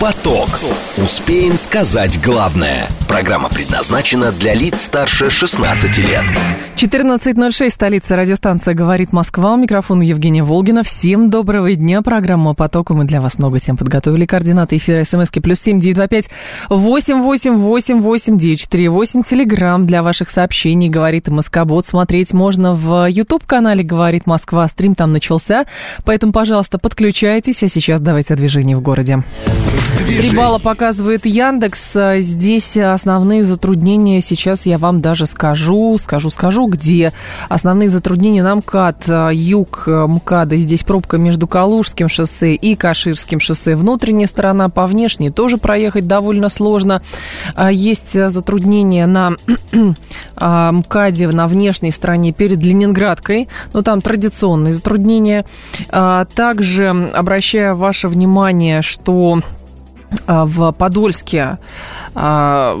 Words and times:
Поток. 0.00 0.48
Успеем 0.96 1.56
сказать 1.56 2.22
главное. 2.22 2.86
Программа 3.08 3.48
предназначена 3.48 4.30
для 4.30 4.54
лиц 4.54 4.82
старше 4.82 5.28
16 5.28 5.98
лет. 5.98 6.22
14.06, 6.76 7.70
столица 7.70 8.14
радиостанция 8.14 8.74
«Говорит 8.74 9.12
Москва». 9.12 9.54
У 9.54 9.56
микрофона 9.56 10.02
Евгения 10.02 10.44
Волгина. 10.44 10.84
Всем 10.84 11.28
доброго 11.30 11.74
дня. 11.74 12.02
Программа 12.02 12.54
«Потоку». 12.54 12.94
Мы 12.94 13.06
для 13.06 13.20
вас 13.20 13.38
много 13.38 13.58
тем 13.58 13.76
подготовили. 13.76 14.24
Координаты 14.26 14.76
эфира 14.76 15.02
смски 15.04 15.40
плюс 15.40 15.58
семь 15.58 15.80
девять 15.80 15.96
два 15.96 16.06
пять 16.06 16.26
восемь 16.68 17.20
восемь 17.20 17.56
восемь 17.56 18.00
восемь 18.00 18.38
девять 18.38 18.60
четыре 18.60 18.90
восемь. 18.90 19.24
Телеграмм 19.24 19.84
для 19.84 20.04
ваших 20.04 20.30
сообщений 20.30 20.88
«Говорит 20.88 21.26
Москобот». 21.26 21.86
Смотреть 21.86 22.32
можно 22.32 22.72
в 22.72 23.06
YouTube-канале 23.06 23.82
«Говорит 23.82 24.26
Москва». 24.26 24.68
Стрим 24.68 24.94
там 24.94 25.10
начался. 25.12 25.64
Поэтому, 26.04 26.32
пожалуйста, 26.32 26.78
подключайтесь. 26.78 27.64
А 27.64 27.68
сейчас 27.68 28.00
давайте 28.00 28.34
о 28.34 28.36
движении 28.36 28.76
в 28.76 28.80
городе. 28.80 29.24
Три 29.96 30.34
балла 30.34 30.58
показывает 30.58 31.26
Яндекс. 31.26 31.96
Здесь 32.18 32.76
основные 32.76 33.44
затруднения 33.44 34.20
сейчас 34.20 34.66
я 34.66 34.78
вам 34.78 35.00
даже 35.00 35.26
скажу, 35.26 35.96
скажу, 35.98 36.30
скажу, 36.30 36.66
где 36.66 37.12
основные 37.48 37.90
затруднения 37.90 38.42
на 38.42 38.56
МКАД, 38.56 39.32
юг 39.32 39.84
МКАДа. 39.86 40.56
Здесь 40.56 40.82
пробка 40.82 41.18
между 41.18 41.46
Калужским 41.46 42.08
шоссе 42.08 42.54
и 42.54 42.74
Каширским 42.74 43.40
шоссе. 43.40 43.76
Внутренняя 43.76 44.26
сторона 44.26 44.68
по 44.68 44.86
внешней 44.86 45.30
тоже 45.30 45.58
проехать 45.58 46.06
довольно 46.06 46.48
сложно. 46.48 47.02
Есть 47.70 48.12
затруднения 48.12 49.06
на 49.06 49.32
МКАДе 50.72 51.28
на 51.28 51.46
внешней 51.46 51.90
стороне 51.90 52.32
перед 52.32 52.62
Ленинградкой, 52.62 53.48
но 53.72 53.82
там 53.82 54.00
традиционные 54.00 54.72
затруднения. 54.72 55.44
Также 55.90 56.88
обращаю 56.88 57.76
ваше 57.76 58.08
внимание, 58.08 58.82
что 58.82 59.38
а, 59.38 59.40
в 60.26 60.72
Подольске 60.72 61.58
а, 62.14 62.76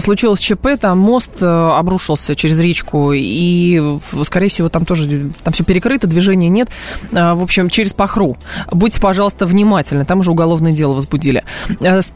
случилось 0.00 0.40
ЧП, 0.40 0.68
там 0.80 0.98
мост 0.98 1.30
э, 1.40 1.46
обрушился 1.46 2.34
через 2.34 2.58
речку, 2.58 3.12
и, 3.12 3.98
скорее 4.24 4.48
всего, 4.48 4.68
там 4.68 4.84
тоже 4.84 5.30
там 5.44 5.52
все 5.52 5.64
перекрыто, 5.64 6.06
движения 6.06 6.48
нет. 6.48 6.70
А, 7.12 7.34
в 7.34 7.42
общем, 7.42 7.68
через 7.68 7.92
Пахру. 7.92 8.36
Будьте, 8.72 9.00
пожалуйста, 9.00 9.46
внимательны, 9.46 10.04
там 10.04 10.20
уже 10.20 10.30
уголовное 10.30 10.72
дело 10.72 10.94
возбудили. 10.94 11.44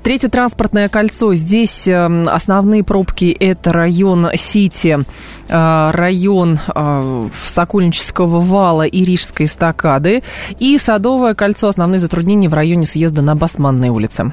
Третье 0.02 0.28
транспортное 0.28 0.88
кольцо. 0.88 1.34
Здесь 1.34 1.86
э, 1.86 2.26
основные 2.26 2.82
пробки– 2.82 3.36
это 3.38 3.72
район 3.72 4.30
Сити, 4.34 4.98
район 5.48 6.58
Сокольнического 7.46 8.40
вала 8.40 8.82
и 8.82 9.04
Рижской 9.04 9.46
эстакады, 9.46 10.22
и 10.58 10.78
Садовое 10.78 11.34
кольцо. 11.34 11.68
Основные 11.68 12.00
затруднения 12.00 12.48
в 12.48 12.54
районе 12.54 12.86
съезда 12.86 13.22
на 13.22 13.34
Басманной 13.36 13.90
улице. 13.90 14.32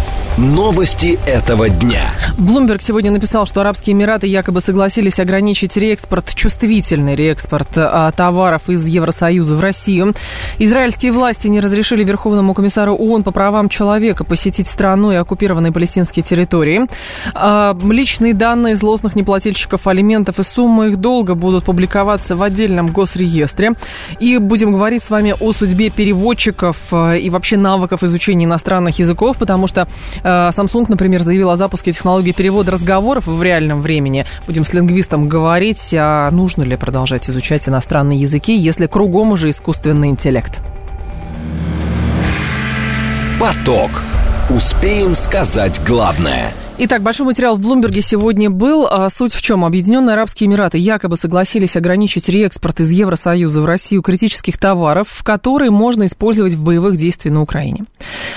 Новости 0.37 1.19
этого 1.25 1.67
дня. 1.67 2.13
Блумберг 2.37 2.81
сегодня 2.81 3.11
написал, 3.11 3.45
что 3.45 3.59
Арабские 3.59 3.93
Эмираты 3.93 4.27
якобы 4.27 4.61
согласились 4.61 5.19
ограничить 5.19 5.75
реэкспорт, 5.75 6.33
чувствительный 6.33 7.15
реэкспорт 7.15 7.67
а, 7.75 8.09
товаров 8.11 8.69
из 8.69 8.87
Евросоюза 8.87 9.57
в 9.57 9.59
Россию. 9.59 10.13
Израильские 10.57 11.11
власти 11.11 11.47
не 11.47 11.59
разрешили 11.59 12.05
Верховному 12.05 12.53
комиссару 12.53 12.95
ООН 12.95 13.23
по 13.23 13.31
правам 13.31 13.67
человека 13.67 14.23
посетить 14.23 14.67
страну 14.67 15.11
и 15.11 15.15
оккупированные 15.15 15.73
палестинские 15.73 16.23
территории. 16.23 16.87
А, 17.33 17.77
личные 17.83 18.33
данные 18.33 18.77
злостных 18.77 19.17
неплательщиков 19.17 19.85
алиментов 19.85 20.39
и 20.39 20.43
суммы 20.43 20.87
их 20.87 20.97
долга 20.97 21.35
будут 21.35 21.65
публиковаться 21.65 22.37
в 22.37 22.41
отдельном 22.41 22.91
госреестре. 22.91 23.73
И 24.21 24.37
будем 24.37 24.71
говорить 24.71 25.03
с 25.03 25.09
вами 25.09 25.35
о 25.37 25.51
судьбе 25.51 25.89
переводчиков 25.89 26.77
а, 26.91 27.15
и 27.15 27.29
вообще 27.29 27.57
навыков 27.57 28.01
изучения 28.03 28.45
иностранных 28.45 28.97
языков, 28.97 29.35
потому 29.37 29.67
что 29.67 29.89
Э, 30.20 30.20
Samsung, 30.23 30.85
например, 30.87 31.21
заявил 31.21 31.49
о 31.49 31.55
запуске 31.55 31.91
технологии 31.91 32.31
перевода 32.31 32.71
разговоров 32.71 33.27
в 33.27 33.41
реальном 33.41 33.81
времени. 33.81 34.25
Будем 34.45 34.65
с 34.65 34.73
лингвистом 34.73 35.27
говорить, 35.27 35.93
а 35.93 36.29
нужно 36.31 36.63
ли 36.63 36.75
продолжать 36.75 37.29
изучать 37.29 37.67
иностранные 37.67 38.19
языки, 38.19 38.55
если 38.55 38.87
кругом 38.87 39.31
уже 39.31 39.49
искусственный 39.49 40.09
интеллект. 40.09 40.59
Поток. 43.39 43.91
Успеем 44.49 45.15
сказать 45.15 45.81
главное– 45.85 46.51
Итак, 46.83 47.03
большой 47.03 47.27
материал 47.27 47.57
в 47.57 47.59
Блумберге 47.59 48.01
сегодня 48.01 48.49
был. 48.49 48.87
А 48.87 49.07
суть 49.11 49.35
в 49.35 49.41
чем? 49.43 49.63
Объединенные 49.65 50.15
Арабские 50.15 50.47
Эмираты 50.47 50.79
якобы 50.79 51.15
согласились 51.15 51.75
ограничить 51.75 52.27
реэкспорт 52.27 52.79
из 52.79 52.89
Евросоюза 52.89 53.61
в 53.61 53.65
Россию 53.67 54.01
критических 54.01 54.57
товаров, 54.57 55.21
которые 55.21 55.69
можно 55.69 56.07
использовать 56.07 56.55
в 56.55 56.63
боевых 56.63 56.97
действиях 56.97 57.35
на 57.35 57.43
Украине. 57.43 57.85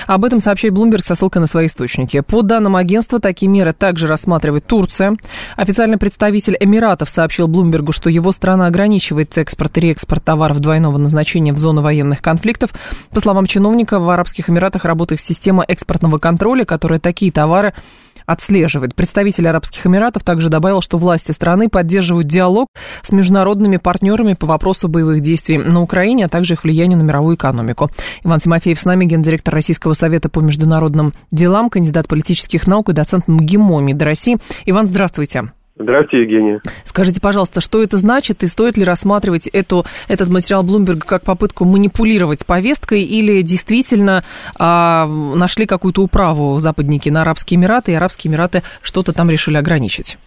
Об 0.05 0.25
этом 0.25 0.41
сообщает 0.41 0.75
Блумберг 0.75 1.03
со 1.03 1.15
ссылкой 1.15 1.41
на 1.41 1.47
свои 1.47 1.65
источники. 1.65 2.19
По 2.19 2.43
данным 2.43 2.75
агентства, 2.75 3.19
такие 3.19 3.49
меры 3.49 3.73
также 3.73 4.05
рассматривает 4.05 4.67
Турция. 4.67 5.17
Официальный 5.55 5.97
представитель 5.97 6.55
Эмиратов 6.59 7.09
сообщил 7.09 7.47
Блумбергу, 7.47 7.93
что 7.93 8.11
его 8.11 8.31
страна 8.31 8.67
ограничивает 8.67 9.35
экспорт 9.39 9.75
и 9.79 9.81
реэкспорт 9.81 10.23
товаров 10.23 10.59
двойного 10.59 10.99
назначения 10.99 11.51
в 11.51 11.57
зону 11.57 11.81
военных 11.81 12.21
конфликтов. 12.21 12.69
По 13.09 13.19
словам 13.19 13.47
чиновника, 13.47 13.97
в 13.97 14.07
Арабских 14.07 14.51
Эмиратах 14.51 14.85
работает 14.85 15.19
система 15.19 15.65
экспортного 15.67 16.19
контроля, 16.19 16.63
которая 16.63 16.99
такие 16.99 17.31
товары 17.31 17.73
отслеживает. 18.25 18.95
Представитель 18.95 19.47
Арабских 19.47 19.85
Эмиратов 19.85 20.23
также 20.23 20.49
добавил, 20.49 20.81
что 20.81 20.97
власти 20.97 21.31
страны 21.31 21.69
поддерживают 21.69 22.27
диалог 22.27 22.67
с 23.03 23.11
международными 23.11 23.77
партнерами 23.77 24.33
по 24.33 24.47
вопросу 24.47 24.87
боевых 24.87 25.21
действий 25.21 25.57
на 25.57 25.81
Украине, 25.81 26.25
а 26.25 26.29
также 26.29 26.53
их 26.53 26.63
влиянию 26.63 26.97
на 26.97 27.03
мировую 27.03 27.35
экономику. 27.35 27.89
Иван 28.23 28.39
Тимофеев 28.39 28.79
с 28.79 28.85
нами, 28.85 29.05
гендиректор 29.05 29.53
Российского 29.53 29.93
совета 29.93 30.29
по 30.29 30.39
международным 30.39 31.13
делам, 31.31 31.69
кандидат 31.69 32.07
политических 32.07 32.67
наук 32.67 32.89
и 32.89 32.93
доцент 32.93 33.27
МГИМО 33.27 33.81
МИД 33.81 34.01
России. 34.01 34.37
Иван, 34.65 34.87
здравствуйте. 34.87 35.51
Здравствуйте, 35.77 36.23
Евгения. 36.23 36.61
Скажите, 36.85 37.19
пожалуйста, 37.19 37.59
что 37.59 37.83
это 37.83 37.97
значит 37.97 38.43
и 38.43 38.47
стоит 38.47 38.77
ли 38.77 38.85
рассматривать 38.85 39.47
эту, 39.47 39.83
этот 40.07 40.29
материал 40.29 40.63
Блумберга 40.63 41.05
как 41.05 41.25
попытку 41.25 41.65
манипулировать 41.65 42.45
повесткой 42.45 43.01
или 43.03 43.41
действительно 43.41 44.23
а, 44.57 45.05
нашли 45.05 45.65
какую-то 45.65 46.01
управу 46.01 46.59
западники 46.59 47.09
на 47.09 47.23
Арабские 47.23 47.59
Эмираты, 47.59 47.91
и 47.91 47.95
Арабские 47.95 48.31
Эмираты 48.31 48.61
что-то 48.81 49.11
там 49.11 49.29
решили 49.29 49.57
ограничить? 49.57 50.17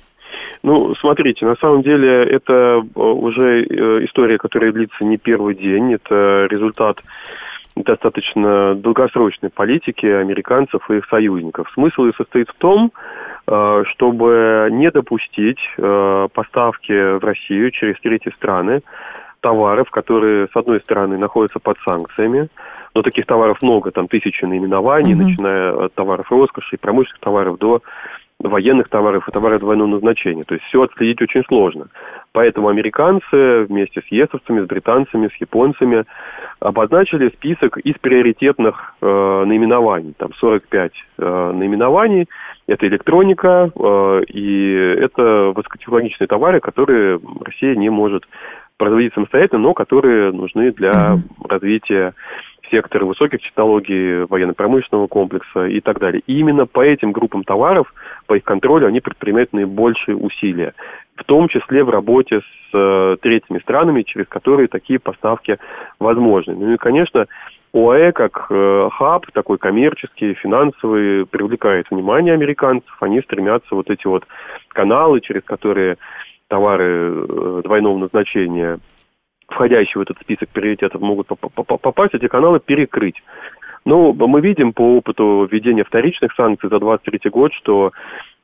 Ну, 0.62 0.94
смотрите, 0.96 1.46
на 1.46 1.56
самом 1.56 1.82
деле 1.82 2.24
это 2.24 2.52
э, 2.52 3.00
уже 3.00 3.62
э, 3.62 4.04
история, 4.04 4.36
которая 4.38 4.72
длится 4.72 5.02
не 5.04 5.16
первый 5.16 5.54
день, 5.54 5.94
это 5.94 6.46
результат 6.50 6.98
достаточно 7.74 8.74
долгосрочной 8.74 9.50
политики 9.50 10.04
американцев 10.04 10.90
и 10.90 10.96
их 10.96 11.06
союзников. 11.08 11.70
Смысл 11.74 12.04
и 12.04 12.16
состоит 12.16 12.48
в 12.50 12.54
том, 12.54 12.92
чтобы 13.92 14.68
не 14.70 14.90
допустить 14.90 15.60
э, 15.78 16.28
поставки 16.34 17.18
в 17.18 17.24
Россию 17.24 17.70
через 17.70 17.98
третьи 18.00 18.30
страны 18.30 18.82
товаров, 19.40 19.90
которые, 19.90 20.48
с 20.52 20.56
одной 20.56 20.80
стороны, 20.80 21.16
находятся 21.16 21.58
под 21.58 21.78
санкциями, 21.78 22.48
но 22.94 23.02
таких 23.02 23.26
товаров 23.26 23.58
много, 23.62 23.90
там 23.90 24.08
тысячи 24.08 24.44
наименований, 24.44 25.14
угу. 25.14 25.22
начиная 25.22 25.72
от 25.72 25.94
товаров 25.94 26.30
роскоши 26.30 26.76
и 26.76 26.78
промышленных 26.78 27.20
товаров 27.20 27.58
до 27.58 27.80
военных 28.40 28.88
товаров 28.88 29.28
и 29.28 29.32
товаров 29.32 29.60
двойного 29.60 29.88
назначения. 29.88 30.44
То 30.44 30.54
есть 30.54 30.64
все 30.66 30.82
отследить 30.82 31.20
очень 31.20 31.42
сложно. 31.44 31.88
Поэтому 32.32 32.68
американцы 32.68 33.64
вместе 33.64 34.00
с 34.00 34.12
есовцами, 34.12 34.64
с 34.64 34.66
британцами, 34.66 35.28
с 35.28 35.40
японцами 35.40 36.04
обозначили 36.60 37.30
список 37.30 37.78
из 37.78 37.96
приоритетных 37.98 38.94
э, 39.00 39.44
наименований. 39.44 40.14
Там 40.18 40.32
45 40.34 40.92
э, 41.18 41.52
наименований, 41.52 42.28
это 42.68 42.86
электроника 42.86 43.72
э, 43.74 44.22
и 44.28 44.74
это 45.00 45.52
высокотехнологичные 45.56 46.28
товары, 46.28 46.60
которые 46.60 47.18
Россия 47.40 47.74
не 47.74 47.88
может 47.88 48.24
производить 48.76 49.14
самостоятельно, 49.14 49.62
но 49.62 49.74
которые 49.74 50.30
нужны 50.32 50.70
для 50.72 50.92
mm-hmm. 50.92 51.48
развития 51.48 52.14
сектора 52.70 53.06
высоких 53.06 53.40
технологий, 53.40 54.26
военно-промышленного 54.26 55.06
комплекса 55.06 55.66
и 55.66 55.80
так 55.80 55.98
далее. 55.98 56.22
И 56.26 56.38
именно 56.38 56.66
по 56.66 56.84
этим 56.84 57.12
группам 57.12 57.42
товаров, 57.42 57.92
по 58.26 58.34
их 58.34 58.44
контролю, 58.44 58.86
они 58.86 59.00
предпринимают 59.00 59.54
наибольшие 59.54 60.16
усилия, 60.16 60.74
в 61.16 61.24
том 61.24 61.48
числе 61.48 61.82
в 61.82 61.90
работе 61.90 62.40
с 62.40 62.74
э, 62.74 63.16
третьими 63.22 63.58
странами, 63.60 64.02
через 64.02 64.28
которые 64.28 64.68
такие 64.68 64.98
поставки 64.98 65.58
возможны. 65.98 66.54
Ну 66.54 66.74
и, 66.74 66.76
конечно, 66.76 67.26
ОАЭ 67.72 68.12
как 68.12 68.46
э, 68.50 68.88
хаб, 68.92 69.26
такой 69.32 69.58
коммерческий, 69.58 70.34
финансовый, 70.34 71.26
привлекает 71.26 71.86
внимание 71.90 72.34
американцев. 72.34 72.94
Они 73.00 73.20
стремятся 73.20 73.74
вот 73.74 73.90
эти 73.90 74.06
вот 74.06 74.24
каналы, 74.68 75.20
через 75.20 75.42
которые 75.44 75.96
товары 76.48 77.62
двойного 77.62 77.98
назначения, 77.98 78.78
входящие 79.48 79.98
в 79.98 80.02
этот 80.02 80.18
список 80.20 80.48
приоритетов, 80.48 81.00
могут 81.00 81.26
попасть, 81.26 82.14
эти 82.14 82.26
каналы 82.26 82.60
перекрыть. 82.60 83.22
Ну, 83.88 84.12
мы 84.12 84.42
видим 84.42 84.74
по 84.74 84.98
опыту 84.98 85.48
введения 85.50 85.82
вторичных 85.82 86.34
санкций 86.34 86.68
за 86.68 86.78
2023 86.78 87.30
год, 87.30 87.54
что 87.54 87.92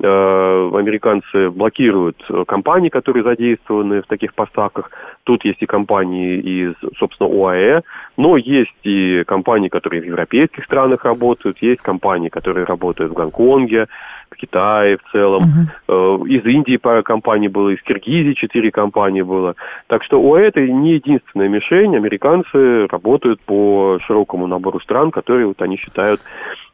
э, 0.01 0.07
американцы 0.07 1.51
блокируют 1.51 2.17
компании, 2.49 2.89
которые 2.89 3.25
задействованы 3.25 4.01
в 4.01 4.07
таких 4.07 4.33
поставках. 4.33 4.91
Тут 5.25 5.45
есть 5.45 5.61
и 5.61 5.67
компании 5.67 6.39
из, 6.39 6.75
собственно, 6.97 7.29
ОАЭ, 7.29 7.83
но 8.17 8.39
есть 8.39 8.73
и 8.85 9.23
компании, 9.27 9.69
которые 9.69 10.01
в 10.01 10.07
европейских 10.07 10.65
странах 10.65 11.05
работают, 11.05 11.59
есть 11.61 11.83
компании, 11.83 12.31
которые 12.31 12.65
работают 12.65 13.13
в 13.13 13.15
Гонконге, 13.15 13.89
в 14.35 14.37
Китае 14.37 14.97
в 14.97 15.13
целом. 15.13 15.43
Uh-huh. 15.89 16.29
Из 16.29 16.45
Индии 16.45 16.77
пара 16.77 17.03
компаний 17.03 17.49
было, 17.49 17.71
из 17.71 17.83
Киргизии 17.83 18.35
четыре 18.35 18.71
компании 18.71 19.23
было. 19.23 19.55
Так 19.87 20.03
что 20.05 20.21
у 20.21 20.37
это 20.37 20.61
не 20.61 20.95
единственная 20.95 21.49
мишень. 21.49 21.97
Американцы 21.97 22.87
работают 22.87 23.41
по 23.43 23.99
широкому 24.07 24.47
набору 24.47 24.81
стран, 24.81 25.11
которые 25.11 25.34
вот 25.43 25.61
они 25.63 25.77
считают 25.77 26.21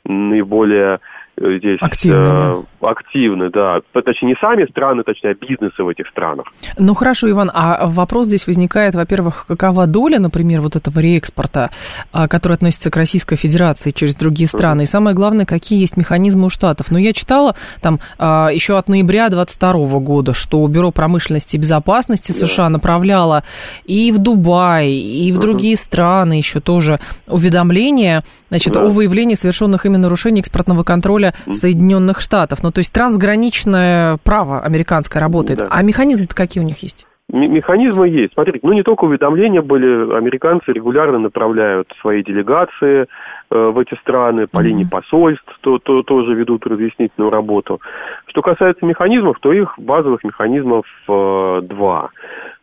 наиболее 0.04 1.00
здесь 1.40 1.78
активны, 1.81 2.16
э, 2.16 2.62
активны, 2.82 3.50
да. 3.50 3.81
Точнее, 3.92 4.28
не 4.28 4.37
сами 4.40 4.66
страны, 4.70 5.02
точнее, 5.02 5.31
а 5.31 5.34
бизнесы 5.34 5.82
в 5.82 5.88
этих 5.88 6.06
странах. 6.08 6.46
Ну, 6.78 6.94
хорошо, 6.94 7.31
Иван, 7.31 7.50
а 7.52 7.87
вопрос 7.87 8.26
здесь 8.26 8.46
возникает, 8.46 8.94
во-первых, 8.94 9.46
какова 9.48 9.87
доля, 9.87 10.19
например, 10.19 10.60
вот 10.60 10.76
этого 10.76 10.98
реэкспорта, 11.00 11.70
а, 12.12 12.28
который 12.28 12.54
относится 12.54 12.90
к 12.90 12.96
Российской 12.96 13.37
Федерации 13.37 13.90
через 13.90 14.14
другие 14.14 14.48
страны, 14.48 14.82
и 14.82 14.87
самое 14.87 15.16
главное, 15.16 15.46
какие 15.46 15.81
есть 15.81 15.96
механизмы 15.96 16.46
у 16.46 16.50
Штатов. 16.50 16.90
Ну, 16.90 16.98
я 16.98 17.12
читала 17.12 17.56
там 17.81 18.00
а, 18.19 18.48
еще 18.48 18.76
от 18.76 18.88
ноября 18.88 19.31
2022 19.31 20.00
года, 20.00 20.34
что 20.34 20.66
Бюро 20.66 20.90
промышленности 20.90 21.56
и 21.56 21.58
безопасности 21.58 22.32
yeah. 22.32 22.46
США 22.46 22.69
направляло 22.69 23.44
и 23.84 24.12
в 24.12 24.19
Дубай, 24.19 24.90
и 24.90 25.32
в 25.32 25.38
uh-huh. 25.38 25.40
другие 25.40 25.76
страны 25.76 26.34
еще 26.34 26.60
тоже 26.60 27.00
уведомления, 27.26 28.25
значит, 28.50 28.76
yeah. 28.76 28.87
о 28.87 28.90
выявлении 28.90 29.34
совершенных 29.34 29.87
ими 29.87 29.96
нарушений 29.96 30.40
экспортного 30.40 30.82
контроля 30.82 31.29
Соединенных 31.52 32.20
Штатов. 32.20 32.62
Ну, 32.62 32.70
то 32.70 32.78
есть 32.78 32.92
трансграничное 32.92 34.18
право 34.24 34.60
американское 34.60 35.20
работает. 35.20 35.60
Да. 35.60 35.68
А 35.70 35.82
механизмы-то 35.82 36.34
какие 36.34 36.62
у 36.62 36.66
них 36.66 36.82
есть? 36.82 37.06
Механизмы 37.32 38.08
есть. 38.08 38.32
Смотрите, 38.32 38.58
ну 38.62 38.72
не 38.72 38.82
только 38.82 39.04
уведомления 39.04 39.62
были, 39.62 40.16
американцы 40.16 40.72
регулярно 40.72 41.18
направляют 41.18 41.88
свои 42.00 42.24
делегации 42.24 43.02
э, 43.02 43.06
в 43.50 43.78
эти 43.78 43.94
страны 44.00 44.48
по 44.48 44.58
mm-hmm. 44.58 44.62
линии 44.62 44.84
посольств, 44.90 45.46
то, 45.60 45.78
то 45.78 46.02
тоже 46.02 46.34
ведут 46.34 46.66
разъяснительную 46.66 47.30
работу. 47.30 47.80
Что 48.26 48.42
касается 48.42 48.84
механизмов, 48.84 49.38
то 49.40 49.52
их 49.52 49.74
базовых 49.78 50.24
механизмов 50.24 50.84
э, 51.08 51.60
два. 51.62 52.10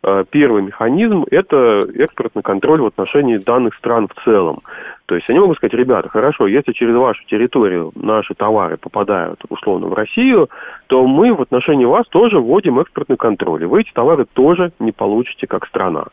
Э, 0.02 0.24
первый 0.28 0.62
механизм– 0.62 1.24
это 1.30 1.88
экспортный 1.94 2.42
контроль 2.42 2.82
в 2.82 2.86
отношении 2.86 3.38
данных 3.38 3.74
стран 3.74 4.08
в 4.08 4.24
целом. 4.24 4.58
То 5.08 5.14
есть 5.14 5.30
они 5.30 5.38
могут 5.38 5.56
сказать, 5.56 5.72
ребята, 5.72 6.10
хорошо, 6.10 6.46
если 6.46 6.72
через 6.72 6.94
вашу 6.94 7.24
территорию 7.24 7.90
наши 7.94 8.34
товары 8.34 8.76
попадают 8.76 9.40
условно 9.48 9.86
в 9.86 9.94
Россию, 9.94 10.50
то 10.86 11.06
мы 11.06 11.32
в 11.32 11.40
отношении 11.40 11.86
вас 11.86 12.06
тоже 12.08 12.38
вводим 12.38 12.78
экспортный 12.78 13.16
контроль. 13.16 13.62
И 13.62 13.66
вы 13.66 13.80
эти 13.80 13.90
товары 13.90 14.26
тоже 14.26 14.70
не 14.78 14.92
получите 14.92 15.46
как 15.46 15.66
страна. 15.66 16.04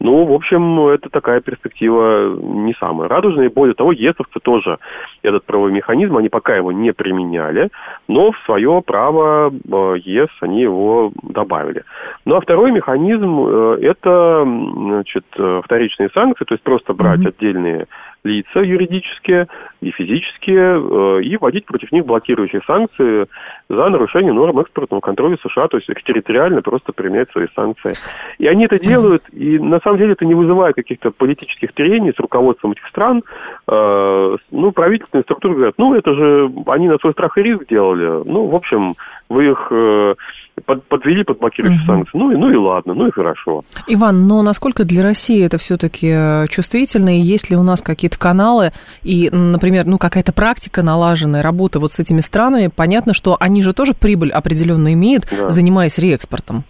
Ну, 0.00 0.24
в 0.24 0.32
общем, 0.32 0.88
это 0.88 1.08
такая 1.08 1.40
перспектива 1.40 2.36
не 2.36 2.74
самая 2.74 3.08
радужная. 3.08 3.46
И 3.46 3.52
более 3.52 3.74
того, 3.74 3.92
ЕСовцы 3.92 4.40
тоже 4.42 4.78
этот 5.22 5.44
правовой 5.44 5.72
механизм, 5.72 6.16
они 6.16 6.28
пока 6.28 6.54
его 6.54 6.70
не 6.72 6.92
применяли, 6.92 7.70
но 8.08 8.32
в 8.32 8.38
свое 8.44 8.82
право 8.84 9.50
э, 9.50 9.94
ЕС 10.04 10.28
они 10.40 10.62
его 10.62 11.12
добавили. 11.22 11.84
Ну, 12.24 12.36
а 12.36 12.40
второй 12.40 12.72
механизм 12.72 13.40
э,– 13.40 13.78
это 13.82 14.44
значит, 14.44 15.24
э, 15.38 15.60
вторичные 15.64 16.10
санкции, 16.10 16.44
то 16.44 16.54
есть 16.54 16.62
просто 16.62 16.92
брать 16.92 17.20
mm-hmm. 17.20 17.28
отдельные 17.28 17.86
лица 18.24 18.60
юридические 18.60 19.46
и 19.80 19.92
физические 19.92 21.22
и 21.22 21.36
вводить 21.36 21.64
против 21.64 21.92
них 21.92 22.04
блокирующие 22.04 22.60
санкции 22.66 23.28
за 23.68 23.88
нарушение 23.88 24.32
норм 24.32 24.60
экспортного 24.60 25.00
контроля 25.00 25.36
США, 25.42 25.68
то 25.68 25.76
есть 25.76 25.90
экстерриториально 25.90 26.62
просто 26.62 26.92
применять 26.92 27.30
свои 27.30 27.46
санкции. 27.54 27.94
И 28.38 28.46
они 28.46 28.66
это 28.66 28.78
делают, 28.78 29.24
и 29.32 29.58
на 29.58 29.80
самом 29.80 29.98
деле 29.98 30.12
это 30.12 30.24
не 30.24 30.34
вызывает 30.34 30.76
каких-то 30.76 31.10
политических 31.10 31.72
трений 31.72 32.12
с 32.12 32.18
руководством 32.20 32.72
этих 32.72 32.86
стран. 32.86 33.22
Э, 33.68 34.36
ну, 34.50 34.72
правительственные 34.72 35.24
структуры 35.24 35.54
говорят, 35.54 35.74
ну, 35.78 35.94
это 35.94 36.14
же 36.14 36.50
они 36.66 36.88
на 36.88 36.98
свой 36.98 37.12
страх 37.12 37.36
и 37.38 37.42
риск 37.42 37.66
делали. 37.68 38.22
Ну, 38.24 38.46
в 38.46 38.54
общем, 38.54 38.94
вы 39.28 39.50
их 39.50 39.68
э, 39.70 40.14
под, 40.64 40.84
подвели 40.88 41.24
под 41.24 41.38
блокирующие 41.38 41.80
угу. 41.80 41.86
санкции. 41.86 42.18
Ну 42.18 42.30
и, 42.30 42.36
ну 42.36 42.50
и 42.50 42.56
ладно, 42.56 42.94
ну 42.94 43.06
и 43.06 43.10
хорошо. 43.10 43.62
Иван, 43.86 44.26
но 44.26 44.42
насколько 44.42 44.84
для 44.84 45.02
России 45.02 45.44
это 45.44 45.58
все-таки 45.58 46.08
э, 46.10 46.46
чувствительно, 46.48 47.16
и 47.16 47.20
есть 47.20 47.50
ли 47.50 47.56
у 47.56 47.62
нас 47.62 47.82
какие-то 47.82 48.18
каналы, 48.18 48.72
и, 49.02 49.28
например, 49.30 49.86
ну 49.86 49.98
какая-то 49.98 50.32
практика 50.32 50.82
налаженная, 50.82 51.42
работы 51.42 51.78
вот 51.78 51.92
с 51.92 51.98
этими 51.98 52.20
странами, 52.20 52.70
понятно, 52.74 53.12
что 53.12 53.36
они 53.38 53.62
же 53.62 53.72
тоже 53.72 53.94
прибыль 53.94 54.30
определенно 54.32 54.92
имеют, 54.92 55.28
да. 55.30 55.50
занимаясь 55.50 55.98
реэкспортом. 55.98 56.64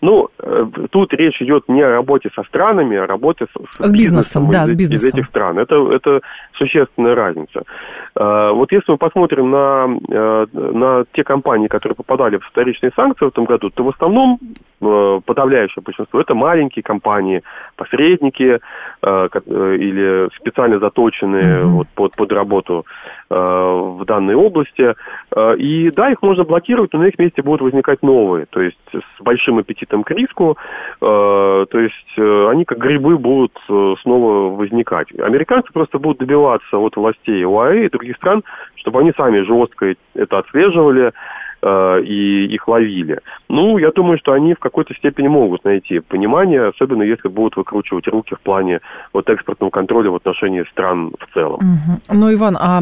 Ну, 0.00 0.28
э, 0.38 0.66
тут 0.90 1.12
речь 1.14 1.40
идет 1.40 1.68
не 1.68 1.82
о 1.82 1.90
работе 1.90 2.30
со 2.34 2.42
странами, 2.44 2.96
а 2.96 3.04
о 3.04 3.06
работе 3.06 3.46
с, 3.46 3.86
с 3.86 3.92
бизнесом, 3.92 4.48
бизнесом 4.48 4.50
да, 4.50 4.64
из, 4.64 4.70
с 4.70 4.74
бизнесом. 4.74 5.08
из 5.08 5.14
этих 5.14 5.26
стран. 5.26 5.58
Это, 5.58 5.92
это 5.92 6.20
существенная 6.58 7.14
разница. 7.14 7.62
Э, 8.14 8.50
вот 8.52 8.72
если 8.72 8.92
мы 8.92 8.98
посмотрим 8.98 9.50
на, 9.50 9.86
э, 10.08 10.46
на 10.52 11.04
те 11.12 11.24
компании, 11.24 11.68
которые 11.68 11.96
попадали 11.96 12.36
в 12.36 12.44
вторичные 12.44 12.92
санкции 12.94 13.24
в 13.24 13.28
этом 13.28 13.44
году, 13.44 13.70
то 13.70 13.84
в 13.84 13.88
основном 13.88 14.38
подавляющее 14.78 15.82
большинство 15.82 16.20
это 16.20 16.34
маленькие 16.34 16.82
компании, 16.82 17.42
посредники 17.76 18.60
или 19.02 20.28
специально 20.36 20.78
заточенные 20.78 21.62
mm-hmm. 21.62 21.64
вот 21.64 21.88
под, 21.94 22.14
под 22.14 22.30
работу 22.30 22.84
в 23.30 24.04
данной 24.06 24.34
области. 24.34 24.94
И 25.56 25.90
да, 25.96 26.10
их 26.10 26.20
можно 26.20 26.44
блокировать, 26.44 26.92
но 26.92 26.98
на 27.00 27.04
их 27.04 27.18
месте 27.18 27.40
будут 27.40 27.62
возникать 27.62 28.02
новые, 28.02 28.44
то 28.50 28.60
есть 28.60 28.76
с 28.92 29.22
большим 29.22 29.58
аппетитом 29.58 29.85
аппетитом 29.86 30.04
к 30.04 30.10
риску, 30.10 30.56
э, 31.00 31.66
то 31.70 31.78
есть 31.78 32.18
э, 32.18 32.48
они 32.50 32.64
как 32.64 32.78
грибы 32.78 33.18
будут 33.18 33.52
э, 33.68 33.94
снова 34.02 34.54
возникать. 34.56 35.08
Американцы 35.18 35.72
просто 35.72 35.98
будут 35.98 36.18
добиваться 36.18 36.78
от 36.78 36.96
властей 36.96 37.44
ОАЭ 37.44 37.86
и 37.86 37.90
других 37.90 38.16
стран, 38.16 38.42
чтобы 38.76 39.00
они 39.00 39.12
сами 39.16 39.40
жестко 39.40 39.94
это 40.14 40.38
отслеживали, 40.38 41.12
Э, 41.62 42.00
и 42.00 42.46
их 42.54 42.68
ловили. 42.68 43.20
Ну, 43.48 43.78
я 43.78 43.90
думаю, 43.90 44.18
что 44.18 44.32
они 44.32 44.54
в 44.54 44.58
какой-то 44.58 44.94
степени 44.94 45.26
могут 45.26 45.64
найти 45.64 46.00
понимание, 46.00 46.68
особенно 46.68 47.02
если 47.02 47.28
будут 47.28 47.56
выкручивать 47.56 48.06
руки 48.08 48.34
в 48.34 48.40
плане 48.40 48.80
вот 49.12 49.28
экспортного 49.30 49.70
контроля 49.70 50.10
в 50.10 50.16
отношении 50.16 50.64
стран 50.70 51.12
в 51.18 51.34
целом. 51.34 51.54
Угу. 51.56 52.14
Ну, 52.18 52.32
Иван, 52.34 52.56
а 52.60 52.80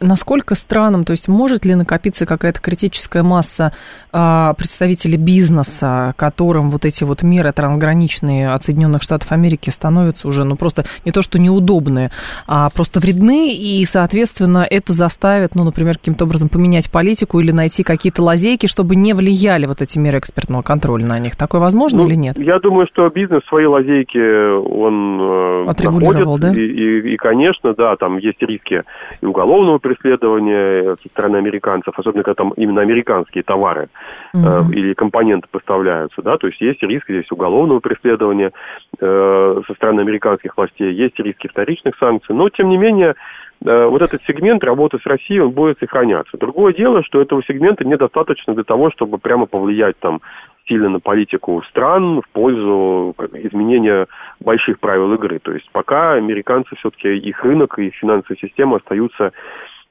насколько 0.00 0.54
странам, 0.54 1.04
то 1.04 1.12
есть 1.12 1.28
может 1.28 1.64
ли 1.64 1.74
накопиться 1.74 2.26
какая-то 2.26 2.60
критическая 2.60 3.22
масса 3.22 3.72
а, 4.12 4.52
представителей 4.54 5.18
бизнеса, 5.18 6.14
которым 6.16 6.70
вот 6.70 6.84
эти 6.84 7.04
вот 7.04 7.22
меры 7.22 7.52
трансграничные 7.52 8.50
от 8.50 8.64
Соединенных 8.64 9.02
Штатов 9.02 9.32
Америки 9.32 9.70
становятся 9.70 10.28
уже, 10.28 10.44
ну, 10.44 10.56
просто 10.56 10.84
не 11.04 11.10
то, 11.10 11.22
что 11.22 11.38
неудобные, 11.38 12.10
а 12.46 12.68
просто 12.70 13.00
вредны, 13.00 13.54
и, 13.54 13.84
соответственно, 13.86 14.66
это 14.68 14.92
заставит, 14.92 15.54
ну, 15.54 15.64
например, 15.64 15.96
каким-то 15.96 16.26
образом 16.26 16.48
поменять 16.48 16.90
политику 16.90 17.40
или 17.40 17.50
найти 17.50 17.82
какие-то 17.82 17.93
лазейки, 18.18 18.66
чтобы 18.66 18.96
не 18.96 19.14
влияли 19.14 19.66
вот 19.66 19.82
эти 19.82 19.98
меры 19.98 20.18
экспертного 20.18 20.62
контроля 20.62 21.06
на 21.06 21.18
них? 21.18 21.36
Такое 21.36 21.60
возможно 21.60 22.02
ну, 22.02 22.08
или 22.08 22.14
нет? 22.14 22.38
Я 22.38 22.58
думаю, 22.58 22.86
что 22.92 23.08
бизнес 23.08 23.42
свои 23.46 23.66
лазейки 23.66 24.18
он 24.58 25.20
э, 25.20 25.64
находит. 25.66 26.40
Да? 26.40 26.52
И, 26.52 26.60
и, 26.60 27.14
и, 27.14 27.16
конечно, 27.16 27.74
да, 27.74 27.96
там 27.96 28.18
есть 28.18 28.40
риски 28.42 28.82
и 29.20 29.26
уголовного 29.26 29.78
преследования 29.78 30.96
со 31.02 31.08
стороны 31.08 31.36
американцев, 31.36 31.98
особенно 31.98 32.22
когда 32.22 32.34
там 32.34 32.50
именно 32.56 32.80
американские 32.80 33.42
товары 33.44 33.88
угу. 34.32 34.42
э, 34.42 34.62
или 34.72 34.94
компоненты 34.94 35.48
поставляются, 35.50 36.22
да, 36.22 36.36
то 36.38 36.46
есть 36.46 36.60
есть 36.60 36.82
риски 36.82 37.12
здесь 37.12 37.30
уголовного 37.30 37.80
преследования 37.80 38.52
э, 39.00 39.60
со 39.66 39.74
стороны 39.74 40.00
американских 40.00 40.56
властей, 40.56 40.92
есть 40.92 41.18
риски 41.18 41.48
вторичных 41.48 41.96
санкций, 41.98 42.34
но 42.34 42.48
тем 42.48 42.68
не 42.68 42.76
менее 42.76 43.04
Э, 43.04 43.53
вот 43.64 44.02
этот 44.02 44.22
сегмент 44.26 44.62
работы 44.62 44.98
с 44.98 45.06
Россией, 45.06 45.40
он 45.40 45.50
будет 45.50 45.78
сохраняться. 45.78 46.36
Другое 46.36 46.74
дело, 46.74 47.02
что 47.02 47.20
этого 47.20 47.42
сегмента 47.44 47.84
недостаточно 47.84 48.54
для 48.54 48.64
того, 48.64 48.90
чтобы 48.90 49.18
прямо 49.18 49.46
повлиять 49.46 49.98
там 49.98 50.20
сильно 50.68 50.88
на 50.88 51.00
политику 51.00 51.62
стран 51.68 52.20
в 52.20 52.28
пользу 52.32 53.14
изменения 53.32 54.06
больших 54.40 54.80
правил 54.80 55.12
игры. 55.14 55.38
То 55.38 55.52
есть 55.52 55.68
пока 55.72 56.12
американцы 56.14 56.76
все-таки 56.76 57.16
их 57.16 57.42
рынок 57.44 57.78
и 57.78 57.90
финансовая 57.90 58.38
система 58.38 58.76
остаются 58.76 59.32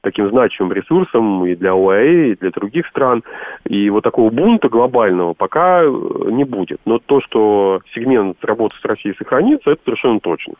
таким 0.02 0.28
значимым 0.28 0.72
ресурсом 0.72 1.46
и 1.46 1.56
для 1.56 1.72
ОАЭ, 1.72 2.32
и 2.32 2.36
для 2.36 2.50
других 2.50 2.86
стран. 2.88 3.24
И 3.66 3.88
вот 3.90 4.04
такого 4.04 4.30
бунта 4.30 4.68
глобального 4.68 5.32
пока 5.32 5.82
не 5.84 6.44
будет. 6.44 6.80
Но 6.84 6.98
то, 6.98 7.20
что 7.22 7.80
сегмент 7.94 8.36
работы 8.44 8.76
с 8.80 8.84
Россией 8.84 9.16
сохранится, 9.16 9.70
это 9.70 9.80
совершенно 9.84 10.20
точно. 10.20 10.54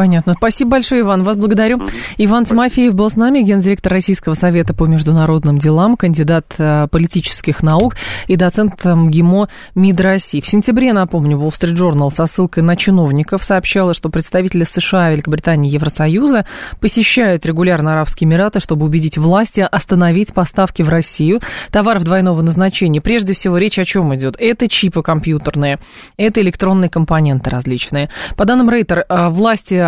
Понятно. 0.00 0.32
Спасибо 0.32 0.70
большое, 0.70 1.02
Иван. 1.02 1.24
Вас 1.24 1.36
благодарю. 1.36 1.76
Mm-hmm. 1.76 2.14
Иван 2.16 2.46
Тимофеев 2.46 2.94
был 2.94 3.10
с 3.10 3.16
нами, 3.16 3.40
гендиректор 3.42 3.92
Российского 3.92 4.32
совета 4.32 4.72
по 4.72 4.86
международным 4.86 5.58
делам, 5.58 5.94
кандидат 5.98 6.54
э, 6.56 6.88
политических 6.90 7.62
наук 7.62 7.96
и 8.26 8.36
доцент 8.36 8.82
МГИМО 8.82 9.50
МИД 9.74 10.00
России. 10.00 10.40
В 10.40 10.46
сентябре, 10.46 10.94
напомню, 10.94 11.36
Wall 11.36 11.50
Street 11.50 11.74
Journal 11.74 12.10
со 12.10 12.24
ссылкой 12.24 12.62
на 12.62 12.76
чиновников 12.76 13.44
сообщала, 13.44 13.92
что 13.92 14.08
представители 14.08 14.64
США, 14.64 15.10
Великобритании 15.10 15.70
и 15.70 15.74
Евросоюза 15.74 16.46
посещают 16.80 17.44
регулярно 17.44 17.92
Арабские 17.92 18.26
Эмираты, 18.26 18.60
чтобы 18.60 18.86
убедить 18.86 19.18
власти 19.18 19.68
остановить 19.70 20.32
поставки 20.32 20.80
в 20.80 20.88
Россию 20.88 21.40
товаров 21.70 22.04
двойного 22.04 22.40
назначения. 22.40 23.02
Прежде 23.02 23.34
всего, 23.34 23.58
речь 23.58 23.78
о 23.78 23.84
чем 23.84 24.14
идет? 24.14 24.36
Это 24.38 24.66
чипы 24.66 25.02
компьютерные, 25.02 25.78
это 26.16 26.40
электронные 26.40 26.88
компоненты 26.88 27.50
различные. 27.50 28.08
По 28.38 28.46
данным 28.46 28.70
Рейтер, 28.70 29.04
э, 29.06 29.28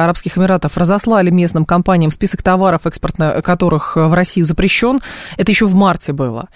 Арабских 0.05 0.39
Эмиратов 0.39 0.77
разослали 0.77 1.31
местным 1.31 1.65
компаниям 1.65 2.11
список 2.11 2.43
товаров, 2.43 2.87
экспорт 2.87 3.17
которых 3.45 3.97
в 3.97 4.13
Россию 4.15 4.47
запрещен. 4.47 5.01
Это 5.37 5.53
еще 5.53 5.67
в 5.67 5.75
марте 5.75 6.13
было. 6.13 6.49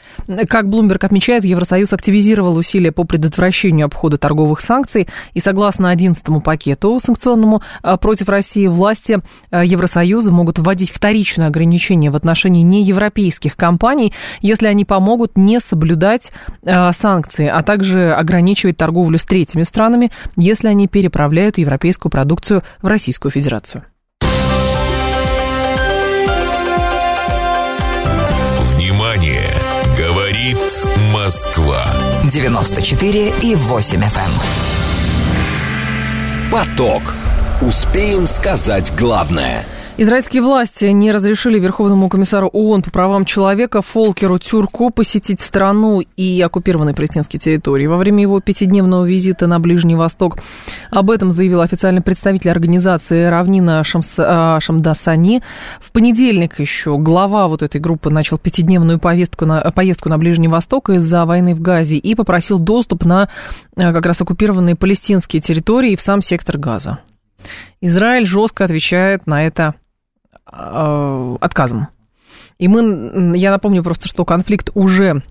Как 0.48 0.68
Блумберг 0.68 1.04
отмечает, 1.04 1.44
Евросоюз 1.44 1.92
активизировал 1.92 2.56
усилия 2.56 2.92
по 2.92 3.04
предотвращению 3.04 3.86
обхода 3.86 4.18
торговых 4.18 4.60
санкций. 4.60 5.08
И 5.34 5.40
согласно 5.40 5.90
11 5.90 6.24
пакету 6.42 6.98
санкционному 7.00 7.62
а, 7.82 7.96
против 7.96 8.28
России, 8.28 8.66
власти 8.66 9.18
а, 9.50 9.64
Евросоюза 9.64 10.30
могут 10.30 10.58
вводить 10.58 10.90
вторичные 10.90 11.48
ограничения 11.48 12.10
в 12.10 12.16
отношении 12.16 12.62
неевропейских 12.62 13.56
компаний, 13.56 14.12
если 14.40 14.66
они 14.66 14.84
помогут 14.84 15.36
не 15.36 15.60
соблюдать 15.60 16.30
санкции, 16.92 17.46
а 17.46 17.62
также 17.62 18.12
ограничивать 18.12 18.76
торговлю 18.76 19.18
с 19.18 19.24
третьими 19.24 19.62
странами, 19.62 20.10
если 20.36 20.68
они 20.68 20.88
переправляют 20.88 21.58
европейскую 21.58 22.10
продукцию 22.10 22.62
в 22.82 22.86
Российскую 22.86 23.25
Федерацию. 23.30 23.84
Внимание! 28.72 29.50
Говорит 29.96 30.58
Москва. 31.12 31.84
94 32.24 33.32
и 33.42 33.54
8 33.54 34.00
FM. 34.00 34.30
Эм. 36.44 36.50
Поток. 36.50 37.14
Успеем 37.62 38.26
сказать 38.26 38.92
главное– 38.94 39.64
Израильские 39.98 40.42
власти 40.42 40.84
не 40.84 41.10
разрешили 41.10 41.58
Верховному 41.58 42.10
комиссару 42.10 42.48
ООН 42.48 42.82
по 42.82 42.90
правам 42.90 43.24
человека 43.24 43.80
Фолкеру 43.80 44.38
Тюрку 44.38 44.90
посетить 44.90 45.40
страну 45.40 46.00
и 46.00 46.38
оккупированные 46.42 46.94
палестинские 46.94 47.40
территории 47.40 47.86
во 47.86 47.96
время 47.96 48.20
его 48.20 48.38
пятидневного 48.40 49.06
визита 49.06 49.46
на 49.46 49.58
Ближний 49.58 49.94
Восток. 49.94 50.36
Об 50.90 51.10
этом 51.10 51.32
заявил 51.32 51.62
официальный 51.62 52.02
представитель 52.02 52.50
организации 52.50 53.24
Равнина 53.24 53.82
Шамс, 53.84 54.16
а, 54.18 54.60
Шамдасани. 54.60 55.42
В 55.80 55.90
понедельник 55.92 56.60
еще 56.60 56.98
глава 56.98 57.48
вот 57.48 57.62
этой 57.62 57.80
группы 57.80 58.10
начал 58.10 58.36
пятидневную 58.36 58.98
повестку 58.98 59.46
на, 59.46 59.62
поездку 59.70 60.10
на 60.10 60.18
Ближний 60.18 60.48
Восток 60.48 60.90
из-за 60.90 61.24
войны 61.24 61.54
в 61.54 61.62
Газе 61.62 61.96
и 61.96 62.14
попросил 62.14 62.58
доступ 62.58 63.06
на 63.06 63.30
а, 63.76 63.94
как 63.94 64.04
раз 64.04 64.20
оккупированные 64.20 64.76
палестинские 64.76 65.40
территории 65.40 65.92
и 65.92 65.96
в 65.96 66.02
сам 66.02 66.20
сектор 66.20 66.58
Газа. 66.58 66.98
Израиль 67.80 68.26
жестко 68.26 68.64
отвечает 68.64 69.26
на 69.26 69.46
это 69.46 69.74
отказом. 70.46 71.88
И 72.58 72.68
мы, 72.68 73.36
я 73.36 73.50
напомню 73.50 73.82
просто, 73.82 74.08
что 74.08 74.24
конфликт 74.24 74.70
уже 74.74 75.22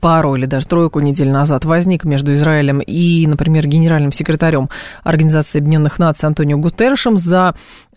пару 0.00 0.34
или 0.34 0.46
даже 0.46 0.66
тройку 0.66 1.00
недель 1.00 1.30
назад 1.30 1.64
возник 1.64 2.04
между 2.04 2.32
Израилем 2.32 2.80
и, 2.80 3.26
например, 3.26 3.66
генеральным 3.68 4.12
секретарем 4.12 4.68
Организации 5.04 5.58
Объединенных 5.58 5.98
Наций 5.98 6.26
Антонио 6.26 6.58
Гутершем 6.58 7.18
за 7.18 7.54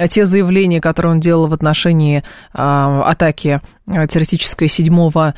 те 0.10 0.26
заявления, 0.26 0.82
которые 0.82 1.14
он 1.14 1.20
делал 1.20 1.48
в 1.48 1.54
отношении 1.54 2.24
а, 2.54 3.04
атаки 3.04 3.62
террористической 3.88 4.68
7 4.68 5.32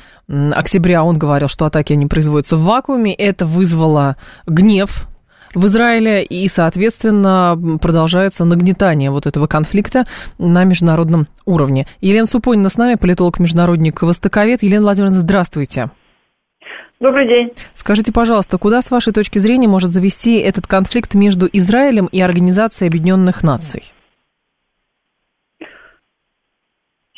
октября. 0.54 1.04
Он 1.04 1.18
говорил, 1.18 1.48
что 1.48 1.66
атаки 1.66 1.94
не 1.94 2.08
производятся 2.08 2.58
в 2.58 2.64
вакууме. 2.64 3.14
Это 3.14 3.46
вызвало 3.46 4.18
гнев 4.46 5.08
в 5.54 5.66
Израиле, 5.66 6.24
и, 6.24 6.48
соответственно, 6.48 7.58
продолжается 7.82 8.46
нагнетание 8.46 9.12
вот 9.12 9.26
этого 9.26 9.48
конфликта 9.48 10.06
на 10.38 10.64
международном 10.64 11.28
уровне. 11.46 11.86
Елена 12.02 12.26
Супонина 12.26 12.70
с 12.70 12.78
нами, 12.78 12.96
политолог-международник, 12.96 14.02
востоковед. 14.02 14.64
Елена 14.64 14.84
Владимировна, 14.84 15.20
здравствуйте. 15.20 15.92
Добрый 17.00 17.28
день. 17.28 17.52
Скажите, 17.74 18.12
пожалуйста, 18.12 18.60
куда, 18.60 18.82
с 18.82 18.92
вашей 18.92 19.12
точки 19.12 19.40
зрения, 19.40 19.68
может 19.68 19.92
завести 19.92 20.38
этот 20.38 20.68
конфликт 20.68 21.16
между 21.16 21.50
Израилем 21.52 22.06
и 22.12 22.22
Организацией 22.22 22.90
Объединенных 22.90 23.42
Наций? 23.42 23.92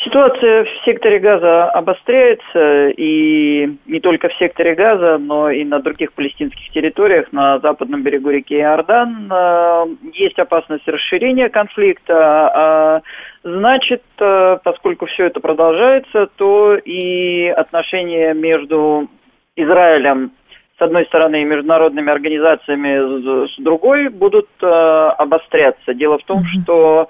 Ситуация 0.03 0.65
в 0.65 0.67
секторе 0.83 1.19
газа 1.19 1.69
обостряется, 1.69 2.89
и 2.89 3.77
не 3.85 3.99
только 4.01 4.27
в 4.27 4.35
секторе 4.35 4.75
газа, 4.75 5.17
но 5.17 5.49
и 5.49 5.63
на 5.63 5.79
других 5.79 6.11
палестинских 6.13 6.69
территориях, 6.71 7.31
на 7.31 7.59
западном 7.59 8.03
берегу 8.03 8.29
реки 8.29 8.53
Иордан. 8.55 9.31
Э, 9.31 9.85
есть 10.13 10.37
опасность 10.39 10.87
расширения 10.87 11.47
конфликта, 11.47 12.15
а 12.17 13.01
значит, 13.43 14.03
э, 14.19 14.57
поскольку 14.63 15.05
все 15.05 15.27
это 15.27 15.39
продолжается, 15.39 16.27
то 16.35 16.75
и 16.75 17.47
отношения 17.47 18.33
между 18.33 19.07
Израилем 19.55 20.31
с 20.77 20.81
одной 20.81 21.05
стороны, 21.05 21.43
и 21.43 21.45
международными 21.45 22.11
организациями 22.11 23.47
с 23.47 23.61
другой 23.61 24.09
будут 24.09 24.49
э, 24.61 24.65
обостряться. 24.65 25.93
Дело 25.93 26.17
в 26.17 26.23
том, 26.23 26.39
mm-hmm. 26.39 26.63
что 26.63 27.07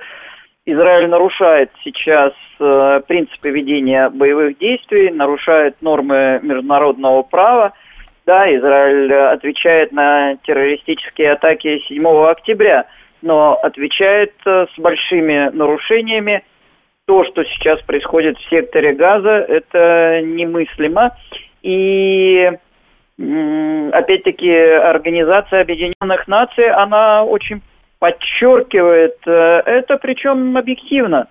Израиль 0.66 1.10
нарушает 1.10 1.72
сейчас 1.84 2.32
э, 2.60 3.02
принципы 3.06 3.50
ведения 3.50 4.10
боевых 4.10 4.58
действий, 4.58 5.12
нарушает 5.12 5.82
нормы 5.82 6.40
международного 6.42 7.24
права. 7.24 7.74
Да, 8.26 8.46
Израиль 8.56 9.14
отвечает 9.14 9.92
на 9.92 10.38
террористические 10.38 11.34
атаки 11.34 11.80
7 11.90 12.08
октября, 12.28 12.86
но 13.22 13.60
отвечает 13.62 14.34
э, 14.46 14.68
с 14.74 14.80
большими 14.80 15.50
нарушениями. 15.54 16.46
То, 17.08 17.26
что 17.26 17.44
сейчас 17.44 17.82
происходит 17.82 18.38
в 18.38 18.50
секторе 18.50 18.94
Газа, 18.94 19.46
это 19.46 20.22
немыслимо. 20.24 21.12
И 21.62 22.50
опять-таки 23.92 24.50
Организация 24.50 25.62
Объединенных 25.62 26.28
Наций, 26.30 26.70
она 26.70 27.26
очень 27.26 27.62
подчеркивает 28.04 29.16
э, 29.26 29.62
это, 29.66 29.96
причем 29.96 30.58
объективно. 30.58 31.28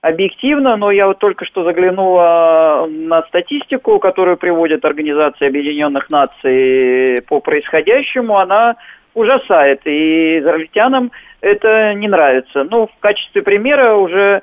Объективно, 0.00 0.76
но 0.76 0.90
я 0.90 1.06
вот 1.06 1.20
только 1.20 1.44
что 1.44 1.62
заглянула 1.62 2.88
на 2.90 3.22
статистику, 3.28 4.00
которую 4.00 4.36
приводит 4.36 4.84
Организация 4.84 5.46
Объединенных 5.46 6.10
Наций 6.10 7.22
по 7.28 7.38
происходящему, 7.38 8.36
она 8.36 8.74
ужасает, 9.14 9.86
и 9.86 10.40
израильтянам 10.40 11.12
это 11.40 11.94
не 11.94 12.08
нравится. 12.08 12.64
Ну, 12.68 12.88
в 12.88 12.98
качестве 12.98 13.42
примера 13.42 13.94
уже 13.94 14.42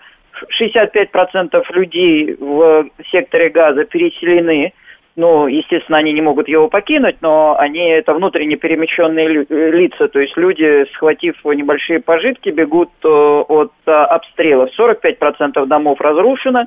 65% 0.57 1.61
людей 1.73 2.37
в 2.39 2.87
секторе 3.11 3.49
газа 3.49 3.83
переселены 3.83 4.71
ну, 5.15 5.47
естественно, 5.47 5.97
они 5.97 6.11
не 6.11 6.21
могут 6.21 6.49
его 6.49 6.67
покинуть, 6.67 7.15
но 7.21 7.55
они 7.57 7.89
это 7.89 8.13
внутренне 8.13 8.57
перемещенные 8.57 9.45
лица, 9.71 10.09
то 10.09 10.19
есть 10.19 10.35
люди, 10.35 10.85
схватив 10.93 11.37
небольшие 11.45 12.01
пожитки, 12.01 12.49
бегут 12.49 12.89
э, 13.03 13.07
от 13.07 13.71
э, 13.85 13.91
обстрелов. 13.91 14.71
45% 14.77 15.65
домов 15.67 16.01
разрушено, 16.01 16.65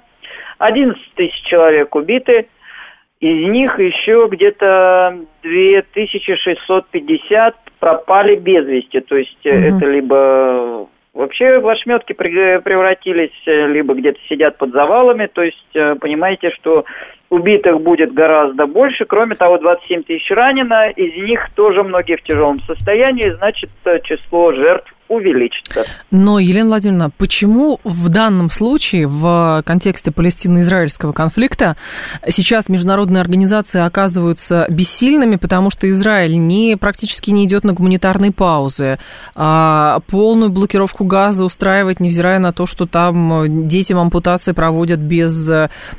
11 0.59 1.13
тысяч 1.15 1.43
человек 1.43 1.95
убиты, 1.95 2.49
из 3.21 3.51
них 3.51 3.79
еще 3.79 4.29
где-то 4.31 5.19
2650 5.43 7.55
пропали 7.81 8.37
без 8.37 8.65
вести, 8.67 9.01
то 9.01 9.17
есть 9.17 9.37
mm 9.45 9.51
это 9.51 9.85
либо 9.87 10.87
вообще 11.19 11.59
в 11.59 11.69
ошметки 11.69 12.13
превратились, 12.15 13.33
либо 13.45 13.95
где-то 13.95 14.19
сидят 14.29 14.57
под 14.57 14.71
завалами, 14.73 15.27
то 15.27 15.43
есть 15.43 15.73
понимаете, 16.01 16.51
что 16.51 16.85
убитых 17.29 17.81
будет 17.83 18.15
гораздо 18.15 18.67
больше. 18.67 19.05
Кроме 19.05 19.35
того, 19.35 19.59
27 19.59 20.05
тысяч 20.05 20.31
ранено, 20.31 20.89
из 20.89 21.15
них 21.23 21.51
тоже 21.55 21.83
многие 21.83 22.17
в 22.17 22.23
тяжелом 22.23 22.59
состоянии, 22.61 23.31
значит, 23.31 23.69
число 24.05 24.53
жертв 24.53 24.95
увеличится. 25.09 25.85
Но, 26.11 26.39
Елена 26.39 26.69
Владимировна, 26.69 27.11
почему 27.11 27.81
в 27.85 28.09
данном 28.09 28.51
случае, 28.51 29.07
в 29.07 29.63
контексте 29.67 30.11
палестино-израильского 30.11 31.13
конфликта, 31.13 31.77
сейчас 32.29 32.69
международные 32.69 33.21
организации 33.21 33.81
оказываются 33.81 34.67
бессильными, 34.69 35.37
потому 35.37 35.71
что 35.71 35.89
Израиль 35.91 36.39
не, 36.39 36.77
практически 36.77 37.31
не 37.31 37.47
идет 37.47 37.65
на 37.65 37.73
гуманитарные 37.73 38.33
паузы, 38.33 38.99
а 39.35 40.01
полную 40.09 40.51
блокировку 40.51 41.05
газа 41.05 41.45
устраивать, 41.45 42.01
невзирая 42.01 42.39
на 42.39 42.53
то, 42.53 42.67
что 42.67 42.87
там 42.87 43.69
детям 43.69 43.99
ампутации 43.99 44.53
проводят 44.53 45.01
без 45.01 45.51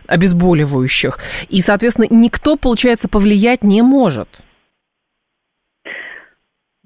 обезболивающих. 0.07 1.19
И, 1.49 1.61
соответственно, 1.61 2.07
никто, 2.09 2.55
получается, 2.55 3.07
повлиять 3.07 3.63
не 3.63 3.81
может. 3.81 4.43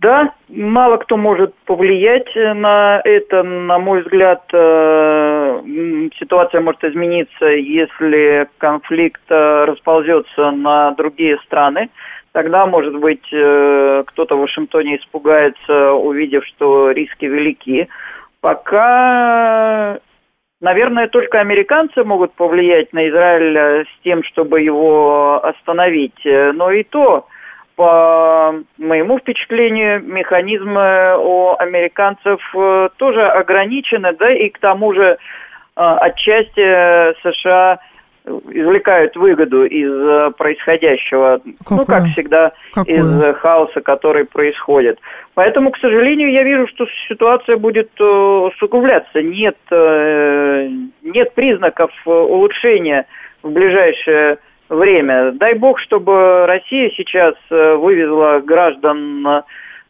Да, 0.04 0.34
мало 0.50 0.98
кто 0.98 1.16
может 1.16 1.56
повлиять 1.66 2.28
на 2.36 3.00
это. 3.06 3.42
На 3.42 3.80
мой 3.80 4.02
взгляд, 4.02 4.44
э, 4.52 5.62
ситуация 6.20 6.60
может 6.60 6.84
измениться, 6.84 7.46
если 7.46 8.50
конфликт 8.58 9.22
э, 9.30 9.64
расползется 9.64 10.52
на 10.52 10.92
другие 10.92 11.38
страны. 11.46 11.90
Тогда, 12.34 12.66
может 12.66 12.98
быть, 12.98 13.26
э, 13.32 14.04
кто-то 14.08 14.36
в 14.36 14.42
Вашингтоне 14.42 14.98
испугается, 14.98 15.94
увидев, 15.94 16.46
что 16.48 16.92
риски 16.92 17.24
велики. 17.24 17.88
Пока, 18.42 20.00
наверное, 20.60 21.08
только 21.08 21.40
американцы 21.40 22.04
могут 22.04 22.34
повлиять 22.34 22.92
на 22.92 23.08
Израиль 23.08 23.86
с 23.86 24.04
тем, 24.04 24.22
чтобы 24.26 24.60
его 24.60 25.40
остановить. 25.46 26.20
Но 26.26 26.72
и 26.72 26.84
то 26.84 27.26
по 27.76 28.56
моему 28.78 29.20
впечатлению, 29.20 30.04
механизмы 30.04 31.18
у 31.18 31.56
американцев 31.58 32.40
э, 32.56 32.90
тоже 32.98 33.26
ограничены, 33.26 34.14
да, 34.18 34.34
и 34.34 34.50
к 34.50 34.60
тому 34.60 34.94
же 34.94 35.04
э, 35.04 35.18
отчасти 35.76 37.14
США 37.24 37.80
извлекают 38.26 39.16
выгоду 39.16 39.66
из 39.66 39.92
э, 39.92 40.32
происходящего, 40.38 41.42
Какое? 41.60 41.78
ну, 41.80 41.86
как 41.86 42.06
всегда, 42.06 42.52
Какое? 42.74 42.96
из 42.96 43.36
хаоса, 43.38 43.82
который 43.82 44.26
происходит. 44.26 45.00
Поэтому, 45.34 45.72
к 45.72 45.78
сожалению, 45.80 46.32
я 46.32 46.44
вижу, 46.44 46.68
что 46.68 46.86
ситуация 47.10 47.58
будет 47.58 47.90
усугубляться. 48.00 49.22
Нет, 49.22 49.58
нет 49.70 51.34
признаков 51.34 51.92
улучшения 52.06 53.08
в 53.42 53.50
ближайшее 53.50 54.14
время. 54.24 54.38
Дай 54.70 55.54
бог, 55.56 55.80
чтобы 55.80 56.46
Россия 56.46 56.90
сейчас 56.92 57.36
э, 57.50 57.76
вывезла 57.76 58.40
граждан 58.40 59.28
э, 59.28 59.42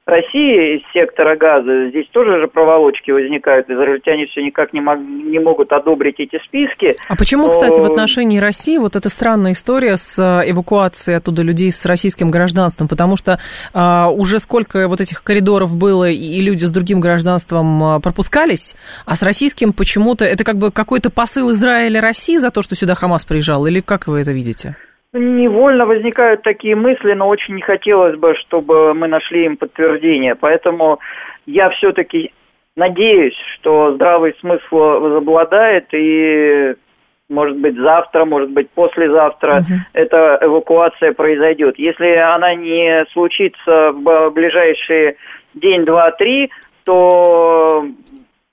России 0.06 0.76
из 0.76 0.82
сектора 0.94 1.38
газа, 1.38 1.90
здесь 1.90 2.08
тоже 2.12 2.42
же 2.42 2.48
проволочки 2.48 3.10
возникают. 3.12 3.70
Израильтяне 3.70 4.26
все 4.28 4.42
никак 4.44 4.74
не, 4.74 4.82
мог, 4.82 5.00
не 5.00 5.40
могут 5.40 5.72
одобрить 5.72 6.20
эти 6.20 6.44
списки. 6.44 6.96
А 7.08 7.16
почему, 7.16 7.44
но... 7.46 7.52
кстати, 7.52 7.80
в 7.80 7.86
отношении 7.86 8.38
России 8.38 8.78
вот 8.78 8.98
эта 8.98 9.08
странная 9.08 9.54
история 9.54 9.96
с 9.96 10.20
э, 10.20 10.52
эвакуацией 10.52 11.18
оттуда 11.18 11.42
людей 11.42 11.72
с 11.72 11.86
российским 11.86 12.32
гражданством? 12.32 12.90
Потому 12.90 13.16
что 13.16 13.40
а, 13.74 14.10
уже 14.10 14.40
сколько 14.40 14.90
вот 14.90 15.00
этих 15.00 15.24
коридоров 15.24 15.74
было, 15.74 16.10
и 16.10 16.42
люди 16.42 16.66
с 16.66 16.70
другим 16.70 17.00
гражданством 17.00 18.02
пропускались, 18.02 18.76
а 19.06 19.16
с 19.16 19.24
российским 19.24 19.72
почему-то 19.72 20.26
это 20.26 20.44
как 20.44 20.58
бы 20.58 20.72
какой-то 20.72 21.12
посыл 21.12 21.52
Израиля 21.52 22.02
России 22.02 22.36
за 22.36 22.52
то, 22.52 22.62
что 22.62 22.76
сюда 22.76 22.96
Хамас 22.96 23.24
приезжал, 23.24 23.66
или 23.68 23.80
как 23.80 24.08
вы 24.08 24.20
это 24.20 24.32
видите? 24.34 24.76
Невольно 25.14 25.86
возникают 25.86 26.42
такие 26.42 26.76
мысли, 26.76 27.14
но 27.14 27.28
очень 27.28 27.54
не 27.56 27.62
хотелось 27.62 28.18
бы, 28.18 28.36
чтобы 28.36 28.96
мы 28.96 29.08
нашли 29.08 29.46
им 29.46 29.58
подтверждение. 29.58 30.34
Поэтому 30.34 31.00
я 31.46 31.70
все-таки 31.70 32.32
надеюсь, 32.76 33.36
что 33.56 33.94
здравый 33.94 34.36
смысл 34.40 34.76
возобладает 34.76 35.86
и 35.94 36.74
может 37.30 37.58
быть 37.58 37.76
завтра, 37.78 38.26
может 38.26 38.50
быть 38.52 38.70
послезавтра 38.72 39.58
угу. 39.58 39.80
эта 39.94 40.40
эвакуация 40.42 41.14
произойдет. 41.14 41.78
Если 41.78 42.16
она 42.16 42.56
не 42.56 43.06
случится 43.14 43.92
в 43.92 44.32
ближайшие 44.32 45.16
день, 45.54 45.86
два, 45.86 46.12
три, 46.12 46.50
то 46.86 47.86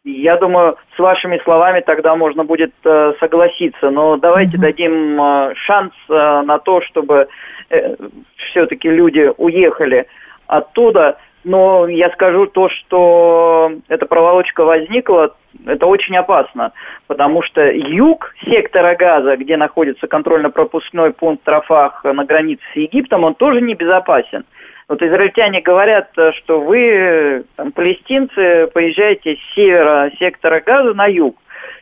я 0.04 0.37
думаю, 0.37 0.76
с 0.97 0.99
вашими 0.99 1.38
словами 1.45 1.80
тогда 1.80 2.16
можно 2.16 2.45
будет 2.45 2.73
э, 2.85 3.12
согласиться, 3.21 3.90
но 3.90 4.16
давайте 4.16 4.57
угу. 4.57 4.62
дадим 4.62 5.21
э, 5.21 5.54
шанс 5.66 5.92
э, 6.09 6.42
на 6.42 6.59
то, 6.59 6.80
чтобы 6.83 7.28
э, 7.69 7.97
все-таки 8.37 8.88
люди 8.88 9.30
уехали 9.37 10.07
оттуда. 10.47 11.19
Но 11.42 11.88
я 11.88 12.11
скажу 12.11 12.47
то, 12.47 12.69
что 12.69 13.73
эта 13.88 14.04
проволочка 14.04 14.62
возникла, 14.62 15.35
это 15.66 15.87
очень 15.87 16.14
опасно, 16.16 16.73
потому 17.07 17.42
что 17.42 17.62
юг 17.62 18.35
сектора 18.45 18.95
газа, 18.95 19.37
где 19.37 19.57
находится 19.57 20.07
контрольно-пропускной 20.07 21.14
пункт 21.14 21.49
Рафах 21.49 22.04
на 22.04 22.25
границе 22.26 22.62
с 22.75 22.76
Египтом, 22.76 23.25
он 23.25 23.35
тоже 23.35 23.62
небезопасен. 23.62 24.45
Вот 24.90 25.00
израильтяне 25.02 25.61
говорят, 25.61 26.11
э, 26.18 26.32
что 26.32 26.61
вы, 26.61 27.44
там, 27.54 27.70
палестинцы, 27.70 28.66
поезжаете 28.75 29.37
с 29.37 29.54
севера 29.54 30.11
сектора 30.18 30.61
газа 30.61 30.94
на 30.94 31.07
юг. 31.07 31.37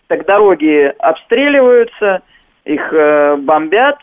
Так 0.09 0.27
дороги 0.27 0.93
обстреливаются, 0.99 2.21
их 2.67 2.93
э, 2.93 3.37
бомбят, 3.37 3.97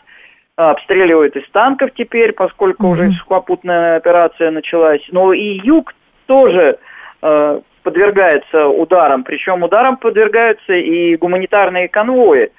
обстреливают 0.56 1.36
из 1.36 1.48
танков 1.52 1.90
теперь, 1.96 2.32
поскольку 2.32 2.82
mm-hmm. 2.82 2.90
уже 2.90 3.10
сухопутная 3.12 3.94
операция 3.94 4.50
началась. 4.50 5.02
Но 5.12 5.32
и 5.32 5.60
юг 5.62 5.94
тоже 6.26 6.76
э, 7.22 7.60
подвергается 7.84 8.66
ударам, 8.66 9.22
причем 9.22 9.62
ударам 9.62 9.98
подвергаются 9.98 10.72
и 10.72 11.14
гуманитарные 11.14 11.86
конвои. 11.86 12.50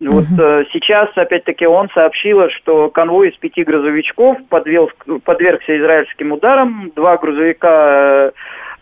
Вот 0.00 0.24
uh 0.24 0.64
сейчас, 0.72 1.08
опять-таки, 1.14 1.66
он 1.66 1.88
сообщил, 1.94 2.48
что 2.50 2.90
конвой 2.90 3.28
из 3.30 3.36
пяти 3.36 3.62
грузовичков 3.62 4.38
подвел, 4.48 4.90
подвергся 5.24 5.78
израильским 5.78 6.32
ударам. 6.32 6.90
Два 6.96 7.16
грузовика 7.16 7.68
э, 7.70 8.32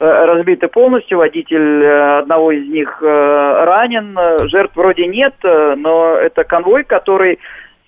э, 0.01 0.25
разбиты 0.25 0.69
полностью, 0.69 1.19
водитель 1.19 1.87
одного 1.87 2.53
из 2.53 2.67
них 2.67 3.03
ранен. 3.03 4.17
Жертв 4.49 4.75
вроде 4.75 5.07
нет, 5.07 5.35
но 5.43 6.15
это 6.17 6.45
конвой, 6.45 6.85
который 6.85 7.39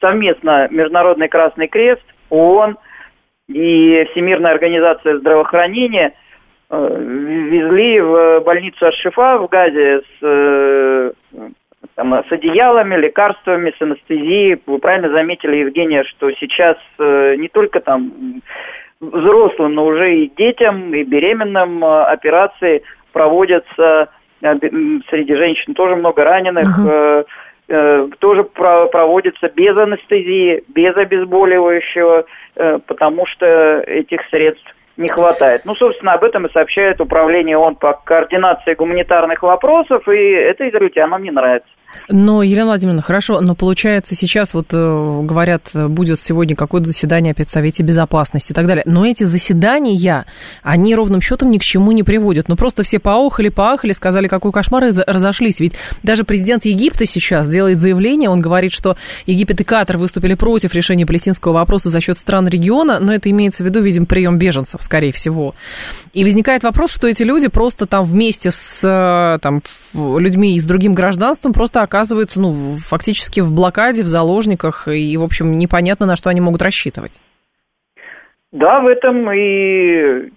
совместно 0.00 0.68
Международный 0.70 1.28
Красный 1.28 1.68
Крест, 1.68 2.04
ООН 2.28 2.76
и 3.48 4.06
Всемирная 4.10 4.52
организация 4.52 5.18
здравоохранения 5.18 6.12
везли 6.70 8.00
в 8.00 8.40
больницу 8.40 8.87
Ашифа 8.87 9.38
в 9.38 9.48
Газе 9.48 10.02
с 10.20 11.12
там, 11.94 12.12
с 12.14 12.33
одеялами, 12.33 12.97
лекарствами, 12.97 13.75
с 13.77 13.83
анестезией. 13.83 14.61
Вы 14.66 14.79
правильно 14.79 15.11
заметили, 15.11 15.57
Евгения, 15.57 16.05
что 16.05 16.31
сейчас 16.33 16.77
э, 16.99 17.37
не 17.37 17.49
только 17.49 17.81
там 17.81 18.42
взрослым, 19.01 19.75
но 19.75 19.87
уже 19.87 20.14
и 20.14 20.33
детям, 20.37 20.94
и 20.94 21.05
беременным 21.05 21.85
э, 21.85 22.05
операции 22.05 22.83
проводятся. 23.12 24.09
Э, 24.42 24.55
среди 25.11 25.35
женщин 25.35 25.75
тоже 25.75 25.97
много 25.97 26.25
раненых. 26.25 26.79
Угу. 26.79 26.88
Э, 26.88 27.25
э, 27.68 28.09
тоже 28.18 28.44
про 28.44 28.87
проводится 28.87 29.49
без 29.49 29.77
анестезии, 29.77 30.64
без 30.68 30.97
обезболивающего, 30.97 32.25
э, 32.57 32.79
потому 32.87 33.27
что 33.27 33.81
этих 33.87 34.20
средств 34.31 34.75
не 34.96 35.09
хватает. 35.09 35.64
Ну, 35.64 35.74
собственно, 35.74 36.12
об 36.12 36.24
этом 36.24 36.46
и 36.46 36.52
сообщает 36.52 37.00
управление 37.00 37.57
ООН 37.57 37.76
по 37.76 37.94
координации 37.94 38.74
гуманитарных 38.74 39.42
вопросов, 39.42 40.09
и 40.09 40.30
это 40.30 40.68
израильтянам 40.68 41.22
не 41.22 41.30
нравится. 41.30 41.68
Но, 42.09 42.42
Елена 42.42 42.66
Владимировна, 42.66 43.02
хорошо, 43.02 43.40
но 43.40 43.54
получается 43.54 44.14
сейчас 44.14 44.54
вот 44.54 44.68
э, 44.72 45.20
говорят, 45.22 45.70
будет 45.72 46.20
сегодня 46.20 46.57
какое-то 46.57 46.88
заседание 46.88 47.33
опять 47.33 47.48
в 47.48 47.50
Совете 47.50 47.83
Безопасности 47.83 48.52
и 48.52 48.54
так 48.54 48.66
далее. 48.66 48.83
Но 48.87 49.07
эти 49.07 49.24
заседания, 49.24 50.26
они 50.62 50.94
ровным 50.94 51.20
счетом 51.20 51.50
ни 51.50 51.59
к 51.59 51.62
чему 51.62 51.92
не 51.92 52.02
приводят. 52.02 52.48
Ну 52.48 52.57
просто 52.57 52.83
все 52.83 52.98
поохали, 52.98 53.48
поахали, 53.48 53.92
сказали, 53.92 54.28
какой 54.28 54.52
кошмар, 54.52 54.85
и 54.85 54.92
разошлись. 55.07 55.61
Ведь 55.61 55.74
даже 56.02 56.24
президент 56.24 56.64
Египта 56.64 57.07
сейчас 57.07 57.48
делает 57.48 57.78
заявление, 57.78 58.28
он 58.28 58.40
говорит, 58.40 58.72
что 58.72 58.96
Египет 59.26 59.61
и 59.61 59.64
Катар 59.64 59.96
выступили 59.96 60.35
против 60.35 60.74
решения 60.74 61.07
палестинского 61.07 61.52
вопроса 61.52 61.90
за 61.90 62.00
счет 62.00 62.18
стран 62.18 62.48
региона, 62.48 62.98
но 63.00 63.14
это 63.14 63.30
имеется 63.30 63.62
в 63.62 63.66
виду, 63.66 63.80
видим, 63.80 64.07
прием 64.07 64.38
беженцев, 64.38 64.83
скорее 64.83 65.12
всего. 65.12 65.54
И 66.12 66.24
возникает 66.24 66.62
вопрос, 66.62 66.92
что 66.92 67.07
эти 67.07 67.22
люди 67.22 67.48
просто 67.48 67.87
там 67.87 68.04
вместе 68.04 68.50
с 68.50 68.80
э, 68.83 69.38
там, 69.40 69.62
людьми 69.94 70.57
и 70.57 70.59
с 70.59 70.64
другим 70.64 70.94
гражданством 70.94 71.52
просто 71.52 71.83
оказываются, 71.85 72.40
ну, 72.40 72.53
фактически 72.88 73.40
в 73.40 73.53
блокаде, 73.53 74.03
в 74.03 74.09
заложниках, 74.09 74.88
и, 74.88 75.16
в 75.16 75.23
общем, 75.23 75.57
непонятно, 75.59 76.07
на 76.07 76.16
что 76.16 76.31
они 76.31 76.40
могут 76.40 76.62
рассчитывать. 76.62 77.20
Да, 78.51 78.81
в 78.81 78.87
этом 78.87 79.31
и 79.33 80.31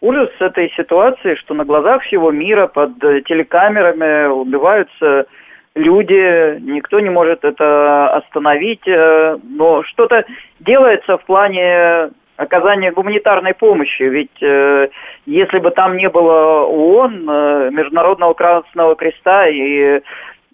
ужас 0.00 0.30
этой 0.40 0.70
ситуации, 0.76 1.34
что 1.36 1.54
на 1.54 1.64
глазах 1.64 2.02
всего 2.02 2.30
мира 2.30 2.66
под 2.66 2.98
телекамерами 2.98 4.28
убиваются 4.28 5.26
люди, 5.74 6.58
никто 6.60 7.00
не 7.00 7.10
может 7.10 7.44
это 7.44 8.10
остановить, 8.14 8.86
э, 8.86 9.38
но 9.42 9.82
что-то 9.84 10.24
делается 10.58 11.16
в 11.16 11.24
плане 11.24 12.10
оказания 12.36 12.90
гуманитарной 12.90 13.54
помощи, 13.54 14.02
ведь 14.02 14.42
э, 14.42 14.88
если 15.26 15.58
бы 15.58 15.70
там 15.70 15.96
не 15.96 16.08
было 16.08 16.64
ООН, 16.64 17.28
э, 17.28 17.70
Международного 17.70 18.34
Красного 18.34 18.96
Креста 18.96 19.46
и 19.48 20.00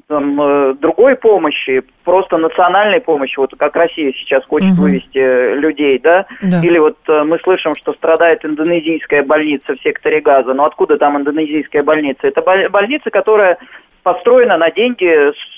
там, 0.09 0.41
э, 0.41 0.75
другой 0.75 1.17
помощи, 1.17 1.83
просто 2.05 2.37
национальной 2.37 3.01
помощи, 3.01 3.39
вот 3.39 3.53
как 3.59 3.75
Россия 3.75 4.13
сейчас 4.13 4.45
хочет 4.45 4.73
угу. 4.73 4.83
вывести 4.83 5.19
э, 5.19 5.55
людей, 5.57 5.99
да? 5.99 6.27
да, 6.43 6.61
или 6.63 6.79
вот 6.79 6.97
э, 7.09 7.25
мы 7.25 7.39
слышим, 7.41 7.75
что 7.77 7.93
страдает 7.95 8.45
индонезийская 8.45 9.25
больница 9.25 9.75
в 9.75 9.83
секторе 9.83 10.21
газа, 10.21 10.55
но 10.55 10.65
откуда 10.65 10.97
там 10.97 11.17
индонезийская 11.17 11.83
больница? 11.83 12.29
Это 12.29 12.41
больница, 12.71 13.11
которая 13.11 13.59
построена 14.05 14.57
на 14.57 14.71
деньги, 14.71 15.11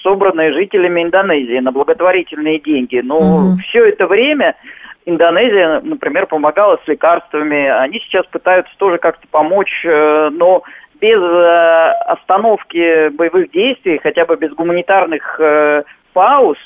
собранные 0.02 0.54
жителями 0.54 1.02
Индонезии, 1.02 1.58
на 1.58 1.70
благотворительные 1.70 2.58
деньги. 2.58 3.00
Но 3.04 3.18
угу. 3.18 3.58
все 3.68 3.84
это 3.87 4.06
время 4.06 4.56
Индонезия, 5.04 5.80
например, 5.82 6.26
помогала 6.26 6.78
с 6.82 6.88
лекарствами. 6.88 7.68
Они 7.68 8.00
сейчас 8.00 8.24
пытаются 8.26 8.72
тоже 8.78 8.96
как-то 8.96 9.26
помочь, 9.30 9.84
но 9.84 10.62
без 11.00 11.20
э, 11.20 11.90
остановки 12.06 13.08
боевых 13.11 13.50
действий, 13.50 13.98
хотя 14.02 14.24
бы 14.24 14.37
без 14.37 14.52
гуманитарных 14.52 15.40
э, 15.40 15.82
пауз, 16.12 16.58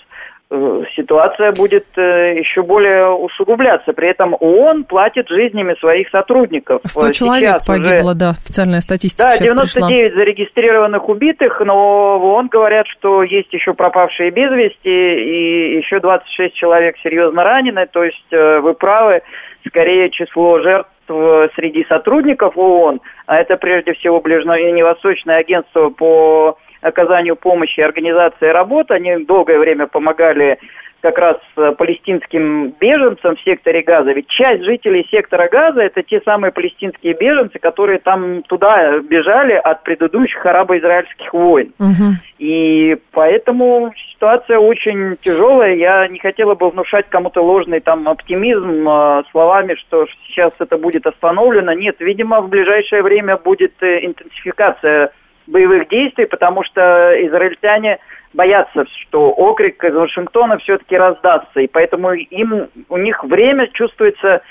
Э, 0.54 0.82
ситуация 0.94 1.50
будет 1.52 1.86
э, 1.96 2.38
еще 2.38 2.62
более 2.62 3.08
усугубляться. 3.08 3.94
При 3.94 4.10
этом 4.10 4.36
ООН 4.38 4.84
платит 4.84 5.26
жизнями 5.28 5.74
своих 5.80 6.10
сотрудников. 6.10 6.82
100 6.84 7.00
Сейчас 7.00 7.16
человек 7.16 7.64
погибло, 7.66 8.10
уже... 8.10 8.18
да, 8.18 8.30
официальная 8.30 8.82
статистика 8.82 9.30
Да, 9.30 9.38
99 9.38 9.72
пришла. 9.72 9.88
зарегистрированных 9.88 11.08
убитых, 11.08 11.58
но 11.64 12.18
в 12.18 12.24
ООН 12.24 12.48
говорят, 12.48 12.86
что 12.88 13.22
есть 13.22 13.50
еще 13.50 13.72
пропавшие 13.72 14.30
без 14.30 14.50
вести, 14.50 14.90
и 14.90 15.78
еще 15.78 16.00
26 16.00 16.54
человек 16.54 16.96
серьезно 17.02 17.44
ранены, 17.44 17.86
то 17.90 18.04
есть 18.04 18.26
э, 18.30 18.60
вы 18.60 18.74
правы, 18.74 19.22
скорее 19.66 20.10
число 20.10 20.60
жертв 20.60 20.90
среди 21.06 21.84
сотрудников 21.88 22.56
ООН, 22.56 23.00
а 23.26 23.36
это 23.38 23.56
прежде 23.56 23.92
всего 23.94 24.20
Ближнее 24.20 24.78
и 24.78 24.82
Восточное 24.82 25.38
агентство 25.38 25.90
по 25.90 26.58
оказанию 26.80 27.36
помощи 27.36 27.80
организации 27.80 28.46
работ. 28.46 28.90
Они 28.90 29.24
долгое 29.24 29.58
время 29.58 29.86
помогали 29.86 30.58
как 31.02 31.18
раз 31.18 31.36
э, 31.56 31.72
палестинским 31.76 32.70
беженцам 32.80 33.36
в 33.36 33.40
секторе 33.42 33.82
Газа. 33.82 34.12
Ведь 34.12 34.28
часть 34.28 34.62
жителей 34.62 35.06
сектора 35.10 35.48
Газа– 35.48 35.80
это 35.82 36.02
те 36.02 36.20
самые 36.20 36.52
палестинские 36.52 37.14
беженцы, 37.14 37.58
которые 37.58 37.98
там 37.98 38.42
туда 38.44 39.00
бежали 39.00 39.54
от 39.54 39.82
предыдущих 39.82 40.46
арабо-израильских 40.46 41.34
войн. 41.34 41.72
Угу. 41.78 42.14
И 42.38 42.96
поэтому 43.10 43.92
ситуация 44.12 44.58
очень 44.58 45.16
тяжелая. 45.20 45.74
Я 45.74 46.06
не 46.06 46.20
хотела 46.20 46.54
бы 46.54 46.70
внушать 46.70 47.06
кому-то 47.08 47.42
ложный 47.42 47.80
там 47.80 48.08
оптимизм 48.08 48.88
э, 48.88 49.22
словами, 49.32 49.74
что 49.74 50.06
сейчас 50.32 50.52
это 50.58 50.76
будет 50.78 51.06
остановлено. 51.06 51.72
Нет, 51.72 51.96
видимо, 52.00 52.40
в 52.40 52.48
ближайшее 52.48 53.02
время 53.02 53.36
будет 53.36 53.74
э, 53.80 54.04
интенсификация 54.04 55.12
боевых 55.46 55.88
действий, 55.88 56.26
потому 56.26 56.64
что 56.64 56.80
израильтяне 57.26 57.98
боятся, 58.32 58.84
что 59.02 59.30
окрик 59.30 59.82
из 59.84 59.94
Вашингтона 59.94 60.58
все-таки 60.58 60.96
раздастся, 60.96 61.60
и 61.60 61.66
поэтому 61.66 62.12
им, 62.12 62.68
у 62.88 62.96
них 62.96 63.22
время 63.24 63.68
чувствуется 63.72 64.42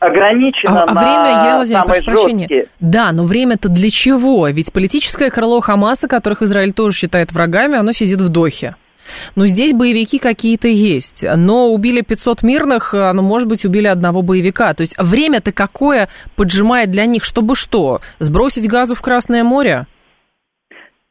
ограничено 0.00 0.82
а, 0.82 0.84
а 0.84 0.94
на 0.94 1.00
время, 1.00 1.44
я, 1.44 1.54
Владимир, 1.56 1.84
прошу 1.84 2.04
прощения. 2.04 2.66
Да, 2.80 3.12
но 3.12 3.24
время-то 3.24 3.68
для 3.68 3.90
чего? 3.90 4.48
Ведь 4.48 4.72
политическое 4.72 5.30
крыло 5.30 5.60
Хамаса, 5.60 6.08
которых 6.08 6.42
Израиль 6.42 6.72
тоже 6.72 6.96
считает 6.96 7.32
врагами, 7.32 7.76
оно 7.76 7.92
сидит 7.92 8.20
в 8.20 8.28
Дохе. 8.28 8.74
Ну, 9.34 9.46
здесь 9.46 9.72
боевики 9.72 10.18
какие-то 10.18 10.68
есть, 10.68 11.24
но 11.36 11.72
убили 11.72 12.00
500 12.00 12.42
мирных, 12.42 12.92
ну, 12.92 13.22
может 13.22 13.48
быть, 13.48 13.64
убили 13.64 13.86
одного 13.86 14.22
боевика. 14.22 14.74
То 14.74 14.82
есть 14.82 14.94
время-то 14.98 15.52
какое 15.52 16.08
поджимает 16.36 16.90
для 16.90 17.06
них, 17.06 17.24
чтобы 17.24 17.56
что? 17.56 18.00
Сбросить 18.18 18.68
газу 18.68 18.94
в 18.94 19.02
Красное 19.02 19.44
море? 19.44 19.86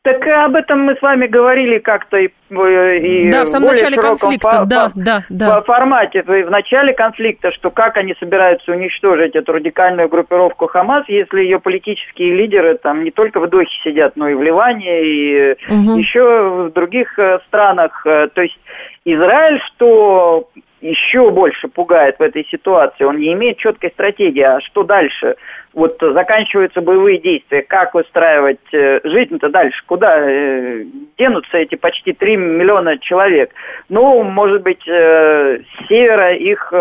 Так 0.04 0.28
об 0.28 0.56
этом 0.56 0.82
мы 0.82 0.96
с 0.98 1.02
вами 1.02 1.28
говорили 1.28 1.80
как-то 1.80 2.18
и, 2.18 2.26
и 2.28 3.32
да, 3.32 3.46
в 3.46 3.48
самом 3.48 3.70
начале 3.70 3.96
конфликта, 3.96 4.60
по, 4.60 4.66
да, 4.66 4.92
да, 4.96 5.24
да. 5.30 5.62
Формате, 5.62 6.24
в 6.24 6.52
начале 6.52 6.94
конфликта, 6.94 7.52
что 7.52 7.72
как 7.72 7.96
они 7.96 8.14
собираются 8.20 8.74
уничтожить 8.74 9.34
эту 9.34 9.54
радикальную 9.54 10.10
группировку 10.10 10.68
Хамас, 10.68 11.06
если 11.08 11.40
ее 11.40 11.62
политические 11.62 12.36
лидеры 12.36 12.78
там 12.78 13.06
не 13.06 13.12
только 13.12 13.40
в 13.40 13.50
Дохе 13.50 13.72
сидят, 13.82 14.18
но 14.18 14.28
и 14.28 14.34
в 14.34 14.42
Ливане, 14.42 15.06
и 15.06 15.52
угу. 15.70 15.98
еще 15.98 16.68
в 16.68 16.74
других 16.74 17.18
э, 17.18 17.40
странах. 17.48 18.06
Э, 18.06 18.28
то 18.28 18.42
есть 18.42 18.60
Израиль, 19.06 19.60
что 19.68 20.50
еще 20.82 21.32
больше 21.32 21.68
пугает 21.68 22.18
в 22.20 22.22
этой 22.22 22.46
ситуации, 22.46 23.04
он 23.04 23.18
не 23.18 23.34
имеет 23.34 23.58
четкой 23.58 23.92
стратегии, 23.92 24.42
а 24.42 24.60
что 24.62 24.84
дальше? 24.84 25.36
вот 25.74 25.98
заканчиваются 26.00 26.82
боевые 26.82 27.20
действия, 27.20 27.64
как 27.64 27.94
выстраивать 27.94 28.60
э, 28.72 29.00
жизнь-то 29.04 29.50
дальше, 29.50 29.82
куда 29.88 30.18
э, 30.20 30.86
денутся 31.18 31.58
эти 31.58 31.76
почти 31.76 32.14
3 32.14 32.38
миллиона 32.38 32.98
человек. 33.00 33.52
Ну, 33.90 34.24
может 34.24 34.62
быть, 34.62 34.88
э, 34.88 35.60
с 35.60 35.88
севера 35.88 36.30
их 36.30 36.72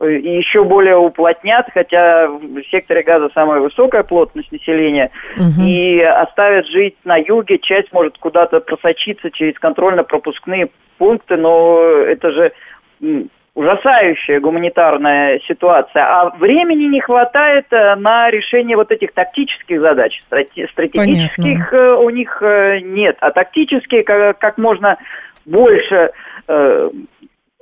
еще 0.00 0.64
более 0.64 0.96
уплотнят, 0.96 1.66
хотя 1.74 2.28
в 2.28 2.62
секторе 2.70 3.02
газа 3.02 3.30
самая 3.34 3.60
высокая 3.60 4.04
плотность 4.04 4.52
населения, 4.52 5.10
угу. 5.36 5.66
и 5.66 6.00
оставят 6.00 6.66
жить 6.66 6.96
на 7.04 7.16
юге, 7.16 7.58
часть 7.58 7.92
может 7.92 8.16
куда-то 8.18 8.60
просочиться 8.60 9.30
через 9.30 9.58
контрольно-пропускные 9.58 10.68
пункты, 10.98 11.36
но 11.36 11.80
это 11.80 12.30
же 12.30 12.52
ужасающая 13.54 14.38
гуманитарная 14.38 15.40
ситуация, 15.48 16.04
а 16.04 16.30
времени 16.36 16.84
не 16.84 17.00
хватает 17.00 17.66
э, 17.72 17.96
на 17.96 18.30
решение 18.30 18.76
вот 18.76 18.92
этих 18.92 19.12
тактических 19.12 19.80
задач. 19.80 20.22
Стратегических 20.26 21.70
Понятно. 21.70 21.76
Э, 21.76 21.94
у 21.96 22.10
них 22.10 22.40
э, 22.40 22.78
нет, 22.82 23.16
а 23.20 23.32
тактические 23.32 24.04
как, 24.04 24.38
как 24.38 24.58
можно 24.58 24.96
больше 25.44 26.12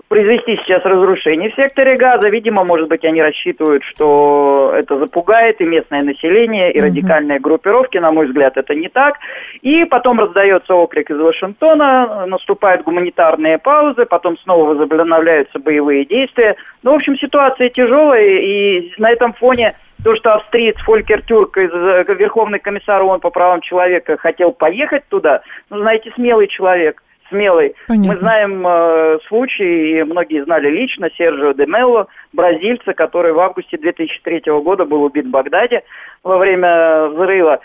произвести 0.09 0.57
сейчас 0.57 0.85
разрушение 0.85 1.51
в 1.51 1.55
секторе 1.55 1.97
газа. 1.97 2.29
Видимо, 2.29 2.65
может 2.65 2.89
быть, 2.89 3.05
они 3.05 3.21
рассчитывают, 3.21 3.83
что 3.85 4.73
это 4.75 4.99
запугает 4.99 5.61
и 5.61 5.65
местное 5.65 6.03
население, 6.03 6.73
и 6.73 6.79
угу. 6.79 6.87
радикальные 6.87 7.41
группировки. 7.41 7.99
На 7.99 8.13
мой 8.13 8.27
взгляд, 8.27 8.57
это 8.57 8.75
не 8.75 8.89
так. 8.89 9.19
И 9.63 9.85
потом 9.85 10.21
раздается 10.21 10.75
окрик 10.75 11.11
из 11.11 11.19
Вашингтона, 11.19 12.27
наступают 12.27 12.83
гуманитарные 12.83 13.59
паузы, 13.59 14.07
потом 14.07 14.39
снова 14.39 14.75
возобновляются 14.75 15.59
боевые 15.59 16.05
действия. 16.05 16.57
Ну, 16.83 16.93
в 16.93 16.97
общем, 16.97 17.17
ситуация 17.17 17.69
тяжелая, 17.69 18.23
и 18.23 18.93
на 18.99 19.09
этом 19.11 19.33
фоне 19.33 19.75
то, 20.05 20.15
что 20.15 20.35
австриец 20.35 20.77
Фолькер 20.85 21.23
Тюрк, 21.23 21.57
э, 21.59 22.05
Верховный 22.15 22.59
комиссар 22.61 23.03
ООН 23.03 23.21
по 23.21 23.31
правам 23.31 23.61
человека, 23.61 24.17
хотел 24.19 24.53
поехать 24.53 25.03
туда, 25.09 25.41
ну, 25.71 25.79
знаете, 25.79 26.13
смелый 26.15 26.47
человек 26.47 27.03
смелый. 27.29 27.75
Понятно. 27.89 28.13
Мы 28.13 28.19
знаем 28.21 28.67
э, 28.67 29.19
случай, 29.29 29.99
и 29.99 30.03
многие 30.05 30.45
знали 30.45 30.69
лично, 30.69 31.11
Сержио 31.17 31.53
де 31.53 31.67
Мелло, 31.67 32.09
бразильца, 32.33 32.95
который 32.95 33.33
в 33.33 33.41
августе 33.41 33.77
2003 33.77 34.43
года 34.63 34.85
был 34.85 35.03
убит 35.03 35.27
в 35.27 35.31
Багдаде 35.31 35.83
во 36.23 36.39
время 36.39 37.09
взрыва. 37.09 37.61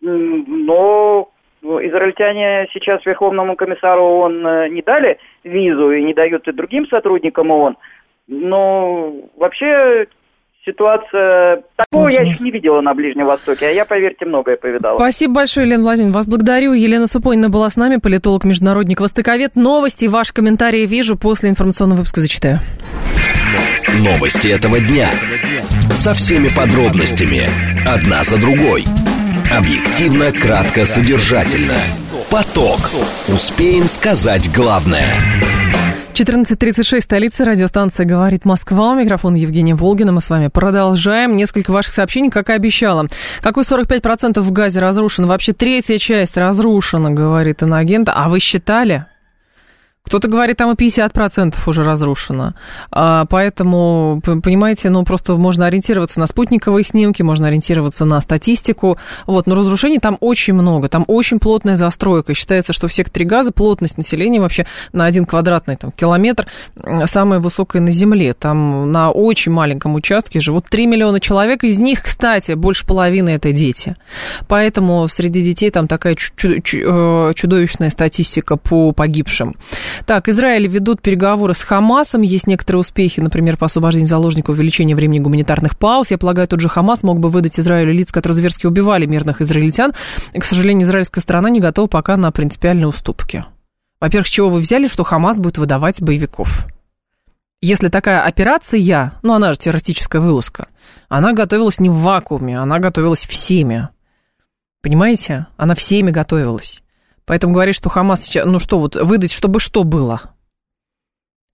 Но 0.00 1.30
израильтяне 1.62 2.68
сейчас 2.72 3.04
Верховному 3.04 3.56
комиссару 3.56 4.02
ООН 4.02 4.46
э, 4.46 4.68
не 4.68 4.82
дали 4.82 5.18
визу 5.44 5.90
и 5.90 6.02
не 6.02 6.14
дают 6.14 6.46
и 6.48 6.52
другим 6.52 6.86
сотрудникам 6.88 7.50
ООН. 7.50 7.76
Но 8.28 9.12
вообще 9.36 10.06
ситуация... 10.66 11.62
Такого 11.76 12.08
я 12.08 12.22
еще 12.22 12.42
не 12.42 12.50
видела 12.50 12.80
на 12.80 12.92
Ближнем 12.94 13.26
Востоке, 13.26 13.68
а 13.68 13.70
я, 13.70 13.84
поверьте, 13.84 14.26
многое 14.26 14.56
повидала. 14.56 14.98
Спасибо 14.98 15.34
большое, 15.34 15.66
Елена 15.66 15.82
Владимировна. 15.82 16.14
Вас 16.14 16.26
благодарю. 16.26 16.72
Елена 16.72 17.06
Супонина 17.06 17.48
была 17.48 17.70
с 17.70 17.76
нами, 17.76 17.96
политолог-международник, 17.96 19.00
востоковед. 19.00 19.56
Новости, 19.56 20.06
ваш 20.06 20.32
комментарий 20.32 20.86
вижу, 20.86 21.16
после 21.16 21.50
информационного 21.50 21.98
выпуска 21.98 22.20
зачитаю. 22.20 22.60
Новости 24.04 24.48
этого 24.48 24.80
дня. 24.80 25.10
Со 25.94 26.12
всеми 26.12 26.48
подробностями. 26.48 27.48
Одна 27.86 28.24
за 28.24 28.38
другой. 28.38 28.84
Объективно, 29.56 30.32
кратко, 30.32 30.84
содержательно. 30.84 31.78
Поток. 32.30 32.80
Успеем 33.28 33.84
сказать 33.84 34.52
главное. 34.52 35.06
14.36, 36.16 37.02
столица, 37.02 37.44
радиостанция 37.44 38.06
«Говорит 38.06 38.46
Москва». 38.46 38.94
Микрофон 38.94 39.34
Евгения 39.34 39.74
Волгина. 39.74 40.12
Мы 40.12 40.22
с 40.22 40.30
вами 40.30 40.48
продолжаем. 40.48 41.36
Несколько 41.36 41.72
ваших 41.72 41.92
сообщений, 41.92 42.30
как 42.30 42.48
и 42.48 42.54
обещала. 42.54 43.06
Какой 43.42 43.64
45% 43.64 44.40
в 44.40 44.50
газе 44.50 44.80
разрушено? 44.80 45.28
Вообще 45.28 45.52
третья 45.52 45.98
часть 45.98 46.38
разрушена, 46.38 47.10
говорит 47.10 47.62
иногент. 47.62 48.08
А 48.10 48.30
вы 48.30 48.40
считали? 48.40 49.04
Кто-то 50.06 50.28
говорит, 50.28 50.56
там 50.56 50.70
и 50.70 50.74
50% 50.74 51.54
уже 51.66 51.82
разрушено. 51.82 52.54
А, 52.92 53.24
поэтому, 53.26 54.20
понимаете, 54.22 54.88
ну, 54.88 55.04
просто 55.04 55.34
можно 55.34 55.66
ориентироваться 55.66 56.20
на 56.20 56.26
спутниковые 56.26 56.84
снимки, 56.84 57.22
можно 57.22 57.48
ориентироваться 57.48 58.04
на 58.04 58.20
статистику. 58.20 58.98
Вот, 59.26 59.48
но 59.48 59.56
разрушений 59.56 59.98
там 59.98 60.16
очень 60.20 60.54
много, 60.54 60.88
там 60.88 61.04
очень 61.08 61.40
плотная 61.40 61.74
застройка. 61.74 62.34
Считается, 62.34 62.72
что 62.72 62.86
в 62.86 62.92
секторе 62.92 63.26
газа 63.26 63.50
плотность 63.50 63.96
населения 63.96 64.40
вообще 64.40 64.66
на 64.92 65.06
один 65.06 65.24
квадратный 65.24 65.76
там, 65.76 65.90
километр 65.90 66.46
самая 67.06 67.40
высокая 67.40 67.82
на 67.82 67.90
Земле. 67.90 68.32
Там 68.32 68.90
на 68.92 69.10
очень 69.10 69.50
маленьком 69.50 69.96
участке 69.96 70.38
живут 70.38 70.66
3 70.68 70.86
миллиона 70.86 71.18
человек, 71.18 71.64
из 71.64 71.78
них, 71.78 72.02
кстати, 72.02 72.52
больше 72.52 72.86
половины 72.86 73.30
это 73.30 73.50
дети. 73.50 73.96
Поэтому 74.46 75.08
среди 75.08 75.42
детей 75.42 75.70
там 75.70 75.88
такая 75.88 76.14
э, 76.14 77.32
чудовищная 77.34 77.90
статистика 77.90 78.56
по 78.56 78.92
погибшим. 78.92 79.56
Так, 80.04 80.28
Израиль 80.28 80.66
ведут 80.66 81.00
переговоры 81.00 81.54
с 81.54 81.62
Хамасом, 81.62 82.22
есть 82.22 82.46
некоторые 82.46 82.80
успехи, 82.80 83.20
например, 83.20 83.56
по 83.56 83.66
освобождению 83.66 84.08
заложников, 84.08 84.56
увеличение 84.56 84.94
времени 84.94 85.20
гуманитарных 85.20 85.78
пауз. 85.78 86.10
Я 86.10 86.18
полагаю, 86.18 86.48
тот 86.48 86.60
же 86.60 86.68
Хамас 86.68 87.02
мог 87.02 87.20
бы 87.20 87.30
выдать 87.30 87.58
Израилю 87.58 87.92
лиц, 87.92 88.12
которые 88.12 88.34
зверски 88.34 88.66
убивали 88.66 89.06
мирных 89.06 89.40
израильтян. 89.40 89.92
К 90.34 90.44
сожалению, 90.44 90.86
израильская 90.86 91.20
сторона 91.20 91.48
не 91.48 91.60
готова 91.60 91.86
пока 91.86 92.16
на 92.16 92.30
принципиальные 92.30 92.88
уступки. 92.88 93.44
Во-первых, 94.00 94.26
с 94.26 94.30
чего 94.30 94.50
вы 94.50 94.60
взяли, 94.60 94.88
что 94.88 95.04
Хамас 95.04 95.38
будет 95.38 95.58
выдавать 95.58 96.02
боевиков? 96.02 96.66
Если 97.62 97.88
такая 97.88 98.20
операция, 98.20 99.14
ну 99.22 99.32
она 99.32 99.52
же 99.52 99.58
террористическая 99.58 100.20
вылазка, 100.20 100.68
она 101.08 101.32
готовилась 101.32 101.80
не 101.80 101.88
в 101.88 101.94
вакууме, 101.94 102.60
она 102.60 102.78
готовилась 102.78 103.26
всеми. 103.26 103.88
Понимаете? 104.82 105.46
Она 105.56 105.74
всеми 105.74 106.10
готовилась. 106.10 106.82
Поэтому 107.26 107.52
говорит, 107.52 107.74
что 107.74 107.88
Хамас 107.88 108.22
сейчас, 108.22 108.46
ну 108.46 108.58
что, 108.58 108.78
вот 108.78 108.94
выдать, 108.94 109.32
чтобы 109.32 109.60
что 109.60 109.84
было? 109.84 110.36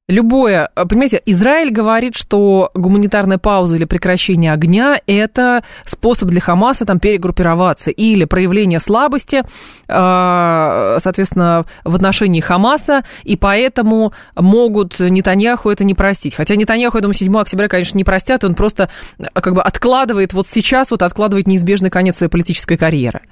Любое, 0.08 0.68
понимаете, 0.74 1.22
Израиль 1.26 1.70
говорит, 1.70 2.16
что 2.16 2.70
гуманитарная 2.74 3.38
пауза 3.38 3.76
или 3.76 3.84
прекращение 3.84 4.52
огня– 4.52 5.00
это 5.06 5.62
способ 5.86 6.28
для 6.28 6.40
Хамаса 6.40 6.84
там 6.84 6.98
перегруппироваться 6.98 7.90
или 7.90 8.24
проявление 8.24 8.80
слабости, 8.80 9.42
а, 9.88 10.98
соответственно, 11.00 11.66
в 11.84 11.94
отношении 11.94 12.40
Хамаса, 12.40 13.04
и 13.22 13.36
поэтому 13.36 14.12
могут 14.34 14.98
Нетаньяху 14.98 15.70
это 15.70 15.84
не 15.84 15.94
простить. 15.94 16.34
Хотя 16.34 16.56
Нетаньяху, 16.56 16.98
я 16.98 17.02
думаю, 17.02 17.14
7 17.14 17.34
октября, 17.38 17.68
конечно, 17.68 17.96
не 17.96 18.04
простят, 18.04 18.42
он 18.42 18.56
просто 18.56 18.90
как 19.32 19.54
бы 19.54 19.62
откладывает 19.62 20.34
вот 20.34 20.48
сейчас, 20.48 20.90
вот 20.90 21.02
откладывает 21.02 21.46
неизбежный 21.46 21.90
конец 21.90 22.16
своей 22.16 22.30
политической 22.30 22.76
карьеры. 22.76 23.22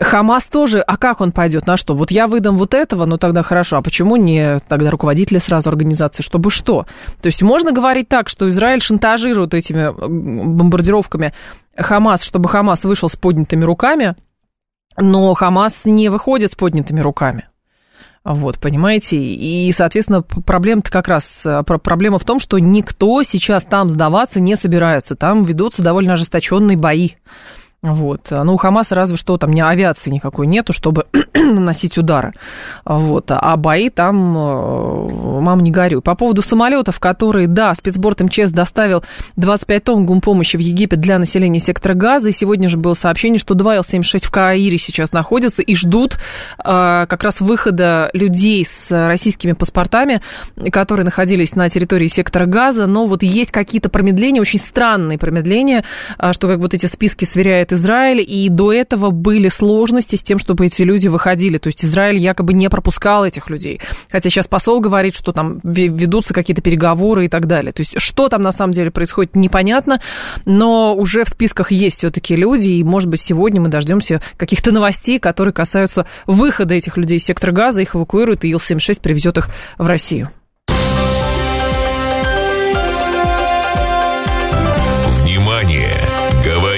Хамас 0.00 0.46
тоже, 0.46 0.80
а 0.80 0.96
как 0.96 1.20
он 1.20 1.32
пойдет? 1.32 1.66
На 1.66 1.76
что? 1.76 1.94
Вот 1.94 2.12
я 2.12 2.28
выдам 2.28 2.56
вот 2.56 2.72
этого, 2.72 3.04
ну 3.04 3.18
тогда 3.18 3.42
хорошо, 3.42 3.78
а 3.78 3.82
почему 3.82 4.14
не 4.14 4.60
тогда 4.68 4.90
руководители 4.90 5.38
сразу 5.38 5.68
организации, 5.68 6.22
чтобы 6.22 6.50
что? 6.50 6.86
То 7.20 7.26
есть 7.26 7.42
можно 7.42 7.72
говорить 7.72 8.08
так, 8.08 8.28
что 8.28 8.48
Израиль 8.48 8.80
шантажирует 8.80 9.54
этими 9.54 9.90
бомбардировками 9.90 11.34
Хамас, 11.76 12.22
чтобы 12.22 12.48
Хамас 12.48 12.84
вышел 12.84 13.08
с 13.08 13.16
поднятыми 13.16 13.64
руками, 13.64 14.14
но 14.96 15.34
Хамас 15.34 15.84
не 15.84 16.08
выходит 16.10 16.52
с 16.52 16.54
поднятыми 16.54 17.00
руками. 17.00 17.48
Вот, 18.24 18.58
понимаете? 18.58 19.16
И, 19.16 19.72
соответственно, 19.72 20.22
проблема-то 20.22 20.90
как 20.90 21.08
раз, 21.08 21.46
проблема 21.64 22.18
в 22.18 22.24
том, 22.24 22.40
что 22.40 22.58
никто 22.58 23.22
сейчас 23.22 23.64
там 23.64 23.90
сдаваться 23.90 24.38
не 24.38 24.54
собирается. 24.56 25.16
Там 25.16 25.44
ведутся 25.44 25.82
довольно 25.82 26.12
ожесточенные 26.12 26.76
бои. 26.76 27.12
Вот. 27.80 28.26
Ну, 28.30 28.54
у 28.54 28.56
Хамаса 28.56 28.96
разве 28.96 29.16
что 29.16 29.36
там 29.38 29.52
не 29.52 29.60
авиации 29.60 30.10
никакой 30.10 30.48
нету, 30.48 30.72
чтобы 30.72 31.06
наносить 31.32 31.96
удары. 31.96 32.32
Вот. 32.84 33.26
А 33.28 33.56
бои 33.56 33.88
там, 33.88 34.36
э, 34.36 35.40
мам, 35.40 35.60
не 35.60 35.70
горю. 35.70 36.02
По 36.02 36.16
поводу 36.16 36.42
самолетов, 36.42 36.98
которые, 36.98 37.46
да, 37.46 37.72
спецборд 37.76 38.20
МЧС 38.20 38.50
доставил 38.50 39.04
25 39.36 39.84
тонн 39.84 40.04
гумпомощи 40.04 40.56
в 40.56 40.60
Египет 40.60 40.98
для 40.98 41.20
населения 41.20 41.60
сектора 41.60 41.94
Газа. 41.94 42.30
И 42.30 42.32
сегодня 42.32 42.68
же 42.68 42.78
было 42.78 42.94
сообщение, 42.94 43.38
что 43.38 43.54
2 43.54 43.76
Л-76 43.76 44.26
в 44.26 44.30
Каире 44.32 44.78
сейчас 44.78 45.12
находятся 45.12 45.62
и 45.62 45.76
ждут 45.76 46.14
э, 46.58 47.06
как 47.08 47.22
раз 47.22 47.40
выхода 47.40 48.10
людей 48.12 48.64
с 48.64 48.90
российскими 48.90 49.52
паспортами, 49.52 50.20
которые 50.72 51.04
находились 51.04 51.54
на 51.54 51.68
территории 51.68 52.08
сектора 52.08 52.46
Газа. 52.46 52.88
Но 52.88 53.06
вот 53.06 53.22
есть 53.22 53.52
какие-то 53.52 53.88
промедления, 53.88 54.40
очень 54.40 54.58
странные 54.58 55.16
промедления, 55.16 55.84
э, 56.18 56.32
что 56.32 56.48
как 56.48 56.58
вот 56.58 56.74
эти 56.74 56.86
списки 56.86 57.24
сверяют 57.24 57.67
считает 57.68 57.72
Израиль, 57.72 58.24
и 58.26 58.48
до 58.48 58.72
этого 58.72 59.10
были 59.10 59.48
сложности 59.48 60.16
с 60.16 60.22
тем, 60.22 60.38
чтобы 60.38 60.66
эти 60.66 60.82
люди 60.82 61.08
выходили. 61.08 61.58
То 61.58 61.68
есть 61.68 61.84
Израиль 61.84 62.18
якобы 62.18 62.52
не 62.52 62.68
пропускал 62.68 63.24
этих 63.24 63.50
людей. 63.50 63.80
Хотя 64.10 64.30
сейчас 64.30 64.46
посол 64.46 64.80
говорит, 64.80 65.16
что 65.16 65.32
там 65.32 65.60
ведутся 65.62 66.34
какие-то 66.34 66.62
переговоры 66.62 67.26
и 67.26 67.28
так 67.28 67.46
далее. 67.46 67.72
То 67.72 67.80
есть 67.80 68.00
что 68.00 68.28
там 68.28 68.42
на 68.42 68.52
самом 68.52 68.72
деле 68.72 68.90
происходит, 68.90 69.36
непонятно, 69.36 70.00
но 70.44 70.94
уже 70.94 71.24
в 71.24 71.28
списках 71.28 71.72
есть 71.72 71.98
все-таки 71.98 72.36
люди, 72.36 72.68
и, 72.68 72.84
может 72.84 73.08
быть, 73.08 73.20
сегодня 73.20 73.60
мы 73.60 73.68
дождемся 73.68 74.20
каких-то 74.36 74.72
новостей, 74.72 75.18
которые 75.18 75.52
касаются 75.52 76.06
выхода 76.26 76.74
этих 76.74 76.96
людей 76.96 77.18
из 77.18 77.24
сектора 77.24 77.52
газа, 77.52 77.82
их 77.82 77.94
эвакуируют, 77.94 78.44
и 78.44 78.50
Ил-76 78.50 79.00
привезет 79.00 79.38
их 79.38 79.48
в 79.78 79.86
Россию. 79.86 80.30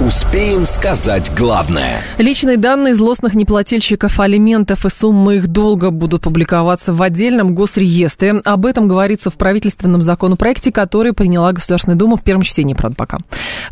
Успеем 0.00 0.64
сказать 0.64 1.30
главное. 1.36 2.00
Личные 2.16 2.56
данные 2.56 2.94
злостных 2.94 3.34
неплательщиков 3.34 4.18
алиментов 4.18 4.86
и 4.86 4.88
суммы 4.88 5.36
их 5.36 5.48
долга 5.48 5.90
будут 5.90 6.22
публиковаться 6.22 6.94
в 6.94 7.02
отдельном 7.02 7.54
госреестре. 7.54 8.40
Об 8.46 8.64
этом 8.64 8.88
говорится 8.88 9.28
в 9.28 9.34
правительственном 9.34 10.00
законопроекте, 10.00 10.72
который 10.72 11.12
приняла 11.12 11.52
Государственная 11.52 11.98
Дума 11.98 12.16
в 12.16 12.22
первом 12.22 12.44
чтении, 12.44 12.72
правда, 12.72 12.96
пока. 12.96 13.18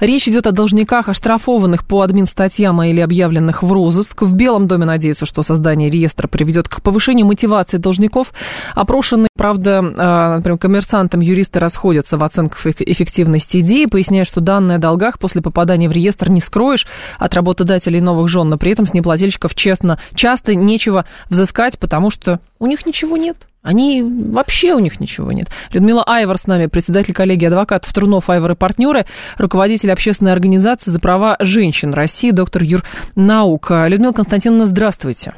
Речь 0.01 0.29
идет 0.29 0.47
о 0.47 0.53
должниках, 0.53 1.09
оштрафованных 1.09 1.87
по 1.87 2.03
админстатьям 2.03 2.83
или 2.83 3.01
объявленных 3.01 3.63
в 3.63 3.73
розыск. 3.73 4.21
В 4.21 4.35
Белом 4.35 4.67
доме 4.67 4.85
надеются, 4.85 5.25
что 5.25 5.43
создание 5.43 5.89
реестра 5.89 6.29
приведет 6.29 6.69
к 6.69 6.83
повышению 6.83 7.25
мотивации 7.25 7.79
должников. 7.79 8.35
Опрошенные, 8.75 9.29
правда, 9.35 9.79
а, 9.97 10.37
например, 10.37 10.59
коммерсантам 10.59 11.21
юристы 11.21 11.59
расходятся 11.59 12.19
в 12.19 12.23
оценках 12.23 12.67
эффективности 12.67 13.61
идеи, 13.61 13.87
поясняя, 13.87 14.27
что 14.27 14.43
данные 14.43 14.77
о 14.77 14.79
долгах 14.79 15.19
после 15.19 15.41
попадания 15.41 15.89
в 15.89 15.93
реестр 15.93 16.18
реестр 16.19 16.31
не 16.31 16.41
скроешь 16.41 16.87
от 17.19 17.35
работодателей 17.35 18.01
новых 18.01 18.29
жен, 18.29 18.49
но 18.49 18.59
при 18.59 18.73
этом 18.73 18.87
с 18.87 18.95
неплательщиков 18.95 19.55
честно 19.55 19.99
часто 20.15 20.55
нечего 20.55 21.05
взыскать, 21.31 21.79
потому 21.79 22.11
что 22.11 22.41
у 22.59 22.67
них 22.67 22.87
ничего 22.87 23.17
нет. 23.17 23.47
Они 23.63 24.03
вообще 24.03 24.73
у 24.75 24.79
них 24.79 25.01
ничего 25.01 25.33
нет. 25.33 25.49
Людмила 25.73 26.03
Айвар 26.05 26.39
с 26.39 26.47
нами, 26.47 26.67
председатель 26.67 27.13
коллегии 27.13 27.47
адвокатов 27.47 27.93
Трунов, 27.93 28.31
Айвар 28.31 28.53
и 28.53 28.55
партнеры, 28.55 29.07
руководитель 29.37 29.93
общественной 29.93 30.33
организации 30.33 30.91
за 30.91 31.01
права 31.01 31.37
женщин 31.41 31.93
России, 31.93 32.31
доктор 32.31 32.63
Юр 32.63 32.83
Наук. 33.15 33.71
Людмила 33.71 34.13
Константиновна, 34.13 34.67
здравствуйте. 34.67 35.35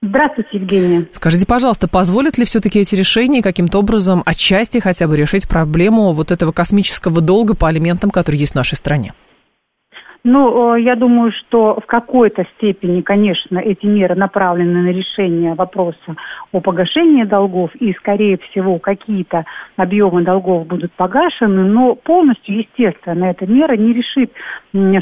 Здравствуйте, 0.00 0.50
Евгения. 0.52 1.08
Скажите, 1.12 1.44
пожалуйста, 1.44 1.88
позволят 1.88 2.38
ли 2.38 2.44
все-таки 2.44 2.78
эти 2.78 2.94
решения 2.94 3.42
каким-то 3.42 3.80
образом 3.80 4.22
отчасти 4.24 4.78
хотя 4.78 5.08
бы 5.08 5.16
решить 5.16 5.48
проблему 5.48 6.12
вот 6.12 6.30
этого 6.30 6.52
космического 6.52 7.20
долга 7.20 7.54
по 7.54 7.68
алиментам, 7.68 8.10
который 8.10 8.36
есть 8.36 8.52
в 8.52 8.54
нашей 8.54 8.76
стране? 8.76 9.12
Ну, 10.30 10.76
я 10.76 10.94
думаю, 10.94 11.32
что 11.32 11.80
в 11.82 11.86
какой-то 11.86 12.44
степени, 12.56 13.00
конечно, 13.00 13.58
эти 13.58 13.86
меры 13.86 14.14
направлены 14.14 14.82
на 14.82 14.92
решение 14.92 15.54
вопроса 15.54 16.16
о 16.52 16.60
погашении 16.60 17.24
долгов, 17.24 17.74
и, 17.76 17.94
скорее 17.94 18.36
всего, 18.36 18.78
какие-то 18.78 19.46
объемы 19.78 20.22
долгов 20.24 20.66
будут 20.66 20.92
погашены, 20.92 21.64
но 21.64 21.94
полностью, 21.94 22.58
естественно, 22.58 23.24
эта 23.24 23.46
мера 23.46 23.74
не 23.74 23.94
решит 23.94 24.30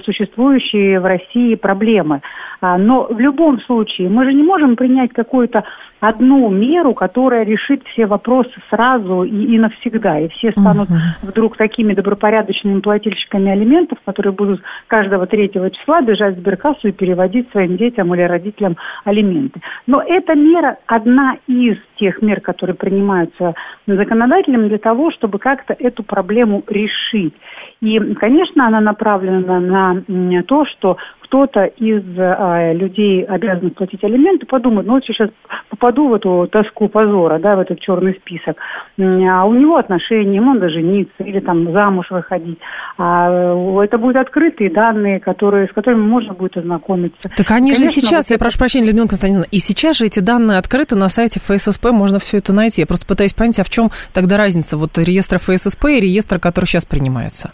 существующие 0.05 1.01
в 1.01 1.05
России 1.05 1.55
проблемы. 1.55 2.21
А, 2.61 2.79
но 2.79 3.07
в 3.11 3.19
любом 3.19 3.61
случае 3.61 4.09
мы 4.09 4.25
же 4.25 4.33
не 4.33 4.43
можем 4.43 4.77
принять 4.77 5.13
какую-то 5.13 5.65
одну 6.01 6.49
меру, 6.51 6.95
которая 6.95 7.45
решит 7.45 7.83
все 7.93 8.07
вопросы 8.07 8.53
сразу 8.71 9.25
и, 9.25 9.55
и 9.55 9.59
навсегда. 9.59 10.21
И 10.21 10.29
все 10.29 10.53
станут 10.53 10.89
угу. 10.91 10.99
вдруг 11.23 11.57
такими 11.57 11.95
добропорядочными 11.95 12.81
плательщиками 12.81 13.51
алиментов, 13.51 13.99
которые 14.05 14.33
будут 14.33 14.63
каждого 14.87 15.27
третьего 15.27 15.71
числа 15.71 16.03
бежать 16.03 16.37
в 16.37 16.41
сберкассу 16.41 16.89
и 16.89 16.93
переводить 16.93 17.51
своим 17.51 17.77
детям 17.77 18.15
или 18.15 18.23
родителям 18.23 18.77
алименты. 19.05 19.61
Но 19.87 20.03
эта 20.03 20.35
мера 20.35 20.77
одна 20.87 21.37
из 21.47 21.77
тех 21.97 22.21
мер, 22.21 22.41
которые 22.41 22.77
принимаются 22.77 23.55
законодателем 23.87 24.69
для 24.69 24.79
того, 24.79 25.11
чтобы 25.11 25.39
как-то 25.39 25.75
эту 25.79 26.03
проблему 26.03 26.63
решить. 26.67 27.35
И, 27.81 27.99
конечно, 28.15 28.67
она 28.67 28.81
направлена 28.81 29.61
на 30.07 30.43
то, 30.45 30.65
что 30.65 30.97
кто-то 31.27 31.65
из 31.65 32.03
э, 32.17 32.75
людей, 32.75 33.25
обязанных 33.25 33.75
платить 33.75 34.03
алименты, 34.05 34.47
подумает, 34.47 34.87
ну 34.87 34.95
вот 34.95 35.05
сейчас 35.05 35.29
попаду 35.69 36.09
в 36.09 36.15
эту 36.15 36.49
тоску 36.51 36.89
позора, 36.89 37.39
да, 37.39 37.57
в 37.57 37.61
этот 37.61 37.81
черный 37.81 38.15
список, 38.15 38.57
а 38.99 39.45
у 39.45 39.53
него 39.53 39.77
отношения, 39.77 40.37
ему 40.37 40.55
надо 40.55 40.71
жениться 40.71 41.25
или 41.25 41.41
там 41.41 41.73
замуж 41.73 42.07
выходить. 42.11 42.59
А 42.97 43.29
э, 43.31 43.85
это 43.85 43.99
будут 43.99 44.17
открытые 44.17 44.71
данные, 44.71 45.19
которые, 45.19 45.67
с 45.67 45.73
которыми 45.73 46.07
можно 46.07 46.33
будет 46.33 46.57
ознакомиться. 46.57 47.29
Так 47.37 47.51
они 47.51 47.73
Конечно, 47.73 47.87
же 47.87 47.93
сейчас, 47.93 48.29
вот 48.29 48.35
я 48.35 48.39
прошу 48.39 48.59
прощения, 48.59 48.87
Людмила 48.87 49.09
Константиновна, 49.09 49.49
и 49.51 49.59
сейчас 49.59 49.99
же 49.99 50.07
эти 50.07 50.21
данные 50.21 50.59
открыты 50.59 50.95
на 50.95 51.09
сайте 51.09 51.41
ФССП, 51.41 51.91
можно 51.91 52.21
все 52.21 52.39
это 52.39 52.55
найти. 52.55 52.81
Я 52.83 52.87
просто 52.87 53.07
пытаюсь 53.07 53.35
понять, 53.35 53.59
а 53.59 53.65
в 53.65 53.71
чем 53.71 53.91
тогда 54.15 54.37
разница 54.37 54.77
вот 54.77 54.97
реестра 54.97 55.39
ФССП 55.39 55.87
и 55.87 56.01
реестра, 56.01 56.39
который 56.39 56.67
сейчас 56.67 56.87
принимается? 56.87 57.53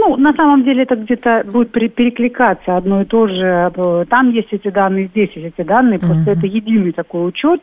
Ну, 0.00 0.16
на 0.16 0.32
самом 0.34 0.62
деле 0.62 0.84
это 0.84 0.94
где-то 0.94 1.44
будет 1.44 1.72
перекликаться 1.72 2.76
одно 2.76 3.02
и 3.02 3.04
то 3.04 3.26
же. 3.26 3.72
Там 4.08 4.30
есть 4.30 4.52
эти 4.52 4.68
данные, 4.68 5.08
здесь 5.08 5.30
есть 5.34 5.54
эти 5.56 5.66
данные. 5.66 5.98
Просто 5.98 6.30
это 6.30 6.46
единый 6.46 6.92
такой 6.92 7.28
учет 7.28 7.60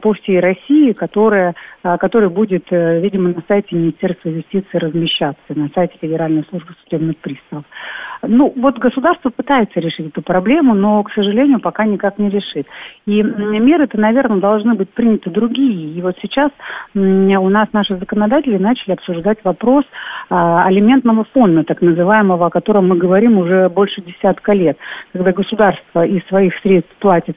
по 0.00 0.12
всей 0.14 0.38
России, 0.38 0.92
который, 0.92 1.54
а, 1.82 1.98
который 1.98 2.28
будет, 2.28 2.66
э, 2.70 3.00
видимо, 3.00 3.30
на 3.30 3.42
сайте 3.48 3.74
Министерства 3.74 4.28
юстиции 4.28 4.78
размещаться, 4.78 5.54
на 5.54 5.68
сайте 5.74 5.96
Федеральной 6.00 6.44
службы 6.48 6.72
судебных 6.84 7.16
приставов. 7.16 7.64
Ну, 8.28 8.52
вот 8.56 8.78
государство 8.78 9.30
пытается 9.30 9.80
решить 9.80 10.08
эту 10.08 10.22
проблему, 10.22 10.74
но, 10.74 11.02
к 11.02 11.12
сожалению, 11.12 11.60
пока 11.60 11.84
никак 11.84 12.18
не 12.18 12.30
решит. 12.30 12.66
И 13.06 13.22
меры-то, 13.22 13.98
наверное, 13.98 14.38
должны 14.38 14.74
быть 14.74 14.90
приняты 14.90 15.30
другие. 15.30 15.92
И 15.92 16.02
вот 16.02 16.16
сейчас 16.22 16.50
у 16.94 17.48
нас 17.48 17.68
наши 17.72 17.96
законодатели 17.96 18.58
начали 18.58 18.92
обсуждать 18.92 19.38
вопрос 19.44 19.84
а, 20.28 20.64
алиментного 20.66 21.24
фонда, 21.32 21.62
так 21.64 21.82
называемого, 21.82 22.46
о 22.46 22.50
котором 22.50 22.88
мы 22.88 22.96
говорим 22.96 23.38
уже 23.38 23.68
больше 23.68 24.02
десятка 24.02 24.52
лет, 24.52 24.76
когда 25.12 25.32
государство 25.32 26.04
из 26.04 26.26
своих 26.26 26.52
средств 26.62 26.94
платит 26.98 27.36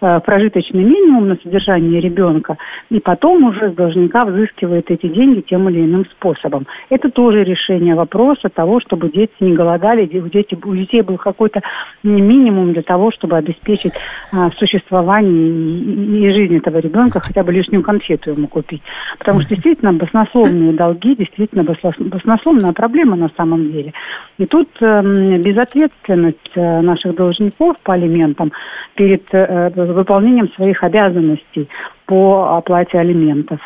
а, 0.00 0.20
прожиточный 0.20 0.84
минимум 0.84 1.28
на 1.28 1.36
содержание 1.36 2.00
ребенка, 2.00 2.56
и 2.90 3.00
потом 3.00 3.44
уже 3.44 3.70
с 3.70 3.74
должника 3.74 4.24
взыскивает 4.24 4.90
эти 4.90 5.08
деньги 5.08 5.40
тем 5.40 5.68
или 5.68 5.80
иным 5.80 6.04
способом. 6.06 6.66
Это 6.90 7.10
тоже 7.10 7.44
решение 7.44 7.94
вопроса 7.94 8.48
того, 8.48 8.80
чтобы 8.80 9.10
дети 9.10 9.32
не 9.40 9.54
голодали, 9.54 10.06
у, 10.20 10.28
дети, 10.28 10.58
у 10.62 10.74
детей 10.74 11.02
был 11.02 11.16
какой-то 11.16 11.60
минимум 12.02 12.72
для 12.72 12.82
того, 12.82 13.10
чтобы 13.12 13.36
обеспечить 13.36 13.92
а, 14.32 14.50
существование 14.52 15.48
и, 15.48 16.26
и 16.26 16.32
жизнь 16.32 16.56
этого 16.56 16.78
ребенка, 16.78 17.20
хотя 17.20 17.42
бы 17.42 17.52
лишнюю 17.52 17.82
конфету 17.82 18.30
ему 18.30 18.48
купить. 18.48 18.82
Потому 19.18 19.40
что 19.40 19.54
действительно 19.54 19.92
баснословные 19.92 20.72
долги, 20.72 21.14
действительно 21.16 21.64
баснословная 21.64 22.72
проблема 22.72 23.16
на 23.16 23.30
самом 23.36 23.70
деле. 23.72 23.92
И 24.38 24.46
тут 24.46 24.68
э, 24.80 25.38
безответственность 25.38 26.56
наших 26.56 27.14
должников 27.14 27.76
по 27.82 27.94
алиментам 27.94 28.52
перед 28.94 29.22
э, 29.32 29.70
выполнением 29.74 30.48
своих 30.52 30.82
обязанностей 30.82 31.68
по 32.06 32.56
оплате 32.56 32.98
алиментов. 32.98 33.60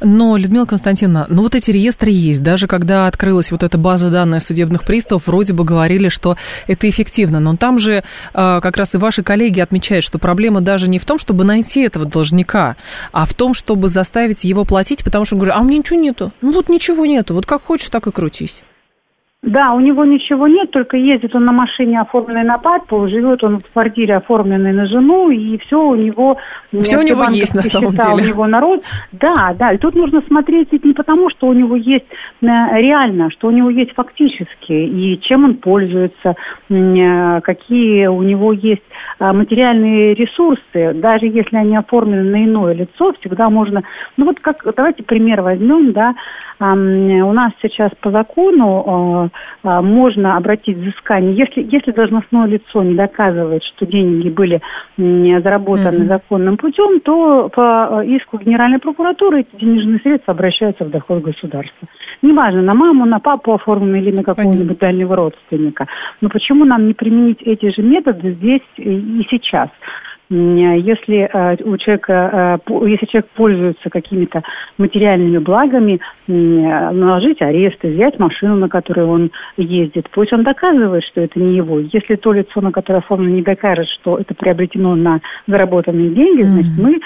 Но, 0.00 0.36
Людмила 0.36 0.66
Константиновна, 0.66 1.26
ну 1.28 1.42
вот 1.42 1.54
эти 1.54 1.70
реестры 1.70 2.10
есть. 2.10 2.42
Даже 2.42 2.66
когда 2.66 3.06
открылась 3.06 3.50
вот 3.50 3.62
эта 3.62 3.78
база 3.78 4.10
данных 4.10 4.42
судебных 4.42 4.84
приставов, 4.84 5.26
вроде 5.26 5.52
бы 5.52 5.64
говорили, 5.64 6.08
что 6.08 6.36
это 6.66 6.88
эффективно. 6.88 7.40
Но 7.40 7.56
там 7.56 7.78
же 7.78 8.04
а, 8.34 8.60
как 8.60 8.76
раз 8.76 8.94
и 8.94 8.98
ваши 8.98 9.22
коллеги 9.22 9.60
отмечают, 9.60 10.04
что 10.04 10.18
проблема 10.18 10.60
даже 10.60 10.88
не 10.88 10.98
в 10.98 11.04
том, 11.04 11.18
чтобы 11.18 11.44
найти 11.44 11.82
этого 11.82 12.04
должника, 12.04 12.76
а 13.12 13.26
в 13.26 13.34
том, 13.34 13.54
чтобы 13.54 13.88
заставить 13.88 14.44
его 14.44 14.64
платить, 14.64 15.04
потому 15.04 15.24
что 15.24 15.34
он 15.34 15.40
говорит, 15.40 15.56
а 15.56 15.60
у 15.60 15.64
меня 15.64 15.78
ничего 15.78 15.98
нету. 15.98 16.32
Ну 16.40 16.52
вот 16.52 16.68
ничего 16.68 17.06
нету, 17.06 17.34
вот 17.34 17.46
как 17.46 17.62
хочешь, 17.62 17.88
так 17.90 18.06
и 18.06 18.12
крутись. 18.12 18.60
Да, 19.44 19.72
у 19.72 19.78
него 19.78 20.04
ничего 20.04 20.48
нет, 20.48 20.72
только 20.72 20.96
ездит 20.96 21.32
он 21.32 21.44
на 21.44 21.52
машине, 21.52 22.00
оформленной 22.00 22.42
на 22.42 22.58
папу, 22.58 23.06
живет 23.08 23.44
он 23.44 23.60
в 23.60 23.72
квартире, 23.72 24.16
оформленной 24.16 24.72
на 24.72 24.86
жену, 24.86 25.30
и 25.30 25.56
все 25.58 25.76
у 25.76 25.94
него... 25.94 26.38
Все 26.72 26.98
у 26.98 27.02
него 27.02 27.22
есть 27.30 27.54
на 27.54 27.62
самом 27.62 27.92
деле. 27.92 28.14
у 28.14 28.18
него 28.18 28.46
народ. 28.48 28.82
Да, 29.12 29.54
да, 29.56 29.72
и 29.72 29.78
тут 29.78 29.94
нужно 29.94 30.22
смотреть 30.26 30.72
ведь 30.72 30.84
не 30.84 30.92
потому, 30.92 31.30
что 31.30 31.46
у 31.46 31.52
него 31.52 31.76
есть 31.76 32.06
э, 32.42 32.46
реально, 32.46 33.30
что 33.30 33.46
у 33.46 33.52
него 33.52 33.70
есть 33.70 33.92
фактически, 33.94 34.72
и 34.72 35.20
чем 35.20 35.44
он 35.44 35.54
пользуется, 35.54 36.34
э, 36.68 37.40
какие 37.42 38.08
у 38.08 38.22
него 38.22 38.52
есть 38.52 38.82
э, 39.20 39.32
материальные 39.32 40.14
ресурсы, 40.14 40.94
даже 40.94 41.26
если 41.26 41.56
они 41.56 41.76
оформлены 41.76 42.28
на 42.28 42.44
иное 42.44 42.74
лицо, 42.74 43.12
всегда 43.20 43.50
можно... 43.50 43.84
Ну 44.16 44.26
вот 44.26 44.40
как, 44.40 44.66
давайте 44.74 45.04
пример 45.04 45.42
возьмем, 45.42 45.92
да, 45.92 46.14
у 46.60 47.32
нас 47.32 47.52
сейчас 47.62 47.90
по 48.00 48.10
закону 48.10 49.30
а, 49.62 49.82
можно 49.82 50.36
обратить 50.36 50.76
взыскание, 50.76 51.34
если, 51.34 51.62
если 51.62 51.92
должностное 51.92 52.46
лицо 52.46 52.82
не 52.82 52.94
доказывает, 52.94 53.62
что 53.62 53.86
деньги 53.86 54.28
были 54.28 54.60
заработаны 54.96 56.02
mm-hmm. 56.02 56.08
законным 56.08 56.56
путем, 56.56 57.00
то 57.00 57.48
по 57.48 58.02
иску 58.04 58.38
Генеральной 58.38 58.80
прокуратуры 58.80 59.40
эти 59.40 59.60
денежные 59.60 60.00
средства 60.00 60.34
обращаются 60.34 60.84
в 60.84 60.90
доход 60.90 61.22
государства. 61.22 61.88
Неважно, 62.22 62.62
на 62.62 62.74
маму, 62.74 63.04
на 63.06 63.20
папу 63.20 63.54
оформлены 63.54 63.96
или 63.96 64.16
на 64.16 64.24
какого-нибудь 64.24 64.78
дальнего 64.78 65.14
родственника. 65.14 65.86
Но 66.20 66.28
почему 66.28 66.64
нам 66.64 66.86
не 66.86 66.94
применить 66.94 67.40
эти 67.42 67.70
же 67.70 67.82
методы 67.82 68.32
здесь 68.32 68.62
и 68.76 69.24
сейчас? 69.30 69.68
Если 70.30 71.30
э, 71.32 71.56
у 71.64 71.76
человека, 71.78 72.60
э, 72.68 72.88
если 72.88 73.06
человек 73.06 73.30
пользуется 73.34 73.88
какими-то 73.88 74.42
материальными 74.76 75.38
благами, 75.38 76.00
наложить 76.26 77.40
арест, 77.40 77.82
взять 77.82 78.18
машину, 78.18 78.56
на 78.56 78.68
которой 78.68 79.06
он 79.06 79.30
ездит. 79.56 80.08
Пусть 80.10 80.32
он 80.32 80.42
доказывает, 80.42 81.02
что 81.04 81.22
это 81.22 81.40
не 81.40 81.56
его. 81.56 81.80
Если 81.80 82.16
то 82.16 82.32
лицо, 82.32 82.60
на 82.60 82.70
которое 82.70 82.98
оформлено, 82.98 83.36
не 83.36 83.42
докажет, 83.42 83.88
что 83.88 84.18
это 84.18 84.34
приобретено 84.34 84.94
на 84.94 85.20
заработанные 85.46 86.10
деньги, 86.10 86.42
значит, 86.42 86.72
мы, 86.78 87.00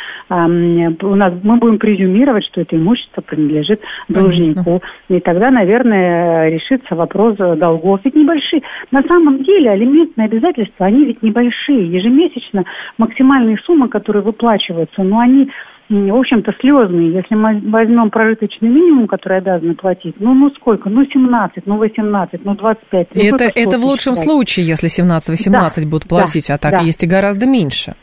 у 1.09 1.15
нас, 1.15 1.33
мы 1.45 1.57
будем 1.57 1.79
презюмировать, 1.79 2.45
что 2.47 2.63
это 2.63 2.77
имущество 2.77 3.21
принадлежит 3.21 3.81
должнику. 4.09 4.83
И 5.09 5.21
тогда, 5.21 5.51
наверное, 5.51 6.49
решится 6.49 6.97
вопрос 6.97 7.37
долгов. 7.37 8.01
Ведь 8.03 8.17
небольшие. 8.17 8.63
На 8.91 9.03
самом 9.05 9.45
деле 9.45 9.71
алиментные 9.71 10.27
обязательства, 10.27 10.87
они 10.87 11.05
ведь 11.05 11.23
небольшие. 11.23 11.93
Ежемесячно 11.93 12.65
максимальные 13.13 13.59
суммы, 13.59 13.89
которые 13.89 14.23
выплачиваются, 14.23 15.03
но 15.03 15.21
они 15.21 15.51
в 15.89 16.17
общем-то, 16.17 16.53
слезные. 16.61 17.13
Если 17.13 17.35
мы 17.35 17.61
возьмем 17.71 18.09
прожиточный 18.09 18.71
минимум, 18.71 19.07
который 19.07 19.39
обязаны 19.39 19.75
платить, 19.75 20.15
ну, 20.21 20.33
ну 20.33 20.49
сколько? 20.51 20.89
Ну, 20.89 21.05
17, 21.05 21.67
ну, 21.67 21.77
18, 21.77 22.45
ну, 22.47 22.55
25. 22.55 23.09
Ну, 23.15 23.23
это, 23.23 23.51
это 23.55 23.79
в 23.79 23.85
лучшем 23.85 24.15
считать? 24.15 24.31
случае, 24.31 24.67
если 24.69 24.89
17-18 24.89 25.51
да, 25.51 25.87
будут 25.87 26.09
платить, 26.09 26.47
да, 26.49 26.55
а 26.55 26.59
так 26.59 26.73
да. 26.73 26.81
есть 26.81 27.03
и 27.03 27.07
гораздо 27.07 27.47
меньше. 27.47 27.95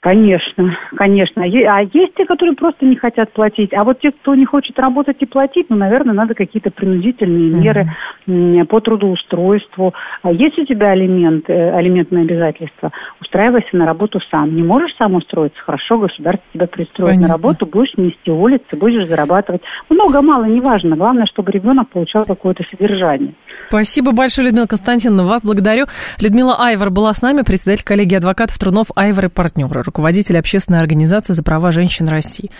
Конечно, 0.00 0.78
конечно. 0.96 1.42
А 1.42 1.80
есть 1.82 2.14
те, 2.16 2.24
которые 2.24 2.54
просто 2.54 2.86
не 2.86 2.94
хотят 2.94 3.32
платить. 3.32 3.74
А 3.74 3.82
вот 3.82 3.98
те, 3.98 4.12
кто 4.12 4.36
не 4.36 4.44
хочет 4.44 4.78
работать 4.78 5.16
и 5.18 5.26
платить, 5.26 5.66
ну, 5.70 5.76
наверное, 5.76 6.14
надо 6.14 6.34
какие-то 6.34 6.70
принудительные 6.70 7.50
меры 7.60 7.90
mm-hmm. 8.28 8.64
по 8.66 8.80
трудоустройству. 8.80 9.92
А 10.22 10.30
есть 10.30 10.56
у 10.56 10.64
тебя 10.66 10.90
алимент, 10.90 11.50
э, 11.50 11.70
алиментные 11.72 12.22
обязательства? 12.22 12.92
Устраивайся 13.20 13.76
на 13.76 13.86
работу 13.86 14.20
сам. 14.30 14.54
Не 14.54 14.62
можешь 14.62 14.94
сам 14.98 15.16
устроиться? 15.16 15.60
Хорошо, 15.66 15.98
государство 15.98 16.44
тебя 16.52 16.68
пристроит 16.68 17.16
Понятно. 17.16 17.26
на 17.26 17.32
работу, 17.34 17.66
будешь 17.66 17.92
нести 17.96 18.30
улицы, 18.30 18.76
будешь 18.76 19.08
зарабатывать. 19.08 19.62
Много, 19.90 20.22
мало, 20.22 20.44
неважно. 20.44 20.94
Главное, 20.94 21.26
чтобы 21.26 21.50
ребенок 21.50 21.88
получал 21.88 22.22
какое-то 22.24 22.62
содержание. 22.70 23.34
Спасибо 23.66 24.12
большое, 24.12 24.46
Людмила 24.46 24.66
Константиновна. 24.66 25.24
Вас 25.24 25.42
благодарю. 25.42 25.86
Людмила 26.20 26.54
Айвар 26.56 26.90
была 26.90 27.12
с 27.12 27.20
нами, 27.20 27.42
председатель 27.42 27.84
коллегии 27.84 28.16
адвокатов 28.16 28.56
Трунов 28.58 28.86
Айвар 28.94 29.24
и 29.24 29.28
партнеры 29.28 29.87
руководитель 29.88 30.38
общественной 30.38 30.78
организации 30.78 31.32
за 31.32 31.42
права 31.42 31.72
женщин 31.72 32.08
России. 32.08 32.50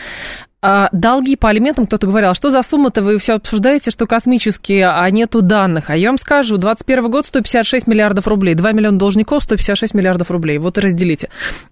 А 0.61 0.89
долги 0.91 1.37
по 1.37 1.49
алиментам, 1.49 1.87
кто-то 1.87 2.09
говорил, 2.09 2.31
а 2.31 2.35
что 2.35 2.51
за 2.51 2.63
сумма-то 2.65 3.01
вы 3.01 3.19
все 3.19 3.35
обсуждаете, 3.35 3.93
что 3.93 4.07
космические, 4.07 4.89
а 4.89 5.09
нету 5.09 5.41
данных. 5.41 5.89
А 5.89 5.97
я 5.97 6.09
вам 6.09 6.19
скажу, 6.19 6.57
21 6.57 7.11
год 7.11 7.27
156 7.27 7.87
миллиардов 7.87 8.27
рублей, 8.27 8.55
2 8.57 8.73
миллиона 8.73 8.99
должников, 8.99 9.45
156 9.45 9.95
миллиардов 9.95 10.33
рублей. 10.33 10.59
Вот 10.59 10.77
и 10.77 10.81
разделите. 10.81 11.29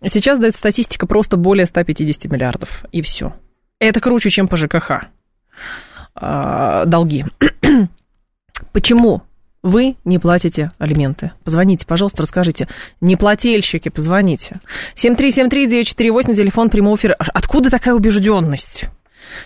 Сейчас 0.07 0.38
дает 0.38 0.55
статистика 0.55 1.07
просто 1.07 1.37
более 1.37 1.66
150 1.66 2.31
миллиардов, 2.31 2.85
и 2.92 3.03
все. 3.03 3.35
Это 3.81 4.01
круче, 4.01 4.31
чем 4.31 4.47
по 4.47 4.57
ЖКХ. 4.57 5.07
А, 6.14 6.85
долги. 6.85 7.25
Почему? 8.73 9.23
Вы 9.66 9.96
не 10.05 10.18
платите 10.18 10.70
алименты. 10.79 11.33
Позвоните, 11.44 11.87
пожалуйста, 11.87 12.22
расскажите. 12.22 12.68
Неплательщики, 13.00 13.88
позвоните. 13.88 14.61
7373948, 14.94 16.35
телефон 16.35 16.70
прямого 16.70 16.96
эфира. 16.96 17.14
Откуда 17.18 17.68
такая 17.68 17.94
убежденность? 17.94 18.85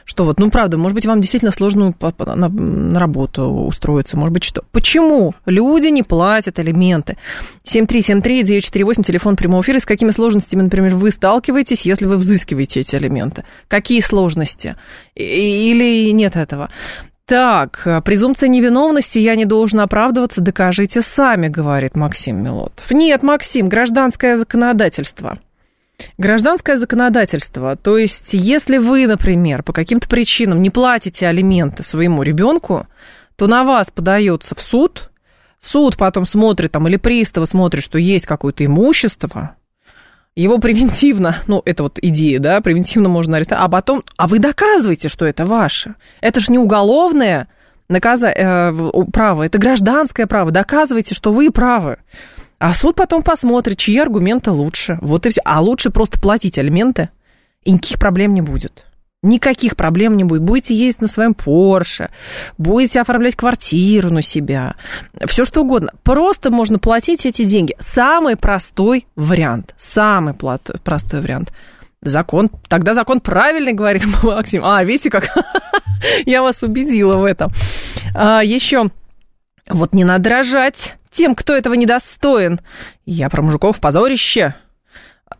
Что 0.05 0.25
вот, 0.25 0.39
ну 0.39 0.51
правда, 0.51 0.77
может 0.77 0.95
быть, 0.95 1.07
вам 1.07 1.23
действительно 1.23 1.53
сложно 1.53 1.95
на 1.99 3.01
работу 3.01 3.45
устроиться, 3.45 4.19
может 4.19 4.35
быть, 4.35 4.45
что. 4.45 4.63
Почему 4.73 5.35
люди 5.47 5.87
не 5.87 6.03
платят 6.03 6.59
алименты? 6.59 7.17
7373948, 7.65 9.03
телефон 9.03 9.37
прямого 9.37 9.63
эфира. 9.63 9.79
С 9.79 9.87
какими 9.87 10.11
сложностями, 10.11 10.63
например, 10.63 10.97
вы 10.97 11.11
сталкиваетесь, 11.11 11.83
если 11.83 12.07
вы 12.07 12.19
взыскиваете 12.19 12.81
эти 12.81 12.95
алименты? 12.95 13.45
Какие 13.69 14.01
сложности? 14.01 14.77
Или 15.15 16.11
нет 16.13 16.37
этого? 16.37 16.69
Так, 17.31 17.83
э, 17.85 18.01
презумпция 18.01 18.49
невиновности, 18.49 19.21
я 19.21 19.37
не 19.37 19.45
должен 19.45 19.79
оправдываться, 19.79 20.41
докажите 20.41 21.01
сами, 21.01 21.47
говорит 21.47 21.95
Максим 21.95 22.43
Милотов. 22.43 22.91
Нет, 22.91 23.23
Максим, 23.23 23.69
гражданское 23.69 24.37
законодательство. 24.37 25.39
Гражданское 26.19 26.77
законодательство, 26.77 27.77
то 27.77 27.99
есть 27.99 28.31
если 28.33 28.79
вы, 28.79 29.07
например, 29.07 29.63
по 29.63 29.73
каким-то 29.73 30.09
причинам 30.09 30.61
не 30.61 30.71
платите 30.71 31.29
алименты 31.29 31.85
своему 31.85 32.25
ребенку, 32.25 32.89
то 33.37 33.47
на 33.47 33.63
вас 33.63 33.93
подается 33.93 34.57
в 34.57 34.61
суд, 34.61 35.13
суд 35.61 35.97
потом 35.97 36.27
смотрит 36.27 36.73
там, 36.73 36.89
или 36.89 36.97
приставы 36.97 37.47
смотрит, 37.47 37.85
что 37.85 37.97
есть 37.97 38.27
какое-то 38.27 38.65
имущество, 38.65 39.55
его 40.37 40.59
превентивно, 40.59 41.37
ну, 41.47 41.63
это 41.65 41.83
вот 41.83 41.99
идея, 42.01 42.39
да, 42.39 42.61
превентивно 42.61 43.09
можно 43.09 43.37
арестовать, 43.37 43.65
а 43.65 43.69
потом, 43.69 44.05
а 44.17 44.29
вы 44.29 44.39
доказываете, 44.39 45.09
что 45.09 45.27
это 45.27 45.45
ваше. 45.45 45.97
Это 46.21 46.41
же 46.41 46.53
не 46.53 46.59
уголовное 46.59 47.49
наказа... 47.89 48.29
э, 48.29 48.73
право, 49.13 49.43
это 49.43 49.59
гражданское 49.59 50.27
право, 50.27 50.51
доказывайте, 50.51 51.15
что 51.15 51.33
вы 51.33 51.51
правы. 51.51 51.99
А 52.59 52.75
суд 52.75 52.95
потом 52.95 53.23
посмотрит, 53.23 53.79
чьи 53.79 53.99
аргументы 53.99 54.51
лучше. 54.51 54.99
Вот 55.01 55.25
и 55.25 55.31
все. 55.31 55.41
А 55.47 55.63
лучше 55.63 55.91
просто 55.91 56.21
платить 56.21 56.59
алименты, 56.59 57.09
и 57.65 57.73
никаких 57.73 57.99
проблем 57.99 58.35
не 58.35 58.43
будет. 58.43 58.85
Никаких 59.23 59.77
проблем 59.77 60.17
не 60.17 60.25
будет. 60.25 60.43
Будете 60.43 60.75
ездить 60.75 61.03
на 61.03 61.09
своем 61.09 61.35
Порше, 61.35 62.09
будете 62.57 63.03
оформлять 63.03 63.37
квартиру 63.37 64.11
на 64.11 64.23
себя, 64.23 64.77
все 65.27 65.45
что 65.45 65.61
угодно. 65.61 65.93
Просто 66.03 66.51
можно 66.51 66.79
платить 66.79 67.27
эти 67.27 67.45
деньги. 67.45 67.77
Самый 67.79 68.37
простой 68.37 69.07
вариант. 69.17 69.75
Самый 69.77 70.33
простой 70.33 71.21
вариант. 71.21 71.53
Закон, 72.01 72.49
тогда 72.69 72.95
закон 72.95 73.21
правильный, 73.21 73.75
говорит 73.75 74.05
Максим. 74.23 74.65
А, 74.65 74.83
видите, 74.83 75.11
как 75.11 75.29
я 76.25 76.41
вас 76.41 76.63
убедила 76.63 77.19
в 77.19 77.25
этом. 77.25 77.51
А, 78.15 78.43
еще, 78.43 78.91
вот 79.69 79.93
не 79.93 80.05
надо 80.05 80.31
рожать 80.31 80.97
тем, 81.11 81.35
кто 81.35 81.55
этого 81.55 81.75
недостоин. 81.75 82.61
Я 83.05 83.29
про 83.29 83.43
мужиков 83.43 83.81
позорище 83.81 84.55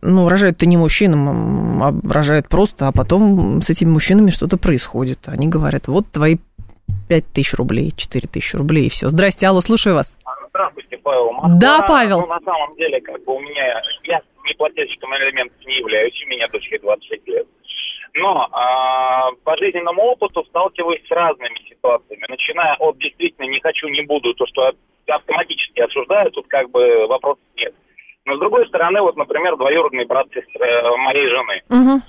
ну, 0.01 0.29
рожают-то 0.29 0.65
не 0.65 0.77
мужчинам, 0.77 1.83
а 1.83 1.93
рожают 2.09 2.47
просто, 2.47 2.87
а 2.87 2.91
потом 2.91 3.61
с 3.61 3.69
этими 3.69 3.89
мужчинами 3.89 4.29
что-то 4.29 4.57
происходит. 4.57 5.27
Они 5.27 5.47
говорят, 5.47 5.87
вот 5.87 6.05
твои 6.11 6.37
5 7.09 7.25
тысяч 7.33 7.53
рублей, 7.53 7.91
4 7.95 8.27
тысячи 8.27 8.55
рублей, 8.55 8.87
и 8.87 8.89
все. 8.89 9.09
Здрасте, 9.09 9.47
алло, 9.47 9.61
слушаю 9.61 9.95
вас. 9.95 10.17
Здравствуйте, 10.49 10.97
Павел. 10.97 11.31
Москва. 11.31 11.59
Да, 11.59 11.81
Павел. 11.87 12.21
Ну, 12.21 12.27
на 12.27 12.39
самом 12.41 12.75
деле, 12.75 13.01
как 13.01 13.23
бы 13.23 13.35
у 13.35 13.39
меня, 13.39 13.81
я 14.03 14.21
не 14.45 14.53
плательщиком 14.53 15.13
элементов 15.15 15.57
не 15.65 15.75
являюсь, 15.75 16.23
у 16.25 16.29
меня 16.29 16.47
дочке 16.47 16.79
26 16.79 17.27
лет. 17.27 17.47
Но 18.13 18.47
э, 18.47 19.35
по 19.43 19.57
жизненному 19.57 20.01
опыту 20.03 20.43
сталкиваюсь 20.49 21.05
с 21.07 21.11
разными 21.11 21.57
ситуациями, 21.69 22.25
начиная 22.27 22.75
от 22.75 22.97
действительно 22.97 23.45
не 23.45 23.59
хочу, 23.61 23.87
не 23.87 24.01
буду, 24.01 24.33
то, 24.33 24.45
что 24.47 24.71
автоматически 25.07 25.79
осуждаю, 25.79 26.31
тут 26.31 26.47
как 26.47 26.69
бы 26.71 27.07
вопросов 27.07 27.43
нет. 27.55 27.73
Но 28.31 28.37
с 28.37 28.39
другой 28.39 28.65
стороны, 28.67 29.01
вот, 29.01 29.17
например, 29.17 29.57
двоюродный 29.57 30.05
брат 30.05 30.25
сестры, 30.33 30.65
э, 30.65 30.97
моей 30.97 31.27
жены. 31.27 31.61
Угу. 31.69 32.01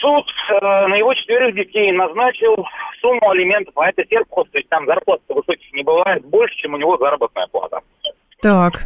Суд 0.00 0.26
э, 0.50 0.86
на 0.86 0.94
его 0.94 1.12
четверых 1.14 1.56
детей 1.56 1.90
назначил 1.90 2.54
сумму 3.00 3.28
алиментов, 3.28 3.76
а 3.76 3.88
это 3.88 4.04
серпхоз, 4.08 4.48
то 4.50 4.58
есть 4.58 4.68
там 4.68 4.86
зарплат 4.86 5.20
высоких 5.28 5.72
не 5.72 5.82
бывает, 5.82 6.24
больше, 6.24 6.54
чем 6.58 6.74
у 6.74 6.76
него 6.76 6.96
заработная 6.98 7.48
плата. 7.48 7.80
Так. 8.40 8.84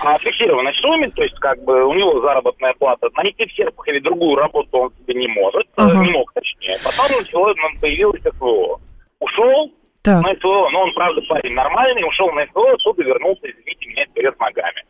А 0.00 0.18
фиксированной 0.18 0.72
сумме, 0.80 1.10
то 1.10 1.22
есть 1.22 1.38
как 1.40 1.62
бы 1.64 1.84
у 1.84 1.92
него 1.92 2.22
заработная 2.22 2.72
плата, 2.78 3.08
найти 3.16 3.46
в 3.46 3.52
Серпухове 3.52 4.00
другую 4.00 4.36
работу 4.36 4.78
он 4.78 4.92
себе 5.00 5.14
не 5.14 5.28
может, 5.28 5.66
uh 5.76 6.02
не 6.02 6.10
мог 6.10 6.32
точнее. 6.32 6.78
Потом 6.82 7.18
началось, 7.18 7.56
появилось 7.80 8.22
СВО. 8.22 8.80
Ушел 9.20 9.72
так. 10.02 10.22
на 10.22 10.34
СВО, 10.36 10.70
но 10.70 10.82
он, 10.82 10.94
правда, 10.94 11.20
парень 11.28 11.52
нормальный, 11.52 12.08
ушел 12.08 12.30
на 12.32 12.46
СВО, 12.46 12.72
отсюда 12.72 13.02
вернулся, 13.02 13.50
извините 13.50 13.86
меня, 13.86 14.04
вперед 14.06 14.38
ногами. 14.38 14.82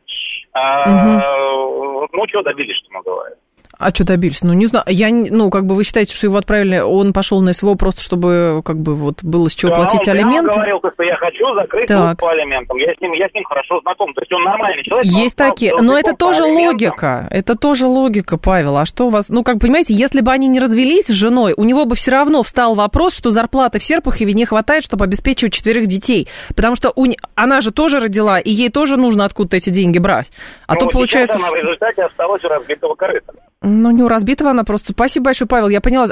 А, 0.53 2.07
ну, 2.13 2.27
чего 2.27 2.43
добились, 2.43 2.77
что 2.79 2.93
называется. 2.93 3.48
А 3.79 3.91
что 3.91 4.05
добились? 4.05 4.43
Ну, 4.43 4.55
не 4.55 4.67
знаю. 4.67 4.85
Я, 4.89 5.09
ну, 5.11 5.51
как 5.51 5.65
бы 5.65 5.77
вы 5.77 5.85
считаете, 5.85 6.13
что 6.13 6.27
его 6.27 6.37
отправили, 6.37 6.81
он 6.81 7.13
пошел 7.13 7.41
на 7.41 7.53
СВО 7.53 7.77
просто, 7.77 8.03
чтобы, 8.03 8.61
как 8.65 8.77
бы, 8.79 8.97
вот, 8.97 9.23
было 9.23 9.49
с 9.49 9.55
чего 9.55 9.71
да, 9.71 9.77
платить 9.77 10.09
он 10.09 10.15
алименты? 10.15 10.51
Он 10.51 10.57
говорил, 10.57 10.79
что 10.79 11.03
я 11.05 11.17
хочу 11.17 11.55
закрыть 11.55 11.87
так. 11.87 12.19
по 12.19 12.31
алиментам. 12.31 12.77
Я 12.77 12.93
с, 12.93 13.01
ним, 13.01 13.13
я 13.13 13.29
с 13.29 13.35
ним 13.35 13.45
хорошо 13.45 13.81
знаком. 13.83 14.13
То 14.15 14.23
есть 14.23 14.33
он 14.33 14.43
нормальный 14.43 14.83
человек. 14.83 15.07
Есть 15.07 15.37
такие. 15.37 15.73
Но 15.81 15.97
это 15.97 16.17
тоже 16.17 16.43
логика. 16.43 17.29
Это 17.31 17.57
тоже 17.57 17.87
логика, 17.87 18.37
Павел. 18.37 18.77
А 18.79 18.85
что 18.85 19.07
у 19.07 19.11
вас... 19.11 19.29
Ну, 19.29 19.45
как 19.45 19.61
понимаете, 19.61 19.95
если 19.95 20.23
бы 20.23 20.33
они 20.33 20.49
не 20.49 20.59
развелись 20.59 21.07
с 21.07 21.13
женой, 21.13 21.55
у 21.57 21.63
него 21.63 21.85
бы 21.85 21.95
все 21.95 22.11
равно 22.11 22.43
встал 22.43 22.75
вопрос, 22.75 23.15
что 23.15 23.31
зарплаты 23.31 23.79
в 23.79 23.85
Серпухове 23.85 24.33
не 24.33 24.45
хватает, 24.45 24.83
чтобы 24.83 25.05
обеспечивать 25.05 25.53
четверых 25.53 25.87
детей. 25.87 26.27
Потому 26.57 26.75
что 26.75 26.93
у... 26.97 27.07
она 27.37 27.61
же 27.61 27.71
тоже 27.71 28.01
родила, 28.01 28.41
и 28.41 28.51
ей 28.51 28.71
тоже 28.71 28.97
нужно 28.97 29.25
откуда-то 29.25 29.57
эти 29.57 29.71
деньги 29.71 29.99
брать. 29.99 30.33
А 30.67 30.75
ну, 30.75 30.81
то 30.81 30.89
получается... 30.89 31.37
она 31.37 31.51
в 31.51 31.55
результате 31.55 32.03
осталась 32.03 32.43
у 32.45 32.49
разбитого 32.49 32.97
корыта. 32.97 33.33
Ну, 33.61 33.91
не 33.91 34.05
у 34.05 34.09
разбитого 34.09 34.51
она 34.51 34.63
просто... 34.63 34.93
Спасибо 34.93 35.27
большое, 35.27 35.49
Павел. 35.49 35.69
Я 35.69 35.81
поняла, 35.81 36.07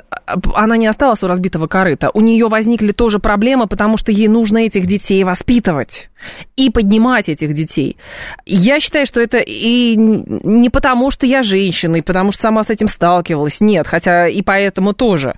она 0.54 0.76
не 0.76 0.88
осталась 0.88 1.22
у 1.22 1.28
разбитого 1.28 1.68
корыта. 1.68 2.10
У 2.12 2.20
нее 2.20 2.48
возникли 2.48 2.90
тоже 2.90 3.20
проблемы, 3.20 3.68
потому 3.68 3.96
что 3.98 4.10
ей 4.10 4.26
нужно 4.26 4.58
этих 4.58 4.86
детей 4.86 5.22
воспитывать 5.22 6.10
и 6.56 6.70
поднимать 6.70 7.28
этих 7.28 7.54
детей. 7.54 7.98
Я 8.46 8.80
считаю, 8.80 9.06
что 9.06 9.20
это 9.20 9.38
и 9.38 9.94
не 9.96 10.70
потому, 10.70 11.12
что 11.12 11.24
я 11.24 11.44
женщина, 11.44 11.96
и 11.96 12.02
потому 12.02 12.32
что 12.32 12.42
сама 12.42 12.64
с 12.64 12.70
этим 12.70 12.88
сталкивалась. 12.88 13.60
Нет, 13.60 13.86
хотя 13.86 14.26
и 14.26 14.42
поэтому 14.42 14.92
тоже. 14.92 15.36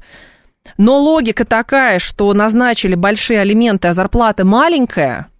Но 0.78 0.98
логика 0.98 1.44
такая, 1.44 1.98
что 1.98 2.32
назначили 2.32 2.94
большие 2.94 3.40
алименты, 3.40 3.88
а 3.88 3.92
зарплата 3.92 4.46
маленькая– 4.46 5.28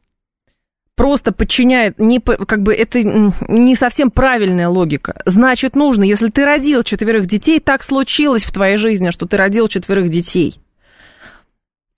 просто 0.99 1.33
подчиняет, 1.33 1.99
не, 1.99 2.19
как 2.19 2.63
бы 2.63 2.75
это 2.75 3.01
не 3.03 3.77
совсем 3.77 4.11
правильная 4.11 4.69
логика. 4.69 5.23
Значит, 5.25 5.77
нужно, 5.77 6.03
если 6.03 6.29
ты 6.29 6.45
родил 6.45 6.83
четверых 6.83 7.27
детей, 7.27 7.61
так 7.61 7.85
случилось 7.85 8.45
в 8.45 8.53
твоей 8.53 8.77
жизни, 8.77 9.11
что 9.11 9.25
ты 9.27 9.37
родил 9.37 9.69
четверых 9.69 10.09
детей. 10.09 10.61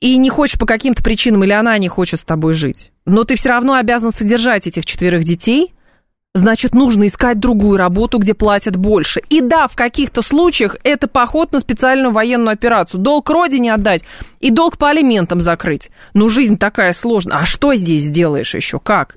И 0.00 0.16
не 0.18 0.28
хочешь 0.28 0.58
по 0.58 0.66
каким-то 0.66 1.02
причинам, 1.02 1.44
или 1.44 1.52
она 1.52 1.76
не 1.78 1.88
хочет 1.88 2.20
с 2.20 2.24
тобой 2.24 2.54
жить. 2.54 2.92
Но 3.06 3.24
ты 3.24 3.36
все 3.36 3.48
равно 3.48 3.74
обязан 3.74 4.12
содержать 4.12 4.66
этих 4.66 4.86
четверых 4.86 5.24
детей– 5.24 5.74
значит, 6.34 6.74
нужно 6.74 7.06
искать 7.06 7.40
другую 7.40 7.76
работу, 7.76 8.18
где 8.18 8.34
платят 8.34 8.76
больше. 8.76 9.20
И 9.30 9.40
да, 9.40 9.68
в 9.68 9.76
каких-то 9.76 10.22
случаях 10.22 10.76
это 10.84 11.08
поход 11.08 11.52
на 11.52 11.60
специальную 11.60 12.12
военную 12.12 12.52
операцию. 12.52 13.00
Долг 13.00 13.28
родине 13.30 13.74
отдать 13.74 14.02
и 14.40 14.50
долг 14.50 14.78
по 14.78 14.90
алиментам 14.90 15.40
закрыть. 15.40 15.90
Но 16.14 16.28
жизнь 16.28 16.56
такая 16.56 16.92
сложная. 16.92 17.38
А 17.38 17.46
что 17.46 17.74
здесь 17.74 18.04
сделаешь 18.04 18.54
еще? 18.54 18.78
Как? 18.78 19.16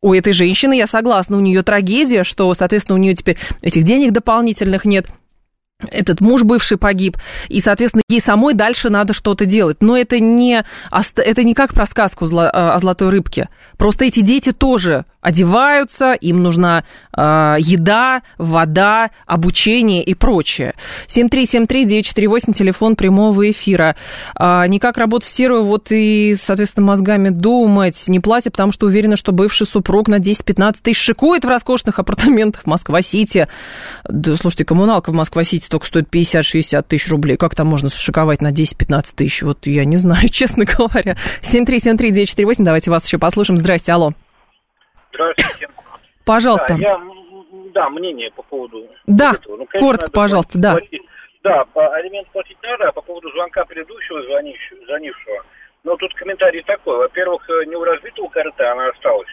У 0.00 0.12
этой 0.12 0.34
женщины, 0.34 0.76
я 0.76 0.86
согласна, 0.86 1.38
у 1.38 1.40
нее 1.40 1.62
трагедия, 1.62 2.24
что, 2.24 2.52
соответственно, 2.54 2.98
у 2.98 3.02
нее 3.02 3.14
теперь 3.14 3.38
этих 3.62 3.84
денег 3.84 4.12
дополнительных 4.12 4.84
нет– 4.84 5.06
этот 5.90 6.20
муж 6.20 6.42
бывший 6.42 6.78
погиб, 6.78 7.16
и, 7.48 7.60
соответственно, 7.60 8.02
ей 8.08 8.20
самой 8.20 8.54
дальше 8.54 8.90
надо 8.90 9.12
что-то 9.12 9.44
делать. 9.44 9.78
Но 9.80 9.96
это 9.96 10.20
не, 10.20 10.64
это 10.90 11.42
не 11.42 11.54
как 11.54 11.74
про 11.74 11.86
сказку 11.86 12.26
о 12.26 12.78
золотой 12.78 13.10
рыбке. 13.10 13.48
Просто 13.76 14.04
эти 14.04 14.20
дети 14.20 14.52
тоже 14.52 15.04
одеваются, 15.24 16.12
им 16.12 16.42
нужна 16.42 16.84
э, 17.16 17.56
еда, 17.58 18.22
вода, 18.36 19.10
обучение 19.26 20.04
и 20.04 20.14
прочее. 20.14 20.74
7373948, 21.08 22.52
телефон 22.52 22.94
прямого 22.94 23.50
эфира. 23.50 23.96
А, 24.36 24.66
никак 24.66 24.98
работать 24.98 25.28
в 25.28 25.32
серую, 25.32 25.64
вот 25.64 25.86
и, 25.90 26.36
соответственно, 26.38 26.86
мозгами 26.86 27.30
думать. 27.30 28.04
Не 28.06 28.20
платят, 28.20 28.52
потому 28.52 28.70
что 28.70 28.86
уверена, 28.86 29.16
что 29.16 29.32
бывший 29.32 29.66
супруг 29.66 30.08
на 30.08 30.16
10-15 30.16 30.76
тысяч 30.82 31.00
шикует 31.00 31.44
в 31.46 31.48
роскошных 31.48 31.98
апартаментах 31.98 32.66
Москва-Сити. 32.66 33.48
Да, 34.06 34.36
слушайте, 34.36 34.66
коммуналка 34.66 35.10
в 35.10 35.14
Москва-Сити 35.14 35.68
только 35.70 35.86
стоит 35.86 36.08
50-60 36.14 36.84
тысяч 36.86 37.08
рублей. 37.08 37.38
Как 37.38 37.54
там 37.54 37.66
можно 37.68 37.88
шиковать 37.88 38.42
на 38.42 38.52
10-15 38.52 39.04
тысяч? 39.16 39.42
Вот 39.42 39.66
я 39.66 39.86
не 39.86 39.96
знаю, 39.96 40.28
честно 40.30 40.66
говоря. 40.66 41.16
7373948, 41.40 42.56
давайте 42.58 42.90
вас 42.90 43.06
еще 43.06 43.16
послушаем. 43.16 43.56
Здрасте, 43.56 43.92
алло. 43.92 44.12
Здравствуйте. 45.14 45.68
Пожалуйста. 46.24 46.68
Да, 46.68 46.74
я, 46.74 47.00
да 47.72 47.90
мнение 47.90 48.30
по 48.32 48.42
поводу 48.42 48.86
Да, 49.06 49.32
этого. 49.32 49.56
Ну, 49.56 49.66
конечно, 49.66 49.86
коротко, 49.86 50.10
пожалуйста, 50.10 50.58
да. 50.58 50.72
Платить. 50.72 51.02
Да, 51.42 51.64
по 51.72 51.94
алимент 51.94 52.28
платить 52.28 52.56
надо, 52.62 52.88
а 52.88 52.92
по 52.92 53.02
поводу 53.02 53.30
звонка 53.32 53.64
предыдущего 53.64 54.22
звонившего, 54.22 54.84
звонившего 54.86 55.44
ну, 55.84 55.96
тут 55.96 56.12
комментарий 56.14 56.62
такой. 56.62 56.96
Во-первых, 56.96 57.48
э, 57.48 57.66
не 57.66 57.76
у 57.76 57.84
разбитого 57.84 58.28
корыта 58.28 58.72
она 58.72 58.88
осталась. 58.88 59.28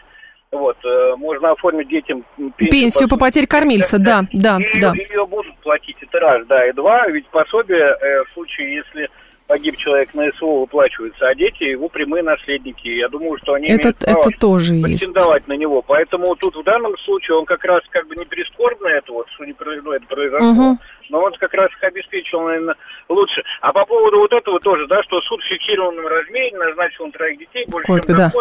Вот, 0.52 0.78
э, 0.84 1.16
можно 1.16 1.52
оформить 1.52 1.88
детям 1.88 2.26
пенсию, 2.36 2.70
пенсию 2.70 3.10
по 3.10 3.18
потере 3.18 3.48
кормильца, 3.48 3.98
да, 3.98 4.24
да, 4.34 4.58
ее, 4.58 4.82
да. 4.82 4.92
Ее 4.94 5.26
будут 5.26 5.58
платить, 5.60 5.96
это 6.02 6.20
раз, 6.20 6.46
да, 6.48 6.68
и 6.68 6.74
два, 6.74 7.08
ведь 7.08 7.26
пособие 7.28 7.80
э, 7.80 8.24
в 8.26 8.34
случае, 8.34 8.76
если 8.76 9.10
погиб 9.52 9.76
человек 9.76 10.14
на 10.14 10.32
СВО, 10.32 10.62
выплачивается, 10.62 11.28
а 11.28 11.36
дети 11.36 11.64
его 11.64 11.90
прямые 11.90 12.24
наследники. 12.24 12.88
Я 12.88 13.10
думаю, 13.10 13.38
что 13.44 13.56
они 13.56 13.68
это, 13.68 13.82
имеют 13.82 13.98
право 13.98 14.30
это 14.30 14.40
тоже 14.40 14.74
претендовать 14.82 15.42
есть. 15.42 15.48
на 15.50 15.54
него. 15.58 15.82
Поэтому 15.82 16.34
тут 16.38 16.56
в 16.56 16.64
данном 16.64 16.98
случае 17.00 17.36
он 17.36 17.46
как 17.46 17.66
раз 17.66 17.82
как 17.90 18.08
бы 18.08 18.16
не 18.16 18.24
прискорбно 18.24 18.88
это 18.88 19.12
вот, 19.12 19.28
что 19.32 19.44
не 19.44 19.54
ну, 19.60 19.92
это 19.92 20.06
произошло. 20.08 20.48
Угу. 20.48 20.78
Но 21.10 21.20
он 21.22 21.34
как 21.34 21.54
раз 21.54 21.70
их 21.70 21.84
обеспечил, 21.84 22.40
наверное, 22.44 22.76
лучше. 23.10 23.44
А 23.60 23.74
по 23.74 23.86
поводу 23.86 24.20
вот 24.20 24.32
этого 24.32 24.58
тоже, 24.62 24.88
да, 24.88 25.04
что 25.04 25.20
суд 25.20 25.42
в 25.42 25.48
фиксированном 25.50 26.08
размере 26.08 26.58
назначил 26.58 27.04
он 27.04 27.12
троих 27.12 27.38
детей, 27.38 27.66
больше, 27.68 27.84
Сколько, 27.84 28.08
чем 28.08 28.16
да. 28.16 28.32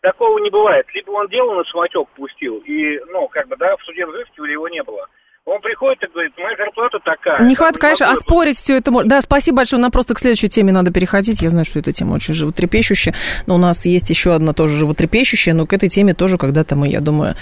такого 0.00 0.38
не 0.38 0.48
бывает. 0.48 0.86
Либо 0.94 1.10
он 1.10 1.28
дело 1.28 1.54
на 1.54 1.64
самотек 1.64 2.08
пустил, 2.16 2.62
и, 2.64 2.98
ну, 3.12 3.28
как 3.28 3.46
бы, 3.48 3.56
да, 3.58 3.76
в 3.76 3.82
суде 3.82 4.06
взыскивали, 4.06 4.52
его 4.52 4.68
не 4.68 4.82
было. 4.82 5.06
Он 5.46 5.60
приходит 5.60 6.02
и 6.02 6.06
говорит, 6.12 6.32
моя 6.36 6.56
зарплата 6.56 6.98
такая. 7.04 7.46
Не 7.46 7.54
хватит, 7.54 7.78
конечно, 7.78 8.10
оспорить 8.10 8.58
все 8.58 8.78
это. 8.78 8.90
Да, 9.04 9.20
спасибо 9.20 9.58
большое. 9.58 9.80
Нам 9.80 9.92
просто 9.92 10.14
к 10.14 10.18
следующей 10.18 10.48
теме 10.48 10.72
надо 10.72 10.90
переходить. 10.90 11.40
Я 11.40 11.50
знаю, 11.50 11.64
что 11.64 11.78
эта 11.78 11.92
тема 11.92 12.14
очень 12.14 12.34
животрепещущая. 12.34 13.14
Но 13.46 13.54
у 13.54 13.58
нас 13.58 13.86
есть 13.86 14.10
еще 14.10 14.34
одна 14.34 14.52
тоже 14.54 14.76
животрепещущая. 14.76 15.54
Но 15.54 15.64
к 15.64 15.72
этой 15.72 15.88
теме 15.88 16.14
тоже 16.14 16.36
когда-то 16.36 16.74
мы, 16.74 16.88
я 16.88 17.00
думаю, 17.00 17.36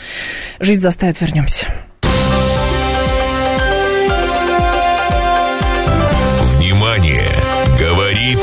жизнь 0.60 0.82
заставит, 0.82 1.18
вернемся. 1.22 1.66
Внимание! 6.58 7.30
Говорит 7.80 8.38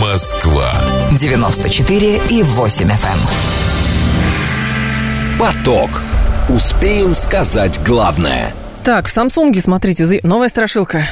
Москва. 0.00 0.70
94 1.18 2.20
и 2.30 2.42
8 2.44 2.88
FM. 2.88 3.18
эм. 5.32 5.38
Поток. 5.40 5.90
Успеем 6.48 7.14
сказать 7.14 7.80
главное. 7.84 8.52
Так, 8.82 9.08
в 9.08 9.16
Samsung, 9.16 9.60
смотрите, 9.60 10.20
новая 10.22 10.48
страшилка. 10.48 11.06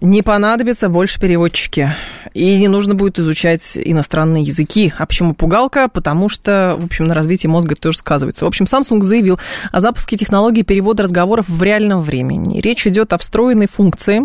Не 0.00 0.22
понадобятся 0.22 0.88
больше 0.88 1.18
переводчики. 1.18 1.94
И 2.34 2.56
не 2.56 2.68
нужно 2.68 2.94
будет 2.94 3.18
изучать 3.18 3.72
иностранные 3.74 4.44
языки. 4.44 4.94
А 4.96 5.06
почему 5.06 5.34
пугалка? 5.34 5.88
Потому 5.88 6.28
что, 6.28 6.76
в 6.78 6.84
общем, 6.84 7.08
на 7.08 7.14
развитии 7.14 7.48
мозга 7.48 7.72
это 7.72 7.82
тоже 7.82 7.98
сказывается. 7.98 8.44
В 8.44 8.48
общем, 8.48 8.66
Samsung 8.66 9.02
заявил 9.02 9.40
о 9.72 9.80
запуске 9.80 10.16
технологии 10.16 10.62
перевода 10.62 11.02
разговоров 11.02 11.48
в 11.48 11.60
реальном 11.60 12.00
времени. 12.00 12.60
Речь 12.60 12.86
идет 12.86 13.12
о 13.12 13.18
встроенной 13.18 13.66
функции 13.66 14.20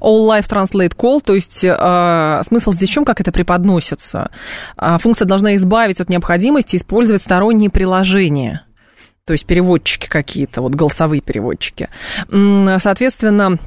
All 0.00 0.28
Life 0.28 0.48
Translate 0.50 0.94
Call, 0.94 1.22
то 1.24 1.34
есть 1.34 1.64
э, 1.64 2.42
смысл 2.46 2.72
здесь 2.72 2.90
в 2.90 2.92
чем, 2.92 3.04
как 3.06 3.22
это 3.22 3.32
преподносится. 3.32 4.30
Э, 4.76 4.98
функция 5.00 5.24
должна 5.24 5.56
избавить 5.56 6.00
от 6.00 6.10
необходимости 6.10 6.76
использовать 6.76 7.22
сторонние 7.22 7.70
приложения 7.70 8.67
то 9.28 9.32
есть 9.32 9.44
переводчики 9.44 10.08
какие-то, 10.08 10.62
вот 10.62 10.74
голосовые 10.74 11.20
переводчики. 11.20 11.90
Соответственно, 12.30 13.58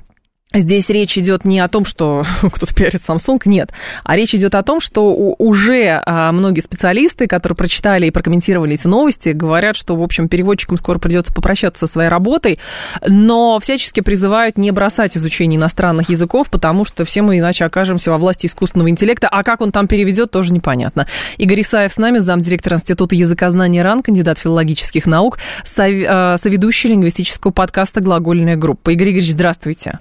Здесь 0.54 0.90
речь 0.90 1.18
идет 1.18 1.46
не 1.46 1.62
о 1.62 1.70
том, 1.70 1.86
что 1.86 2.24
кто-то 2.42 2.76
пиарит 2.76 3.02
Samsung, 3.08 3.42
нет, 3.46 3.72
а 4.04 4.18
речь 4.18 4.36
идет 4.36 4.54
о 4.56 4.64
том, 4.64 4.82
что 4.82 5.14
уже 5.14 6.02
а, 6.06 6.32
многие 6.34 6.60
специалисты, 6.60 7.28
которые 7.28 7.56
прочитали 7.56 8.08
и 8.08 8.12
прокомментировали 8.12 8.74
эти 8.74 8.86
новости, 8.86 9.30
говорят, 9.30 9.78
что, 9.78 9.96
в 9.96 10.04
общем, 10.04 10.28
переводчикам 10.28 10.78
скоро 10.78 11.00
придется 11.00 11.34
попрощаться 11.34 11.88
со 11.88 11.92
своей 11.94 12.10
работой, 12.10 12.60
но 13.08 13.60
всячески 13.62 14.02
призывают 14.02 14.58
не 14.58 14.72
бросать 14.72 15.16
изучение 15.16 15.58
иностранных 15.58 16.10
языков, 16.10 16.50
потому 16.50 16.84
что 16.84 17.06
все 17.06 17.22
мы 17.22 17.40
иначе 17.40 17.64
окажемся 17.64 18.12
во 18.12 18.18
власти 18.18 18.48
искусственного 18.48 18.90
интеллекта, 18.90 19.30
а 19.30 19.44
как 19.44 19.62
он 19.62 19.72
там 19.72 19.88
переведет, 19.88 20.32
тоже 20.32 20.54
непонятно. 20.54 21.08
Игорь 21.38 21.62
Исаев 21.62 21.94
с 21.94 21.98
нами, 21.98 22.18
замдиректора 22.18 22.76
Института 22.76 23.16
языкознания 23.16 23.82
РАН, 23.82 24.04
кандидат 24.04 24.40
филологических 24.40 25.06
наук, 25.06 25.40
а, 25.78 26.38
соведущий 26.38 26.90
лингвистического 26.90 27.52
подкаста 27.52 28.02
«Глагольная 28.02 28.58
группа». 28.58 28.90
Игорь 28.90 29.12
Игоревич, 29.12 29.32
здравствуйте. 29.32 30.00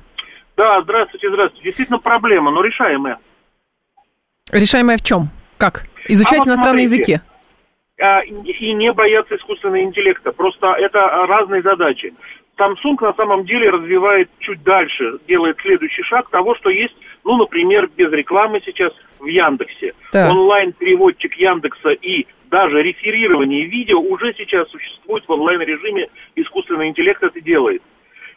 Да, 0.60 0.82
здравствуйте, 0.82 1.30
здравствуйте. 1.30 1.64
Действительно 1.64 1.98
проблема, 1.98 2.50
но 2.50 2.60
решаемая. 2.62 3.18
Решаемая 4.52 4.98
в 4.98 5.02
чем? 5.02 5.30
Как? 5.56 5.84
Изучать 6.06 6.40
а 6.40 6.48
иностранные 6.48 6.82
языки? 6.82 7.18
А, 7.98 8.20
и 8.20 8.74
не 8.74 8.92
бояться 8.92 9.36
искусственного 9.36 9.80
интеллекта. 9.80 10.32
Просто 10.32 10.66
это 10.72 11.00
разные 11.26 11.62
задачи. 11.62 12.12
Samsung 12.58 12.98
на 13.00 13.14
самом 13.14 13.46
деле 13.46 13.70
развивает 13.70 14.28
чуть 14.40 14.62
дальше, 14.62 15.18
делает 15.26 15.56
следующий 15.62 16.02
шаг 16.02 16.28
того, 16.28 16.54
что 16.56 16.68
есть, 16.68 16.94
ну, 17.24 17.38
например, 17.38 17.88
без 17.96 18.12
рекламы 18.12 18.60
сейчас 18.62 18.92
в 19.18 19.24
Яндексе. 19.24 19.94
Да. 20.12 20.30
Онлайн-переводчик 20.30 21.36
Яндекса 21.36 21.92
и 21.92 22.26
даже 22.50 22.82
реферирование 22.82 23.64
видео 23.64 23.98
уже 23.98 24.34
сейчас 24.36 24.68
существует 24.68 25.24
в 25.26 25.32
онлайн-режиме, 25.32 26.08
искусственный 26.36 26.88
интеллект 26.88 27.22
это 27.22 27.40
делает. 27.40 27.80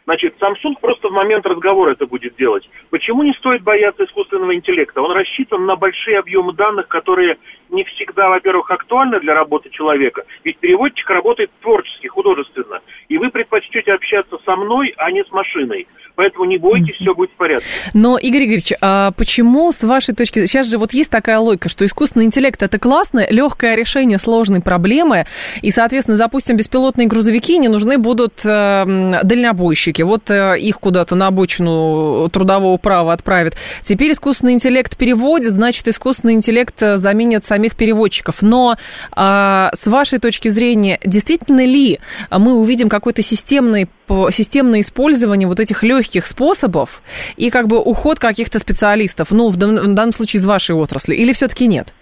Значит, 0.04 0.34
Samsung 0.40 0.74
просто 0.80 1.08
в 1.08 1.12
момент 1.12 1.46
разговора 1.46 1.92
это 1.92 2.06
будет 2.06 2.36
делать. 2.36 2.68
Почему 2.90 3.22
не 3.22 3.32
стоит 3.34 3.62
бояться 3.62 4.04
искусственного 4.04 4.54
интеллекта? 4.54 5.00
Он 5.00 5.12
рассчитан 5.12 5.64
на 5.64 5.76
большие 5.76 6.18
объемы 6.18 6.52
данных, 6.52 6.88
которые 6.88 7.38
не 7.70 7.84
всегда, 7.84 8.28
во-первых, 8.28 8.70
актуальны 8.70 9.18
для 9.20 9.34
работы 9.34 9.70
человека. 9.70 10.24
Ведь 10.44 10.58
переводчик 10.58 11.08
работает 11.08 11.50
творчески, 11.60 12.06
художественно. 12.06 12.80
И 13.08 13.18
вы 13.18 13.30
предпочтете 13.30 13.92
общаться 13.92 14.36
со 14.44 14.56
мной, 14.56 14.94
а 14.96 15.10
не 15.10 15.24
с 15.24 15.30
машиной. 15.30 15.86
Поэтому 16.16 16.44
не 16.44 16.58
бойтесь, 16.58 16.94
все 16.94 17.14
будет 17.14 17.30
в 17.30 17.34
порядке. 17.34 17.66
Но, 17.92 18.18
Игорь 18.18 18.44
Игоревич, 18.44 18.72
а 18.80 19.10
почему, 19.16 19.72
с 19.72 19.82
вашей 19.82 20.14
точки 20.14 20.46
сейчас 20.46 20.70
же 20.70 20.78
вот 20.78 20.92
есть 20.92 21.10
такая 21.10 21.38
логика, 21.38 21.68
что 21.68 21.84
искусственный 21.84 22.26
интеллект 22.26 22.62
это 22.62 22.78
классно, 22.78 23.26
легкое 23.28 23.74
решение 23.74 24.18
сложной 24.18 24.60
проблемы, 24.60 25.24
и, 25.62 25.70
соответственно, 25.70 26.16
запустим 26.16 26.56
беспилотные 26.56 27.08
грузовики, 27.08 27.58
не 27.58 27.68
нужны 27.68 27.98
будут 27.98 28.44
э, 28.44 28.84
дальнобойщики. 29.24 29.93
Вот 30.02 30.30
э, 30.30 30.58
их 30.58 30.80
куда-то 30.80 31.14
на 31.14 31.28
обочину 31.28 32.28
трудового 32.30 32.76
права 32.76 33.12
отправят. 33.12 33.54
Теперь 33.82 34.12
искусственный 34.12 34.52
интеллект 34.52 34.96
переводит, 34.96 35.52
значит, 35.52 35.88
искусственный 35.88 36.34
интеллект 36.34 36.74
э, 36.82 36.96
заменит 36.96 37.44
самих 37.44 37.76
переводчиков. 37.76 38.42
Но 38.42 38.76
э, 39.16 39.68
с 39.74 39.86
вашей 39.86 40.18
точки 40.18 40.48
зрения, 40.48 40.98
действительно 41.04 41.64
ли 41.64 42.00
мы 42.30 42.54
увидим 42.54 42.88
какой-то 42.88 43.22
системный 43.22 43.88
системное 44.30 44.82
использование 44.82 45.48
вот 45.48 45.60
этих 45.60 45.82
легких 45.82 46.26
способов 46.26 47.02
и 47.36 47.48
как 47.48 47.68
бы 47.68 47.80
уход 47.80 48.18
каких-то 48.18 48.58
специалистов, 48.58 49.30
ну, 49.30 49.48
в 49.48 49.56
данном 49.56 50.12
случае 50.12 50.40
из 50.40 50.44
вашей 50.44 50.74
отрасли, 50.74 51.14
или 51.14 51.32
все-таки 51.32 51.66
нет? 51.66 51.94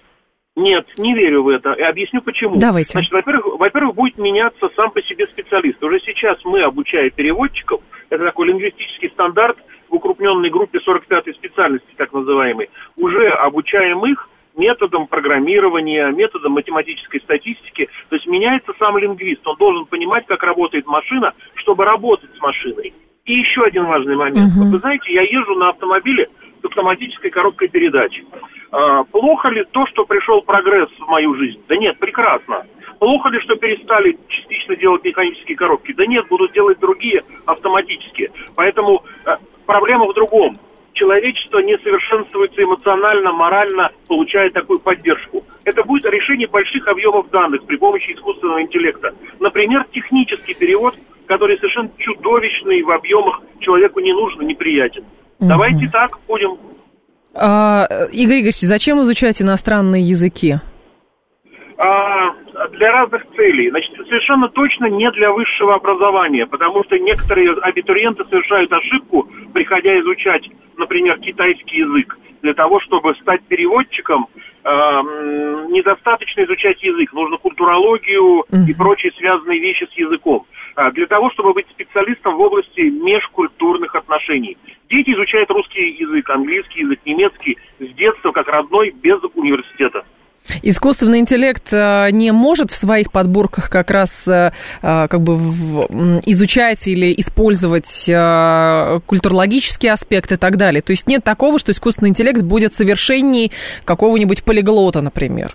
Нет, 0.62 0.86
не 0.96 1.14
верю 1.14 1.42
в 1.42 1.48
это. 1.48 1.72
И 1.72 1.82
объясню 1.82 2.22
почему. 2.22 2.56
Давайте. 2.56 2.92
Значит, 2.92 3.12
во-первых, 3.12 3.58
во-первых, 3.58 3.94
будет 3.96 4.18
меняться 4.18 4.68
сам 4.76 4.90
по 4.90 5.02
себе 5.02 5.26
специалист. 5.26 5.82
Уже 5.82 5.98
сейчас 6.00 6.38
мы, 6.44 6.62
обучая 6.62 7.10
переводчиков, 7.10 7.80
это 8.10 8.24
такой 8.24 8.48
лингвистический 8.48 9.10
стандарт 9.10 9.58
в 9.88 9.94
укрупненной 9.94 10.50
группе 10.50 10.78
45-й 10.78 11.34
специальности, 11.34 11.88
так 11.96 12.12
называемой, 12.12 12.70
уже 12.96 13.28
обучаем 13.28 14.04
их 14.06 14.28
методом 14.56 15.06
программирования, 15.06 16.10
методом 16.10 16.52
математической 16.52 17.20
статистики. 17.20 17.88
То 18.08 18.16
есть 18.16 18.26
меняется 18.26 18.72
сам 18.78 18.98
лингвист. 18.98 19.46
Он 19.46 19.56
должен 19.56 19.86
понимать, 19.86 20.26
как 20.26 20.42
работает 20.42 20.86
машина, 20.86 21.32
чтобы 21.56 21.84
работать 21.84 22.30
с 22.36 22.40
машиной. 22.40 22.92
И 23.24 23.34
еще 23.34 23.62
один 23.62 23.86
важный 23.86 24.16
момент. 24.16 24.52
Uh-huh. 24.52 24.70
Вы 24.70 24.78
знаете, 24.78 25.12
я 25.12 25.22
езжу 25.22 25.54
на 25.54 25.70
автомобиле 25.70 26.26
с 26.60 26.64
автоматической 26.64 27.30
коробкой 27.30 27.68
передач. 27.68 28.20
А, 28.72 29.04
плохо 29.04 29.50
ли 29.50 29.64
то, 29.70 29.86
что 29.86 30.04
пришел 30.06 30.40
прогресс 30.40 30.88
в 30.98 31.06
мою 31.06 31.34
жизнь? 31.34 31.60
Да 31.68 31.76
нет, 31.76 31.98
прекрасно. 31.98 32.66
Плохо 32.98 33.28
ли, 33.28 33.38
что 33.40 33.54
перестали 33.56 34.18
частично 34.28 34.74
делать 34.76 35.04
механические 35.04 35.56
коробки? 35.56 35.92
Да 35.92 36.06
нет, 36.06 36.26
будут 36.28 36.52
делать 36.52 36.80
другие 36.80 37.22
автоматические. 37.44 38.30
Поэтому 38.56 39.04
а, 39.26 39.38
проблема 39.66 40.06
в 40.06 40.14
другом 40.14 40.58
человечество 40.94 41.58
не 41.58 41.76
совершенствуется 41.78 42.62
эмоционально, 42.62 43.32
морально, 43.32 43.90
получая 44.08 44.48
такую 44.50 44.80
поддержку. 44.80 45.44
Это 45.64 45.82
будет 45.84 46.06
решение 46.06 46.48
больших 46.48 46.88
объемов 46.88 47.28
данных 47.30 47.64
при 47.64 47.76
помощи 47.76 48.12
искусственного 48.12 48.62
интеллекта. 48.62 49.14
Например, 49.38 49.84
технический 49.92 50.54
перевод, 50.54 50.94
который 51.26 51.58
совершенно 51.58 51.90
чудовищный 51.98 52.82
в 52.82 52.90
объемах, 52.90 53.42
человеку 53.60 54.00
не 54.00 54.12
нужен, 54.12 54.46
неприятен. 54.46 55.04
Давайте 55.40 55.88
так 55.90 56.18
будем. 56.26 56.56
А, 57.34 57.86
Игорь 58.12 58.40
Игоревич, 58.40 58.60
зачем 58.60 59.00
изучать 59.00 59.40
иностранные 59.40 60.02
языки? 60.02 60.56
А, 61.78 62.34
для 62.72 62.92
разных 62.92 63.22
целей. 63.36 63.70
Значит, 63.70 63.92
совершенно 64.08 64.48
точно 64.48 64.86
не 64.86 65.10
для 65.12 65.32
высшего 65.32 65.74
образования, 65.74 66.46
потому 66.46 66.84
что 66.84 66.98
некоторые 66.98 67.52
абитуриенты 67.62 68.24
совершают 68.28 68.72
ошибку, 68.72 69.28
приходя 69.52 69.98
изучать, 70.00 70.48
например, 70.76 71.18
китайский 71.20 71.78
язык. 71.78 72.18
Для 72.42 72.54
того, 72.54 72.80
чтобы 72.80 73.14
стать 73.20 73.42
переводчиком, 73.44 74.26
э, 74.64 75.02
недостаточно 75.70 76.44
изучать 76.44 76.82
язык, 76.82 77.12
нужно 77.12 77.36
культурологию 77.38 78.44
uh-huh. 78.48 78.66
и 78.68 78.74
прочие 78.74 79.12
связанные 79.12 79.60
вещи 79.60 79.88
с 79.92 79.98
языком. 79.98 80.46
А 80.74 80.90
для 80.90 81.06
того, 81.06 81.30
чтобы 81.32 81.52
быть 81.52 81.66
специалистом 81.70 82.36
в 82.36 82.40
области 82.40 82.80
межкультурных 82.80 83.94
отношений. 83.94 84.56
Дети 84.88 85.10
изучают 85.10 85.50
русский 85.50 85.90
язык, 85.90 86.28
английский 86.30 86.80
язык, 86.80 87.00
немецкий 87.04 87.58
с 87.78 87.94
детства 87.94 88.32
как 88.32 88.48
родной 88.48 88.90
без 88.90 89.18
университета. 89.34 90.04
Искусственный 90.62 91.20
интеллект 91.20 91.72
э, 91.72 92.08
не 92.10 92.32
может 92.32 92.70
в 92.70 92.76
своих 92.76 93.12
подборках 93.12 93.70
как 93.70 93.90
раз 93.90 94.26
э, 94.26 94.52
э, 94.82 95.08
как 95.08 95.20
бы 95.20 95.34
изучать 96.26 96.86
или 96.88 97.12
использовать 97.12 98.04
культурологические 99.06 99.92
аспекты 99.92 100.34
и 100.34 100.38
так 100.38 100.56
далее. 100.56 100.82
То 100.82 100.92
есть 100.92 101.06
нет 101.06 101.24
такого, 101.24 101.58
что 101.58 101.72
искусственный 101.72 102.10
интеллект 102.10 102.42
будет 102.42 102.74
совершенней 102.74 103.52
какого-нибудь 103.84 104.44
полиглота, 104.44 105.00
например. 105.00 105.52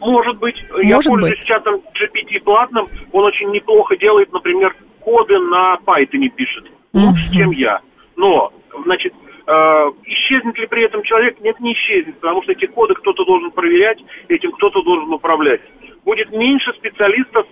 Может 0.00 0.38
быть. 0.38 0.56
Может 0.70 0.86
Я 0.86 0.96
пользуюсь 0.96 1.40
быть. 1.40 1.44
чатом 1.44 1.74
GPT 1.76 2.40
платным. 2.44 2.86
Он 3.12 3.24
очень 3.24 3.50
неплохо 3.50 3.96
делает, 3.96 4.32
например, 4.32 4.74
коды 5.00 5.38
на 5.38 5.76
Python 5.84 6.28
пишет. 6.36 6.64
Лучше, 6.92 7.28
uh-huh. 7.28 7.36
чем 7.36 7.50
я. 7.50 7.80
Но, 8.16 8.52
значит, 8.84 9.12
исчезнет 10.04 10.58
ли 10.58 10.66
при 10.66 10.84
этом 10.84 11.02
человек? 11.02 11.40
Нет, 11.40 11.58
не 11.60 11.72
исчезнет, 11.72 12.18
потому 12.20 12.42
что 12.42 12.52
эти 12.52 12.66
коды 12.66 12.94
кто-то 12.94 13.24
должен 13.24 13.50
проверять, 13.50 13.98
этим 14.28 14.52
кто-то 14.52 14.82
должен 14.82 15.12
управлять. 15.12 15.62
Будет 16.04 16.30
меньше 16.32 16.72
специалистов 16.74 17.46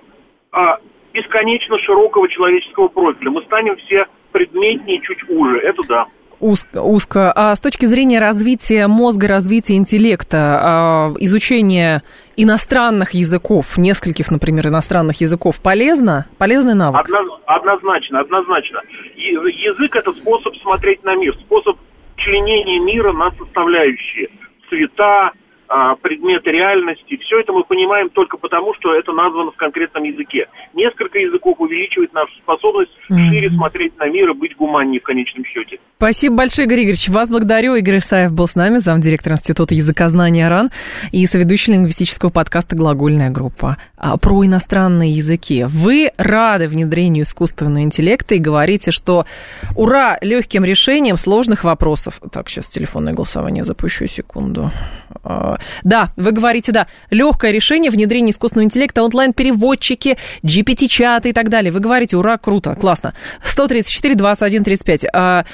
а, 0.53 0.79
бесконечно 1.13 1.79
широкого 1.79 2.29
человеческого 2.29 2.89
профиля. 2.89 3.31
Мы 3.31 3.43
станем 3.43 3.77
все 3.77 4.07
предметнее, 4.33 5.01
чуть 5.01 5.29
уже. 5.31 5.59
Это 5.61 5.83
да. 5.89 6.07
Узко. 6.41 7.33
А 7.35 7.55
с 7.55 7.61
точки 7.61 7.87
зрения 7.87 8.21
развития 8.21 8.87
мозга, 8.87 9.29
развития 9.29 9.77
интеллекта, 9.77 10.39
а, 10.39 11.15
изучение 11.19 12.03
иностранных 12.37 13.13
языков, 13.13 13.79
нескольких, 13.79 14.31
например, 14.31 14.69
иностранных 14.69 15.21
языков, 15.21 15.61
полезно? 15.63 16.27
Полезный 16.39 16.75
навык? 16.75 17.07
Однозначно, 17.47 18.21
однозначно. 18.21 18.81
Язык– 19.17 19.97
это 19.97 20.13
способ 20.13 20.55
смотреть 20.57 21.03
на 21.05 21.15
мир, 21.17 21.35
способ 21.45 21.77
членения 22.17 22.79
мира 22.81 23.13
на 23.13 23.31
составляющие. 23.33 24.29
цвета, 24.69 25.31
предметы 26.03 26.51
реальности. 26.51 27.17
Все 27.17 27.41
это 27.41 27.53
мы 27.53 27.65
понимаем 27.65 28.11
только 28.11 28.37
потому, 28.37 28.75
что 28.75 28.95
это 28.95 29.13
названо 29.13 29.51
в 29.51 29.57
конкретном 29.57 30.05
языке. 30.05 30.47
Несколько 30.75 31.19
языков 31.19 31.57
увеличивает 31.59 32.13
нашу 32.13 32.33
способность 32.43 32.93
mm-hmm. 33.11 33.29
шире 33.29 33.51
смотреть 33.51 33.99
на 33.99 34.09
мир 34.09 34.31
и 34.31 34.35
быть 34.35 34.57
гуманнее 34.57 35.01
в 35.01 35.05
конечном 35.05 35.45
счете. 35.45 35.79
Спасибо 35.97 36.37
большое, 36.37 36.67
Игорь 36.67 36.81
Игоревич. 36.81 37.09
Вас 37.09 37.31
благодарю. 37.31 37.75
Игорь 37.75 37.99
Исаев 37.99 38.33
был 38.33 38.47
с 38.47 38.55
нами, 38.55 38.79
замдиректор 38.79 39.33
Института 39.33 39.75
языкознания 39.75 40.49
РАН 40.49 40.71
и 41.13 41.25
соведущий 41.27 41.73
лингвистического 41.73 42.31
подкаста 42.31 42.77
«Глагольная 42.77 43.31
группа» 43.31 43.79
а, 43.96 43.96
про 44.21 44.45
иностранные 44.45 45.13
языки. 45.13 45.65
Вы 45.65 46.13
рады 46.17 46.69
внедрению 46.69 47.25
искусственного 47.25 47.83
интеллекта 47.83 48.35
и 48.35 48.39
говорите, 48.39 48.91
что 48.91 49.27
ура 49.75 50.19
легким 50.21 50.65
решением 50.65 51.17
сложных 51.17 51.65
вопросов. 51.65 52.21
Так, 52.31 52.49
сейчас 52.49 52.69
телефонное 52.69 53.15
голосование 53.15 53.65
запущу, 53.65 54.07
секунду. 54.07 54.71
А, 55.25 55.59
да, 55.83 56.11
вы 56.17 56.33
говорите, 56.33 56.73
да, 56.73 56.87
легкое 57.11 57.51
решение 57.51 57.91
внедрения 57.91 58.31
искусственного 58.31 58.67
интеллекта, 58.67 59.03
онлайн-переводчики, 59.03 60.19
GPT-чаты 60.43 61.31
и 61.31 61.33
так 61.33 61.49
далее. 61.49 61.73
Вы 61.73 61.81
говорите, 61.81 62.17
ура, 62.17 62.39
круто, 62.39 62.75
классно. 62.75 63.15
134, 63.43 64.15
21, 64.15 64.65
35. 64.65 65.05
А, 65.13 65.45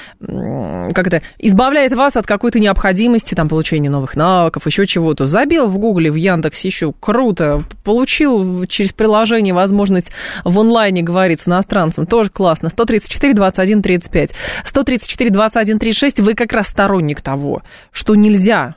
как 0.93 1.07
это, 1.07 1.21
избавляет 1.39 1.93
вас 1.93 2.15
от 2.15 2.27
какой-то 2.27 2.59
необходимости, 2.59 3.35
там, 3.35 3.49
получения 3.49 3.89
новых 3.89 4.15
навыков, 4.15 4.65
еще 4.65 4.85
чего-то. 4.85 5.25
Забил 5.27 5.67
в 5.67 5.77
Гугле, 5.77 6.11
в 6.11 6.15
Яндексе 6.15 6.67
еще, 6.67 6.93
круто. 6.99 7.63
Получил 7.83 8.32
через 8.67 8.93
приложение 8.93 9.53
возможность 9.53 10.11
в 10.43 10.59
онлайне 10.59 11.01
говорить 11.01 11.41
с 11.41 11.47
иностранцем, 11.47 12.05
тоже 12.05 12.29
классно. 12.29 12.69
134, 12.69 13.33
21, 13.33 13.81
35. 13.81 14.33
134, 14.65 15.29
21, 15.29 15.79
36, 15.79 16.19
вы 16.19 16.33
как 16.33 16.53
раз 16.53 16.67
сторонник 16.67 17.21
того, 17.21 17.63
что 17.91 18.15
нельзя 18.15 18.75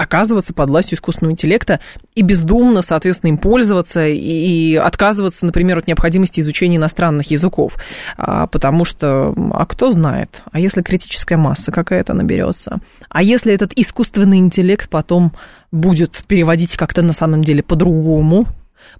оказываться 0.00 0.54
под 0.54 0.70
властью 0.70 0.96
искусственного 0.96 1.32
интеллекта 1.32 1.78
и 2.14 2.22
бездумно, 2.22 2.80
соответственно, 2.80 3.30
им 3.30 3.38
пользоваться 3.38 4.06
и, 4.06 4.74
отказываться, 4.76 5.44
например, 5.44 5.76
от 5.76 5.88
необходимости 5.88 6.40
изучения 6.40 6.76
иностранных 6.76 7.30
языков. 7.30 7.76
А, 8.16 8.46
потому 8.46 8.86
что, 8.86 9.34
а 9.52 9.66
кто 9.66 9.90
знает, 9.90 10.42
а 10.52 10.58
если 10.58 10.80
критическая 10.80 11.36
масса 11.36 11.70
какая-то 11.70 12.14
наберется? 12.14 12.80
А 13.10 13.22
если 13.22 13.52
этот 13.52 13.74
искусственный 13.74 14.38
интеллект 14.38 14.88
потом 14.88 15.32
будет 15.70 16.24
переводить 16.26 16.78
как-то 16.78 17.02
на 17.02 17.12
самом 17.12 17.44
деле 17.44 17.62
по-другому, 17.62 18.46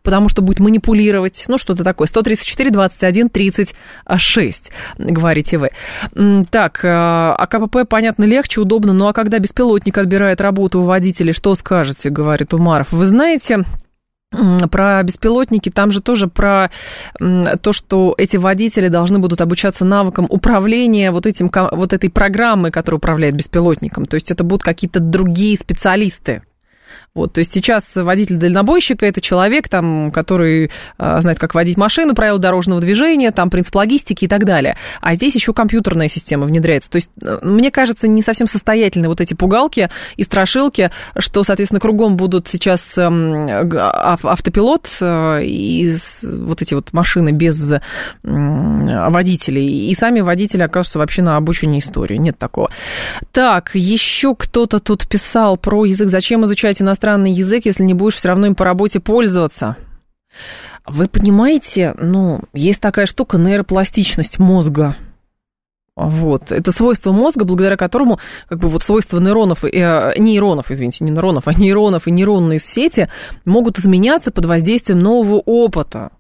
потому 0.02 0.28
что 0.28 0.42
будет 0.42 0.60
манипулировать, 0.60 1.44
ну, 1.48 1.58
что-то 1.58 1.84
такое. 1.84 2.06
134, 2.06 2.70
21, 2.70 3.28
36, 3.28 4.70
говорите 4.98 5.58
вы. 5.58 5.70
Так, 6.50 6.84
э, 6.84 6.88
а 6.88 7.46
КПП, 7.46 7.88
понятно, 7.88 8.24
легче, 8.24 8.60
удобно, 8.60 8.92
ну, 8.92 9.08
а 9.08 9.12
когда 9.12 9.38
беспилотник 9.38 9.98
отбирает 9.98 10.40
работу 10.40 10.80
у 10.80 10.84
водителей, 10.84 11.32
что 11.32 11.54
скажете, 11.54 12.10
говорит 12.10 12.54
Умаров. 12.54 12.92
Вы 12.92 13.06
знаете, 13.06 13.64
про 14.70 15.02
беспилотники, 15.02 15.70
там 15.70 15.90
же 15.90 16.00
тоже 16.00 16.28
про 16.28 16.70
то, 17.18 17.72
что 17.72 18.14
эти 18.16 18.36
водители 18.36 18.88
должны 18.88 19.18
будут 19.18 19.40
обучаться 19.40 19.84
навыкам 19.84 20.26
управления 20.28 21.10
вот, 21.10 21.26
этим, 21.26 21.50
вот 21.72 21.92
этой 21.92 22.10
программой, 22.10 22.70
которая 22.70 22.98
управляет 22.98 23.34
беспилотником. 23.34 24.06
То 24.06 24.14
есть 24.14 24.30
это 24.30 24.44
будут 24.44 24.62
какие-то 24.62 25.00
другие 25.00 25.56
специалисты. 25.56 26.42
Вот, 27.12 27.32
то 27.32 27.40
есть 27.40 27.52
сейчас 27.52 27.96
водитель-дальнобойщика– 27.96 29.04
это 29.06 29.20
человек, 29.20 29.68
там, 29.68 30.12
который 30.12 30.70
э, 30.96 31.20
знает, 31.20 31.40
как 31.40 31.56
водить 31.56 31.76
машину, 31.76 32.14
правила 32.14 32.38
дорожного 32.38 32.80
движения, 32.80 33.32
там, 33.32 33.50
принцип 33.50 33.74
логистики 33.74 34.26
и 34.26 34.28
так 34.28 34.44
далее. 34.44 34.76
А 35.00 35.14
здесь 35.14 35.34
еще 35.34 35.52
компьютерная 35.52 36.06
система 36.06 36.46
внедряется. 36.46 36.88
То 36.88 36.96
есть, 36.96 37.11
э, 37.20 37.40
мне 37.42 37.72
кажется, 37.72 38.06
не 38.06 38.22
совсем 38.22 38.46
состоятельны 38.46 39.08
вот 39.08 39.20
эти 39.20 39.34
пугалки 39.34 39.90
и 40.16 40.22
страшилки, 40.22 40.92
что, 41.18 41.42
соответственно, 41.42 41.80
кругом 41.80 42.16
будут 42.16 42.46
сейчас 42.46 42.96
э, 42.96 43.02
автопилот 43.02 44.88
э, 45.00 45.42
и 45.42 45.96
вот 46.22 46.62
эти 46.62 46.74
вот 46.74 46.92
машины 46.92 47.32
без 47.32 47.72
водителей. 48.22 49.90
И 49.90 49.94
сами 49.96 50.20
водители 50.20 50.62
окажутся 50.62 51.00
вообще 51.00 51.22
на 51.22 51.36
обучении 51.36 51.80
истории. 51.80 52.18
Нет 52.18 52.38
такого. 52.38 52.70
Так, 53.32 53.72
еще 53.74 54.36
кто-то 54.36 54.78
тут 54.78 55.08
писал 55.08 55.56
про 55.56 55.84
язык. 55.84 56.08
Зачем 56.08 56.44
изучать 56.44 56.80
иностранный 56.80 56.99
иностранный 57.01 57.32
язык, 57.32 57.64
если 57.64 57.82
не 57.84 57.94
будешь 57.94 58.16
все 58.16 58.28
равно 58.28 58.46
им 58.46 58.55
по 58.55 58.64
работе 58.64 59.01
пользоваться. 59.01 59.76
Вы 60.86 61.09
понимаете, 61.09 61.94
ну, 61.98 62.40
есть 62.53 62.80
такая 62.80 63.07
штука 63.07 63.38
нейропластичность 63.38 64.38
мозга. 64.38 64.96
Вот. 65.96 66.53
Это 66.53 66.72
свойство 66.72 67.12
мозга, 67.12 67.44
благодаря 67.44 67.76
которому, 67.76 68.18
как 68.48 68.59
бы 68.59 68.68
вот 68.68 68.82
свойства 68.82 69.18
нейронов, 69.18 69.64
э, 69.64 70.14
нейронов, 70.16 70.70
извините, 70.70 71.05
не 71.05 71.11
нейронов, 71.11 71.46
а 71.46 71.55
нейронов 71.55 72.07
и 72.07 72.11
нейронные 72.11 72.59
сети 72.59 73.09
могут 73.44 73.78
изменяться 73.78 74.30
под 74.30 74.46
воздействием 74.46 75.01
нового 75.01 75.42
опыта 75.44 76.11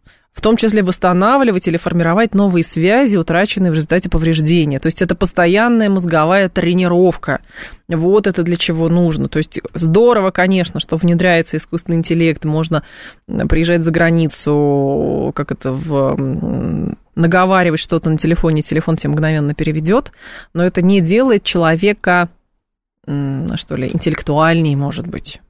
в 0.40 0.42
том 0.42 0.56
числе 0.56 0.82
восстанавливать 0.82 1.68
или 1.68 1.76
формировать 1.76 2.34
новые 2.34 2.64
связи, 2.64 3.18
утраченные 3.18 3.70
в 3.70 3.74
результате 3.74 4.08
повреждения. 4.08 4.80
То 4.80 4.86
есть 4.86 5.02
это 5.02 5.14
постоянная 5.14 5.90
мозговая 5.90 6.48
тренировка. 6.48 7.40
Вот 7.88 8.26
это 8.26 8.42
для 8.42 8.56
чего 8.56 8.88
нужно. 8.88 9.28
То 9.28 9.36
есть 9.36 9.60
здорово, 9.74 10.30
конечно, 10.30 10.80
что 10.80 10.96
внедряется 10.96 11.58
искусственный 11.58 11.98
интеллект, 11.98 12.42
можно 12.46 12.84
приезжать 13.50 13.82
за 13.82 13.90
границу, 13.90 15.30
как 15.34 15.52
это 15.52 15.72
в 15.72 16.96
наговаривать 17.14 17.80
что-то 17.80 18.08
на 18.08 18.16
телефоне, 18.16 18.62
телефон 18.62 18.96
тебе 18.96 19.10
мгновенно 19.10 19.52
переведет, 19.52 20.10
но 20.54 20.64
это 20.64 20.80
не 20.80 21.02
делает 21.02 21.44
человека, 21.44 22.30
что 23.04 23.76
ли, 23.76 23.90
интеллектуальнее, 23.92 24.74
может 24.74 25.06
быть 25.06 25.42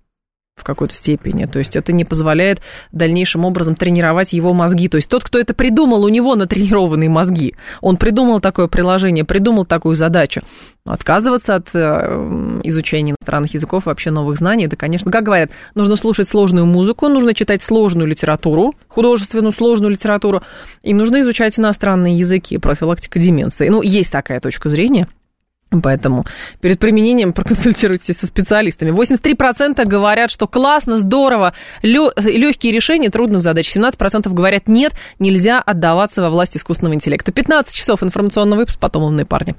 в 0.61 0.65
какой-то 0.65 0.95
степени. 0.95 1.47
То 1.47 1.59
есть 1.59 1.77
это 1.77 1.93
не 1.93 2.05
позволяет 2.05 2.61
дальнейшим 2.93 3.45
образом 3.45 3.75
тренировать 3.75 4.33
его 4.33 4.53
мозги. 4.53 4.89
То 4.89 4.97
есть 4.97 5.09
тот, 5.09 5.25
кто 5.25 5.39
это 5.39 5.55
придумал, 5.55 6.05
у 6.05 6.09
него 6.09 6.37
натренированные 6.37 7.09
мозги. 7.11 7.55
Он 7.81 7.97
придумал 7.97 8.41
такое 8.41 8.69
приложение, 8.69 9.25
придумал 9.25 9.65
такую 9.65 9.97
задачу. 9.97 10.43
Отказываться 10.85 11.57
от 11.57 11.69
э, 11.75 12.61
изучения 12.65 13.13
иностранных 13.13 13.53
языков, 13.53 13.87
вообще 13.87 14.11
новых 14.11 14.39
знаний, 14.39 14.65
это, 14.65 14.77
конечно, 14.77 15.13
как 15.13 15.25
говорят, 15.25 15.51
нужно 15.75 15.97
слушать 15.97 16.27
сложную 16.27 16.65
музыку, 16.65 17.09
нужно 17.09 17.35
читать 17.35 17.63
сложную 17.63 18.09
литературу, 18.09 18.75
художественную 18.89 19.53
сложную 19.53 19.91
литературу, 19.91 20.43
и 20.83 20.95
нужно 20.95 21.21
изучать 21.21 21.59
иностранные 21.59 22.17
языки, 22.17 22.57
профилактика 22.59 23.19
деменции. 23.19 23.69
Ну, 23.69 23.83
есть 23.83 24.11
такая 24.11 24.41
точка 24.41 24.69
зрения. 24.69 25.07
Поэтому 25.83 26.25
перед 26.61 26.79
применением 26.79 27.33
проконсультируйтесь 27.35 28.19
со 28.19 28.27
специалистами. 28.27 28.91
83% 28.91 29.85
говорят, 29.85 30.31
что 30.31 30.49
классно, 30.49 30.99
здорово, 30.99 31.55
легкие 31.83 32.73
решения 32.73 33.11
трудных 33.11 33.41
задач. 33.41 33.75
17% 33.75 34.29
говорят, 34.33 34.69
нет, 34.69 34.95
нельзя 35.19 35.61
отдаваться 35.61 36.23
во 36.23 36.31
власть 36.31 36.57
искусственного 36.57 36.95
интеллекта. 36.95 37.33
15 37.33 37.75
часов 37.75 38.03
информационного 38.03 38.61
выпуска, 38.61 38.81
потом 38.81 39.05
умные 39.05 39.27
парни. 39.27 39.55